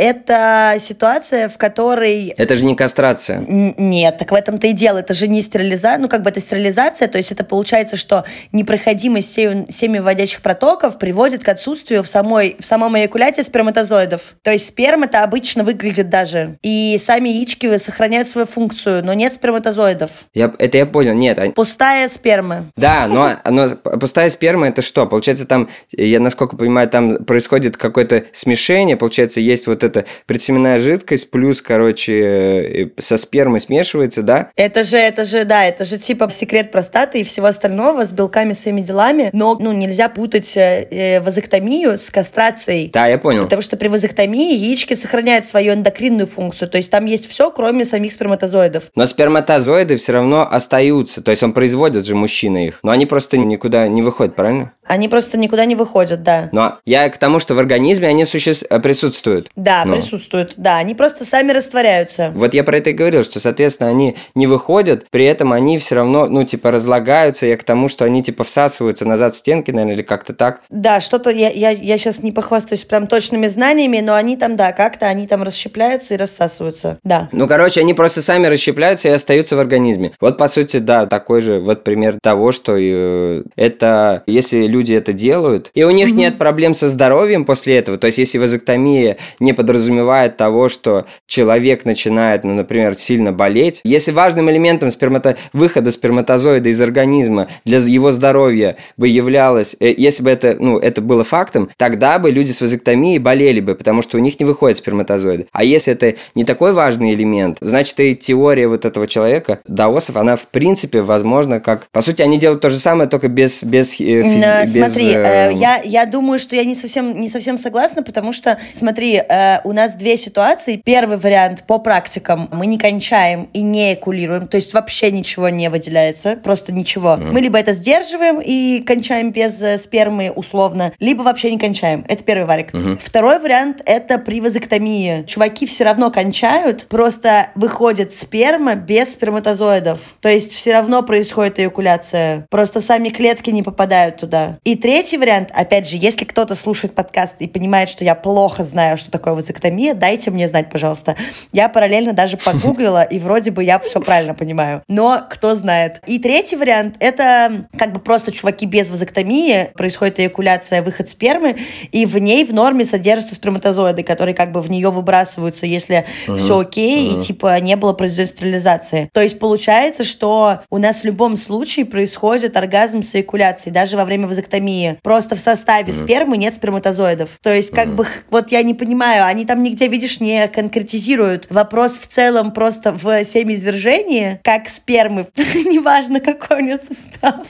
это 0.49 0.79
ситуация, 0.79 1.49
в 1.49 1.57
которой... 1.57 2.33
Это 2.37 2.55
же 2.55 2.65
не 2.65 2.75
кастрация. 2.75 3.43
Нет, 3.47 4.17
так 4.17 4.31
в 4.31 4.35
этом-то 4.35 4.67
и 4.67 4.73
дело. 4.73 4.99
Это 4.99 5.13
же 5.13 5.27
не 5.27 5.41
стерилизация, 5.41 5.99
ну 5.99 6.09
как 6.09 6.23
бы 6.23 6.29
это 6.29 6.39
стерилизация, 6.39 7.07
то 7.07 7.17
есть 7.17 7.31
это 7.31 7.43
получается, 7.43 7.97
что 7.97 8.25
непроходимость 8.51 9.33
семивыводящих 9.33 10.41
протоков 10.41 10.97
приводит 10.97 11.43
к 11.43 11.49
отсутствию 11.49 12.03
в 12.03 12.09
самой 12.09 12.55
в 12.59 12.65
самом 12.65 12.97
эякуляте 12.97 13.43
сперматозоидов. 13.43 14.35
То 14.41 14.51
есть 14.51 14.67
сперма-то 14.67 15.23
обычно 15.23 15.63
выглядит 15.63 16.09
даже. 16.09 16.57
И 16.61 16.97
сами 16.99 17.29
яички 17.29 17.77
сохраняют 17.77 18.27
свою 18.27 18.47
функцию, 18.47 19.03
но 19.05 19.13
нет 19.13 19.33
сперматозоидов. 19.33 20.11
Я, 20.33 20.53
это 20.57 20.77
я 20.77 20.85
понял, 20.85 21.13
нет. 21.13 21.39
Они... 21.39 21.53
Пустая 21.53 22.07
сперма. 22.09 22.65
Да, 22.75 23.07
но, 23.07 23.37
но 23.45 23.75
пустая 23.75 24.29
сперма 24.29 24.67
это 24.67 24.81
что? 24.81 25.05
Получается 25.05 25.45
там, 25.45 25.69
я 25.91 26.19
насколько 26.19 26.55
понимаю, 26.55 26.89
там 26.89 27.23
происходит 27.25 27.77
какое-то 27.77 28.25
смешение, 28.33 28.97
получается 28.97 29.39
есть 29.39 29.67
вот 29.67 29.83
эта 29.83 30.05
предсеменная 30.39 30.79
жидкость 30.79 31.31
плюс, 31.31 31.61
короче, 31.61 32.13
э, 32.13 32.87
со 32.97 33.17
спермой 33.17 33.59
смешивается, 33.59 34.21
да? 34.23 34.51
Это 34.55 34.85
же, 34.85 34.95
это 34.95 35.25
же, 35.25 35.43
да, 35.43 35.65
это 35.65 35.83
же 35.83 35.97
типа 35.97 36.29
секрет 36.29 36.71
простаты 36.71 37.19
и 37.19 37.23
всего 37.25 37.47
остального 37.47 38.05
с 38.05 38.13
белками, 38.13 38.53
своими 38.53 38.79
делами, 38.79 39.31
но, 39.33 39.57
ну, 39.59 39.73
нельзя 39.73 40.07
путать 40.07 40.55
э, 40.55 40.87
э 40.89 41.19
вазоктомию 41.19 41.97
с 41.97 42.09
кастрацией. 42.09 42.89
Да, 42.93 43.07
я 43.07 43.17
понял. 43.17 43.43
Потому 43.43 43.61
что 43.61 43.75
при 43.75 43.89
вазоктомии 43.89 44.55
яички 44.55 44.93
сохраняют 44.93 45.45
свою 45.45 45.73
эндокринную 45.73 46.27
функцию, 46.27 46.69
то 46.69 46.77
есть 46.77 46.89
там 46.89 47.03
есть 47.03 47.29
все, 47.29 47.51
кроме 47.51 47.83
самих 47.83 48.13
сперматозоидов. 48.13 48.85
Но 48.95 49.05
сперматозоиды 49.05 49.97
все 49.97 50.13
равно 50.13 50.47
остаются, 50.49 51.21
то 51.21 51.31
есть 51.31 51.43
он 51.43 51.51
производит 51.51 52.05
же 52.05 52.15
мужчина 52.15 52.65
их, 52.65 52.79
но 52.81 52.91
они 52.91 53.05
просто 53.05 53.37
никуда 53.37 53.89
не 53.89 54.01
выходят, 54.01 54.35
правильно? 54.35 54.71
Они 54.85 55.09
просто 55.09 55.37
никуда 55.37 55.65
не 55.65 55.75
выходят, 55.75 56.23
да. 56.23 56.47
Но 56.53 56.77
я 56.85 57.09
к 57.09 57.17
тому, 57.17 57.41
что 57.41 57.55
в 57.55 57.59
организме 57.59 58.07
они 58.07 58.23
суще... 58.23 58.53
присутствуют. 58.81 59.49
Да, 59.57 59.83
ну. 59.85 59.95
присутствуют, 59.95 60.28
да, 60.57 60.77
они 60.77 60.95
просто 60.95 61.25
сами 61.25 61.51
растворяются. 61.51 62.31
Вот 62.35 62.53
я 62.53 62.63
про 62.63 62.77
это 62.77 62.89
и 62.89 62.93
говорил, 62.93 63.23
что, 63.23 63.39
соответственно, 63.39 63.89
они 63.89 64.15
не 64.35 64.47
выходят, 64.47 65.05
при 65.09 65.25
этом 65.25 65.53
они 65.53 65.77
все 65.77 65.95
равно, 65.95 66.25
ну, 66.27 66.43
типа, 66.43 66.71
разлагаются, 66.71 67.45
я 67.45 67.57
к 67.57 67.63
тому, 67.63 67.89
что 67.89 68.05
они, 68.05 68.23
типа, 68.23 68.43
всасываются 68.43 69.05
назад 69.05 69.35
в 69.35 69.37
стенки, 69.37 69.71
наверное, 69.71 69.95
или 69.95 70.01
как-то 70.01 70.33
так. 70.33 70.61
Да, 70.69 71.01
что-то 71.01 71.29
я, 71.29 71.49
я, 71.49 71.69
я 71.69 71.97
сейчас 71.97 72.23
не 72.23 72.31
похвастаюсь 72.31 72.85
прям 72.85 73.07
точными 73.07 73.47
знаниями, 73.47 73.99
но 73.99 74.15
они 74.15 74.37
там, 74.37 74.55
да, 74.55 74.71
как-то 74.71 75.07
они 75.07 75.27
там 75.27 75.43
расщепляются 75.43 76.15
и 76.15 76.17
рассасываются, 76.17 76.99
да. 77.03 77.29
Ну, 77.31 77.47
короче, 77.47 77.81
они 77.81 77.93
просто 77.93 78.21
сами 78.21 78.47
расщепляются 78.47 79.09
и 79.09 79.11
остаются 79.11 79.55
в 79.55 79.59
организме. 79.59 80.11
Вот, 80.19 80.37
по 80.37 80.47
сути, 80.47 80.77
да, 80.77 81.05
такой 81.05 81.41
же 81.41 81.59
вот 81.59 81.83
пример 81.83 82.17
того, 82.21 82.51
что 82.51 82.75
э, 82.77 83.43
это, 83.55 84.23
если 84.25 84.65
люди 84.65 84.89
люди 84.89 84.93
это 84.93 85.13
делают, 85.13 85.71
и 85.73 85.83
у 85.83 85.91
них 85.91 86.09
mm-hmm. 86.09 86.13
нет 86.13 86.37
проблем 86.37 86.73
со 86.73 86.87
здоровьем 86.87 87.45
после 87.45 87.77
этого. 87.77 87.97
То 87.97 88.07
есть, 88.07 88.17
если 88.17 88.37
вазоктомия 88.37 89.17
не 89.39 89.53
подразумевает 89.53 90.18
того, 90.27 90.69
что 90.69 91.05
человек 91.27 91.85
начинает, 91.85 92.43
ну, 92.43 92.53
например, 92.53 92.95
сильно 92.95 93.31
болеть, 93.31 93.81
если 93.83 94.11
важным 94.11 94.49
элементом 94.49 94.91
спермато... 94.91 95.37
выхода 95.53 95.91
сперматозоида 95.91 96.69
из 96.69 96.81
организма 96.81 97.47
для 97.65 97.77
его 97.79 98.11
здоровья 98.11 98.75
бы 98.97 99.07
являлось, 99.07 99.75
э, 99.79 99.93
если 99.97 100.23
бы 100.23 100.29
это, 100.29 100.57
ну, 100.59 100.77
это 100.77 101.01
было 101.01 101.23
фактом, 101.23 101.69
тогда 101.77 102.19
бы 102.19 102.31
люди 102.31 102.51
с 102.51 102.61
вазоктомией 102.61 103.19
болели 103.19 103.61
бы, 103.61 103.75
потому 103.75 104.01
что 104.01 104.17
у 104.17 104.19
них 104.19 104.39
не 104.39 104.45
выходит 104.45 104.77
сперматозоиды. 104.77 105.47
А 105.51 105.63
если 105.63 105.93
это 105.93 106.15
не 106.35 106.43
такой 106.43 106.73
важный 106.73 107.13
элемент, 107.13 107.57
значит, 107.61 107.99
и 107.99 108.15
теория 108.15 108.67
вот 108.67 108.85
этого 108.85 109.07
человека, 109.07 109.59
даосов, 109.67 110.17
она 110.17 110.35
в 110.35 110.47
принципе 110.47 111.01
возможно 111.01 111.59
как... 111.59 111.87
По 111.91 112.01
сути, 112.01 112.21
они 112.21 112.37
делают 112.37 112.61
то 112.61 112.69
же 112.69 112.77
самое, 112.77 113.09
только 113.09 113.27
без... 113.27 113.63
без, 113.63 113.93
э, 113.93 114.23
физи... 114.23 114.63
без 114.63 114.73
смотри, 114.73 115.13
э, 115.13 115.53
я, 115.53 115.81
я 115.83 116.05
думаю, 116.05 116.39
что 116.39 116.55
я 116.55 116.65
не 116.65 116.75
совсем, 116.75 117.19
не 117.19 117.29
совсем 117.29 117.57
согласна, 117.57 118.03
потому 118.03 118.33
что, 118.33 118.57
смотри, 118.73 119.15
э, 119.15 119.59
у 119.63 119.73
нас 119.73 119.93
две 119.93 120.08
ситуации. 120.17 120.81
Первый 120.83 121.17
вариант 121.17 121.63
по 121.67 121.79
практикам. 121.79 122.49
Мы 122.51 122.65
не 122.65 122.77
кончаем 122.77 123.49
и 123.53 123.61
не 123.61 123.93
экулируем, 123.93 124.47
то 124.47 124.57
есть 124.57 124.73
вообще 124.73 125.11
ничего 125.11 125.49
не 125.49 125.69
выделяется, 125.69 126.35
просто 126.35 126.71
ничего. 126.71 127.09
Mm. 127.09 127.31
Мы 127.31 127.41
либо 127.41 127.57
это 127.57 127.73
сдерживаем 127.73 128.39
и 128.43 128.81
кончаем 128.85 129.31
без 129.31 129.61
э, 129.61 129.77
спермы 129.77 130.31
условно, 130.31 130.93
либо 130.99 131.23
вообще 131.23 131.51
не 131.51 131.59
кончаем. 131.59 132.05
Это 132.07 132.23
первый 132.23 132.45
варик. 132.45 132.73
Mm-hmm. 132.73 132.99
Второй 133.03 133.39
вариант— 133.39 133.81
это 133.85 134.17
при 134.17 134.41
вазоктомии. 134.41 135.23
Чуваки 135.27 135.65
все 135.65 135.83
равно 135.83 136.11
кончают, 136.11 136.87
просто 136.87 137.49
выходит 137.55 138.13
сперма 138.13 138.75
без 138.75 139.13
сперматозоидов. 139.13 140.15
То 140.21 140.29
есть 140.29 140.53
все 140.53 140.73
равно 140.73 141.03
происходит 141.03 141.59
эякуляция. 141.59 142.47
Просто 142.49 142.81
сами 142.81 143.09
клетки 143.09 143.49
не 143.49 143.63
попадают 143.63 144.17
туда. 144.17 144.57
И 144.63 144.75
третий 144.75 145.17
вариант, 145.17 145.51
опять 145.53 145.87
же, 145.87 145.97
если 145.97 146.25
кто-то 146.25 146.55
слушает 146.55 146.95
подкаст 146.95 147.35
и 147.39 147.47
понимает, 147.47 147.89
что 147.89 148.03
я 148.03 148.15
плохо 148.15 148.63
знаю, 148.63 148.97
что 148.97 149.11
такое 149.11 149.33
вазоктомия, 149.33 149.93
дайте 149.99 150.31
мне 150.31 150.47
знать, 150.47 150.69
пожалуйста. 150.71 151.15
Я 151.51 151.69
параллельно 151.69 152.13
даже 152.13 152.37
погуглила, 152.43 153.03
и 153.03 153.19
вроде 153.19 153.51
бы 153.51 153.63
я 153.63 153.79
все 153.79 153.99
правильно 153.99 154.33
понимаю. 154.33 154.83
Но 154.87 155.21
кто 155.29 155.55
знает. 155.55 156.01
И 156.07 156.19
третий 156.19 156.55
вариант— 156.55 156.95
это 156.99 157.65
как 157.77 157.93
бы 157.93 157.99
просто 157.99 158.31
чуваки 158.31 158.65
без 158.65 158.89
вазоктомии, 158.89 159.71
происходит 159.75 160.19
эякуляция, 160.19 160.81
выход 160.81 161.09
спермы, 161.09 161.57
и 161.91 162.05
в 162.05 162.17
ней 162.17 162.45
в 162.45 162.53
норме 162.53 162.85
содержатся 162.85 163.35
сперматозоиды, 163.35 164.03
которые 164.03 164.33
как 164.33 164.51
бы 164.51 164.61
в 164.61 164.69
нее 164.69 164.89
выбрасываются, 164.89 165.65
если 165.65 166.05
uh-huh. 166.27 166.37
все 166.37 166.59
окей, 166.59 167.09
uh-huh. 167.09 167.17
и 167.17 167.21
типа 167.21 167.59
не 167.59 167.75
было 167.75 167.93
произведена 167.93 168.27
стерилизации. 168.27 169.09
То 169.13 169.21
есть 169.21 169.39
получается, 169.39 170.03
что 170.03 170.61
у 170.69 170.77
нас 170.77 171.01
в 171.01 171.05
любом 171.05 171.37
случае 171.37 171.85
происходит 171.85 172.57
оргазм 172.57 173.03
с 173.03 173.15
эякуляцией, 173.15 173.73
даже 173.73 173.97
во 173.97 174.05
время 174.05 174.27
вазоктомии. 174.27 174.97
Просто 175.03 175.35
в 175.35 175.39
составе 175.39 175.91
uh-huh. 175.91 176.03
спермы 176.03 176.37
нет 176.37 176.55
сперматозоидов. 176.55 177.37
То 177.41 177.53
есть 177.53 177.71
как 177.71 177.95
бы, 177.95 178.07
вот 178.29 178.51
я 178.51 178.61
не 178.61 178.73
понимаю, 178.73 179.25
они 179.25 179.45
там 179.45 179.63
нигде, 179.63 179.87
видишь, 179.89 180.19
не 180.19 180.47
конкретизируют. 180.47 181.47
Вопрос 181.49 181.97
в 181.97 182.07
целом 182.07 182.51
просто 182.51 182.93
в 182.93 183.23
семяизвержении, 183.25 184.39
как 184.43 184.69
спермы, 184.69 185.27
неважно, 185.35 186.19
какой 186.19 186.57
у 186.57 186.65
нее 186.65 186.77
состав. 186.77 187.47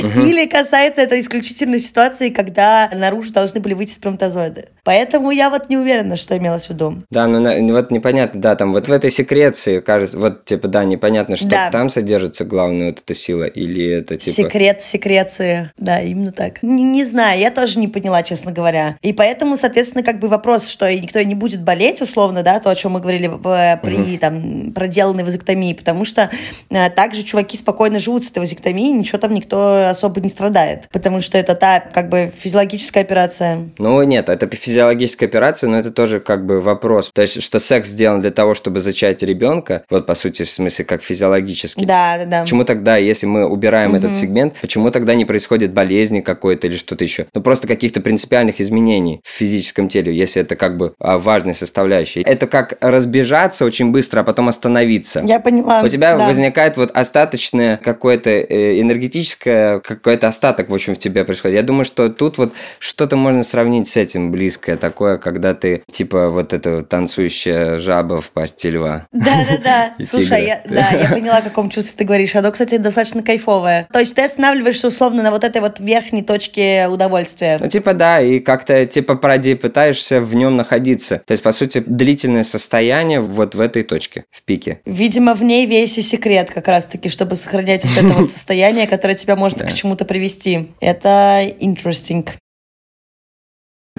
Или 0.00 0.46
касается 0.46 1.02
это 1.02 1.18
исключительно 1.20 1.78
ситуации, 1.78 2.30
когда 2.30 2.90
наружу 2.92 3.32
должны 3.32 3.60
были 3.60 3.74
выйти 3.74 3.92
сперматозоиды. 3.92 4.68
Поэтому 4.84 5.30
я 5.30 5.48
вот 5.50 5.70
не 5.70 5.78
уверена, 5.78 6.16
что 6.16 6.36
имелось 6.36 6.66
в 6.66 6.70
виду. 6.70 7.02
Да, 7.10 7.26
ну 7.26 7.72
вот 7.72 7.90
непонятно, 7.90 8.40
да, 8.40 8.54
там 8.54 8.72
вот 8.72 8.88
в 8.88 8.92
этой 8.92 9.10
секреции, 9.10 9.80
кажется, 9.80 10.18
вот 10.18 10.44
типа, 10.44 10.68
да, 10.68 10.84
непонятно, 10.84 11.36
что 11.36 11.48
да. 11.48 11.70
там 11.70 11.88
содержится 11.88 12.44
главная 12.44 12.90
вот 12.90 13.00
эта 13.00 13.14
сила, 13.14 13.44
или 13.44 13.86
это 13.86 14.18
типа... 14.18 14.36
Секрет 14.36 14.82
секреции, 14.82 15.70
да, 15.78 16.00
именно 16.00 16.32
так. 16.32 16.62
Не, 16.62 16.82
не 16.82 17.04
знаю, 17.04 17.40
я 17.40 17.50
тоже 17.50 17.78
не 17.78 17.88
поняла, 17.88 18.22
честно 18.22 18.52
говоря. 18.52 18.96
И 19.00 19.12
поэтому, 19.12 19.56
соответственно, 19.56 20.04
как 20.04 20.18
бы 20.18 20.28
вопрос, 20.28 20.68
что 20.68 20.92
никто 20.92 21.20
не 21.22 21.34
будет 21.34 21.62
болеть, 21.64 22.00
условно, 22.00 22.42
да, 22.42 22.60
то, 22.60 22.70
о 22.70 22.74
чем 22.74 22.92
мы 22.92 23.00
говорили 23.00 23.28
при 23.28 23.94
угу. 23.94 24.18
там 24.18 24.72
проделанной 24.72 25.24
вазоктомии, 25.24 25.72
потому 25.72 26.04
что 26.04 26.30
а, 26.70 26.90
также 26.90 27.22
чуваки 27.24 27.56
спокойно 27.56 27.98
живут 27.98 28.24
с 28.24 28.30
этой 28.30 28.40
вазоктомией, 28.40 28.92
ничего 28.92 29.18
там 29.18 29.34
никто 29.34 29.88
особо 29.88 30.20
не 30.20 30.28
страдает, 30.28 30.88
потому 30.92 31.20
что 31.20 31.38
это 31.38 31.54
та, 31.54 31.80
как 31.80 32.08
бы, 32.08 32.30
физиологическая 32.36 33.02
операция. 33.02 33.68
Ну, 33.78 34.02
нет, 34.02 34.28
это 34.28 34.46
физиологическая 34.46 35.28
операция, 35.28 35.68
но 35.68 35.78
это 35.78 35.90
тоже 35.90 36.20
как 36.20 36.46
бы 36.46 36.60
вопрос. 36.60 37.10
То 37.12 37.22
есть, 37.22 37.42
что 37.42 37.58
секс 37.58 37.88
сделан 37.88 38.20
для 38.20 38.30
того, 38.30 38.54
чтобы 38.54 38.80
зачать 38.80 39.22
ребенка, 39.22 39.84
вот 39.90 40.06
по 40.06 40.14
сути, 40.14 40.42
в 40.42 40.50
смысле, 40.50 40.84
как 40.84 41.02
физиологически. 41.02 41.84
Да, 41.84 42.18
да, 42.18 42.24
да. 42.24 42.42
Почему 42.42 42.64
тогда, 42.64 42.96
если 42.96 43.26
мы 43.26 43.46
убираем 43.46 43.90
угу. 43.90 43.98
этот 43.98 44.16
сегмент, 44.16 44.54
почему 44.60 44.90
тогда 44.90 45.14
не 45.14 45.24
происходит 45.24 45.72
болезни 45.72 46.20
какой-то 46.20 46.66
или 46.66 46.76
что-то 46.76 47.04
еще? 47.04 47.26
Ну, 47.34 47.40
просто 47.40 47.66
каких-то 47.66 48.00
принципиальных 48.00 48.60
изменений 48.60 49.20
в 49.24 49.28
физическом 49.28 49.88
теле, 49.88 50.14
если 50.14 50.42
это 50.42 50.56
как 50.56 50.76
бы 50.76 50.94
а, 50.98 51.18
важная 51.54 51.66
составляющая. 51.66 52.22
Это 52.22 52.46
как 52.46 52.76
разбежаться 52.80 53.64
очень 53.64 53.90
быстро, 53.90 54.20
а 54.20 54.24
потом 54.24 54.48
остановиться. 54.48 55.22
Я 55.24 55.40
поняла. 55.40 55.82
У 55.82 55.88
тебя 55.88 56.16
да. 56.16 56.26
возникает 56.26 56.76
вот 56.76 56.90
остаточное 56.94 57.76
какое-то 57.76 58.30
э, 58.30 58.80
энергетическое, 58.80 59.80
какой-то 59.80 60.28
остаток, 60.28 60.68
в 60.68 60.74
общем, 60.74 60.94
в 60.94 60.98
тебе 60.98 61.24
происходит. 61.24 61.56
Я 61.56 61.62
думаю, 61.62 61.84
что 61.84 62.08
тут 62.08 62.38
вот 62.38 62.52
что-то 62.78 63.16
можно 63.16 63.44
сравнить 63.44 63.88
с 63.88 63.96
этим 63.96 64.30
близкое 64.30 64.76
такое, 64.76 65.18
когда 65.18 65.54
ты 65.54 65.82
типа 65.90 66.30
вот 66.30 66.52
эта 66.52 66.82
танцующая 66.82 67.78
жаба 67.78 68.20
в 68.20 68.30
пасти 68.30 68.70
льва. 68.70 69.06
Да-да-да. 69.12 69.94
Слушай, 70.04 70.46
я, 70.46 70.62
да, 70.68 70.90
я 70.90 71.08
поняла, 71.08 71.38
о 71.38 71.42
каком 71.42 71.70
чувстве 71.70 71.94
ты 71.98 72.04
говоришь. 72.04 72.34
Оно, 72.36 72.50
кстати, 72.50 72.78
достаточно 72.78 73.22
кайфовое. 73.22 73.86
То 73.92 74.00
есть 74.00 74.14
ты 74.14 74.22
останавливаешься 74.22 74.88
условно 74.88 75.22
на 75.22 75.30
вот 75.30 75.44
этой 75.44 75.60
вот 75.60 75.80
верхней 75.80 76.22
точке 76.22 76.88
удовольствия. 76.88 77.58
Ну, 77.60 77.68
типа, 77.68 77.94
да, 77.94 78.20
и 78.20 78.40
как-то, 78.40 78.86
типа, 78.86 79.14
поради 79.16 79.54
пытаешься 79.54 80.20
в 80.20 80.34
нем 80.34 80.56
находиться. 80.56 81.22
То 81.26 81.32
есть, 81.32 81.43
по 81.44 81.52
сути, 81.52 81.84
длительное 81.86 82.42
состояние 82.42 83.20
вот 83.20 83.54
в 83.54 83.60
этой 83.60 83.82
точке, 83.82 84.24
в 84.30 84.42
пике. 84.42 84.80
Видимо, 84.86 85.34
в 85.34 85.44
ней 85.44 85.66
весь 85.66 85.98
и 85.98 86.02
секрет 86.02 86.50
как 86.50 86.68
раз-таки, 86.68 87.10
чтобы 87.10 87.36
сохранять 87.36 87.84
вот 87.84 88.02
это 88.02 88.18
вот 88.18 88.30
состояние, 88.32 88.86
которое 88.86 89.14
тебя 89.14 89.36
может 89.36 89.60
к 89.62 89.70
чему-то 89.74 90.06
привести. 90.06 90.70
Это 90.80 91.42
interesting. 91.60 92.26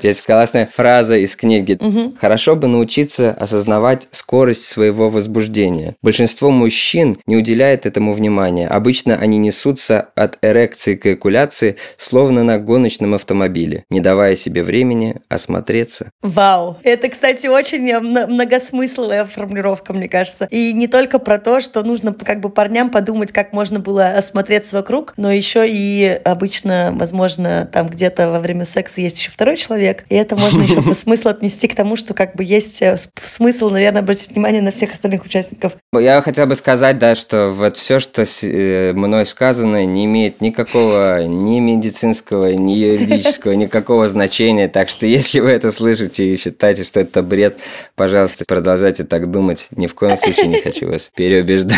Есть 0.01 0.23
классная 0.23 0.69
фраза 0.71 1.15
из 1.15 1.37
книги. 1.37 1.77
Угу. 1.79 2.15
Хорошо 2.19 2.57
бы 2.57 2.67
научиться 2.67 3.31
осознавать 3.31 4.09
скорость 4.11 4.65
своего 4.65 5.09
возбуждения. 5.09 5.95
Большинство 6.01 6.51
мужчин 6.51 7.17
не 7.25 7.37
уделяет 7.37 7.85
этому 7.85 8.11
внимания. 8.11 8.67
Обычно 8.67 9.15
они 9.15 9.37
несутся 9.37 10.09
от 10.15 10.37
эрекции 10.41 10.95
к 10.95 11.05
эякуляции, 11.05 11.77
словно 11.97 12.43
на 12.43 12.57
гоночном 12.57 13.13
автомобиле, 13.13 13.85
не 13.89 14.01
давая 14.01 14.35
себе 14.35 14.63
времени 14.63 15.21
осмотреться. 15.29 16.11
Вау! 16.21 16.77
Это, 16.83 17.07
кстати, 17.07 17.47
очень 17.47 17.97
многосмысловая 17.97 19.23
формулировка, 19.23 19.93
мне 19.93 20.09
кажется. 20.09 20.49
И 20.51 20.73
не 20.73 20.89
только 20.89 21.19
про 21.19 21.39
то, 21.39 21.61
что 21.61 21.83
нужно 21.83 22.13
как 22.13 22.41
бы 22.41 22.49
парням 22.49 22.89
подумать, 22.89 23.31
как 23.31 23.53
можно 23.53 23.79
было 23.79 24.09
осмотреться 24.09 24.75
вокруг, 24.75 25.13
но 25.15 25.31
еще 25.31 25.63
и 25.65 26.19
обычно, 26.25 26.91
возможно, 26.95 27.69
там 27.71 27.87
где-то 27.87 28.29
во 28.29 28.41
время 28.41 28.65
секса 28.65 28.99
есть 28.99 29.19
еще 29.19 29.31
второй 29.31 29.55
человек, 29.55 29.84
человек. 29.85 30.05
И 30.09 30.15
это 30.15 30.35
можно 30.35 30.61
еще 30.61 30.81
по 30.81 30.93
смыслу 30.93 31.31
отнести 31.31 31.67
к 31.67 31.75
тому, 31.75 31.95
что 31.95 32.13
как 32.13 32.35
бы 32.35 32.43
есть 32.43 32.81
э, 32.81 32.97
смысл, 33.23 33.69
наверное, 33.69 34.01
обратить 34.01 34.31
внимание 34.31 34.61
на 34.61 34.71
всех 34.71 34.93
остальных 34.93 35.25
участников. 35.25 35.73
Я 35.93 36.21
хотел 36.21 36.47
бы 36.47 36.55
сказать, 36.55 36.97
да, 36.99 37.15
что 37.15 37.49
вот 37.49 37.77
все, 37.77 37.99
что 37.99 38.23
э, 38.41 38.93
мной 38.93 39.25
сказано, 39.25 39.85
не 39.85 40.05
имеет 40.05 40.41
никакого 40.41 41.23
ни 41.23 41.59
медицинского, 41.59 42.51
ни 42.51 42.73
юридического, 42.73 43.51
никакого 43.55 44.09
значения. 44.09 44.67
Так 44.67 44.89
что 44.89 45.05
если 45.05 45.39
вы 45.39 45.51
это 45.51 45.71
слышите 45.71 46.25
и 46.25 46.37
считаете, 46.37 46.83
что 46.83 46.99
это 46.99 47.21
бред, 47.21 47.57
пожалуйста, 47.95 48.45
продолжайте 48.47 49.03
так 49.03 49.31
думать. 49.31 49.67
Ни 49.71 49.87
в 49.87 49.93
коем 49.93 50.17
случае 50.17 50.47
не 50.47 50.61
хочу 50.61 50.87
вас 50.87 51.11
переубеждать 51.15 51.75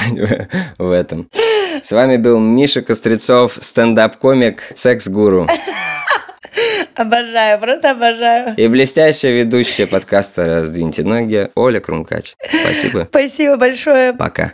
в 0.78 0.91
этом. 0.91 1.30
С 1.84 1.91
вами 1.91 2.18
был 2.18 2.39
Миша 2.39 2.82
Кострецов, 2.82 3.58
стендап-комик, 3.60 4.64
секс-гуру. 4.74 5.47
Обожаю, 6.95 7.60
просто 7.60 7.91
обожаю. 7.91 8.55
И 8.55 8.68
блестящая 8.68 9.32
ведущая 9.43 9.88
подкаста 9.88 10.45
«Раздвиньте 10.45 11.03
ноги» 11.03 11.49
Оля 11.55 11.80
Крумкач. 11.80 12.36
Спасибо. 12.64 13.08
Спасибо 13.10 13.58
большое. 13.58 14.14
Пока. 14.14 14.53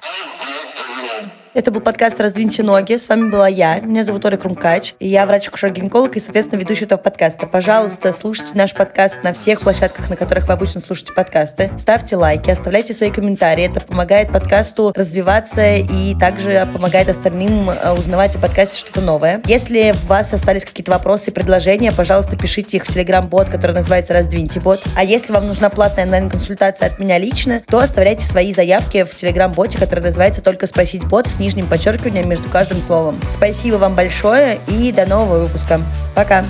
Это 1.56 1.70
был 1.70 1.82
подкаст 1.82 2.20
«Раздвиньте 2.20 2.64
ноги». 2.64 2.98
С 2.98 3.08
вами 3.08 3.30
была 3.30 3.48
я. 3.48 3.80
Меня 3.80 4.04
зовут 4.04 4.26
Оля 4.26 4.38
Крумкач. 4.38 4.96
И 4.98 5.08
я 5.08 5.28
врач-акушер-гинеколог 5.28 6.16
и, 6.16 6.20
соответственно, 6.20 6.60
ведущий 6.60 6.86
этого 6.86 6.98
подкаста. 6.98 7.46
Пожалуйста, 7.46 8.12
слушайте 8.12 8.54
наш 8.56 8.74
подкаст 8.74 9.22
на 9.24 9.34
всех 9.34 9.62
площадках, 9.62 10.10
на 10.10 10.16
которых 10.16 10.48
вы 10.48 10.54
обычно 10.54 10.82
слушаете 10.82 11.14
подкасты. 11.14 11.72
Ставьте 11.78 12.16
лайки, 12.16 12.50
оставляйте 12.50 12.96
свои 12.96 13.12
комментарии. 13.12 13.66
Это 13.66 13.82
помогает 13.82 14.32
подкасту 14.32 14.94
развиваться 14.96 15.76
и 15.76 16.16
также 16.20 16.68
помогает 16.74 17.10
остальным 17.10 17.70
э, 17.70 17.92
узнавать 17.92 18.36
о 18.36 18.40
подкасте 18.40 18.80
что-то 18.80 19.02
новое. 19.02 19.40
Если 19.46 19.92
у 19.92 20.08
вас 20.08 20.34
остались 20.34 20.66
какие-то 20.66 20.90
вопросы 20.90 21.30
и 21.30 21.34
предложения, 21.34 21.92
пожалуйста, 21.92 22.36
пишите 22.36 22.78
их 22.78 22.86
в 22.86 22.90
Telegram-бот, 22.90 23.52
который 23.52 23.74
называется 23.74 24.14
«Раздвиньте 24.14 24.60
бот». 24.60 24.82
А 24.96 25.04
если 25.04 25.32
вам 25.32 25.46
нужна 25.46 25.70
платная 25.70 26.06
онлайн-консультация 26.06 26.88
от 26.88 26.98
меня 26.98 27.20
лично, 27.20 27.62
то 27.68 27.78
оставляйте 27.78 28.26
свои 28.26 28.52
заявки 28.52 29.04
в 29.04 29.14
Telegram-боте, 29.14 29.78
который 29.78 30.00
называется 30.00 30.42
«Только 30.42 30.66
спросить 30.66 31.06
бот». 31.06 31.28
С 31.28 31.43
нижним 31.44 31.68
подчеркиванием 31.68 32.30
между 32.30 32.50
каждым 32.50 32.80
словом. 32.80 33.20
Спасибо 33.28 33.76
вам 33.76 33.96
большое 33.96 34.60
и 34.68 34.92
до 34.92 35.06
нового 35.06 35.44
выпуска. 35.44 35.82
Пока! 36.16 36.46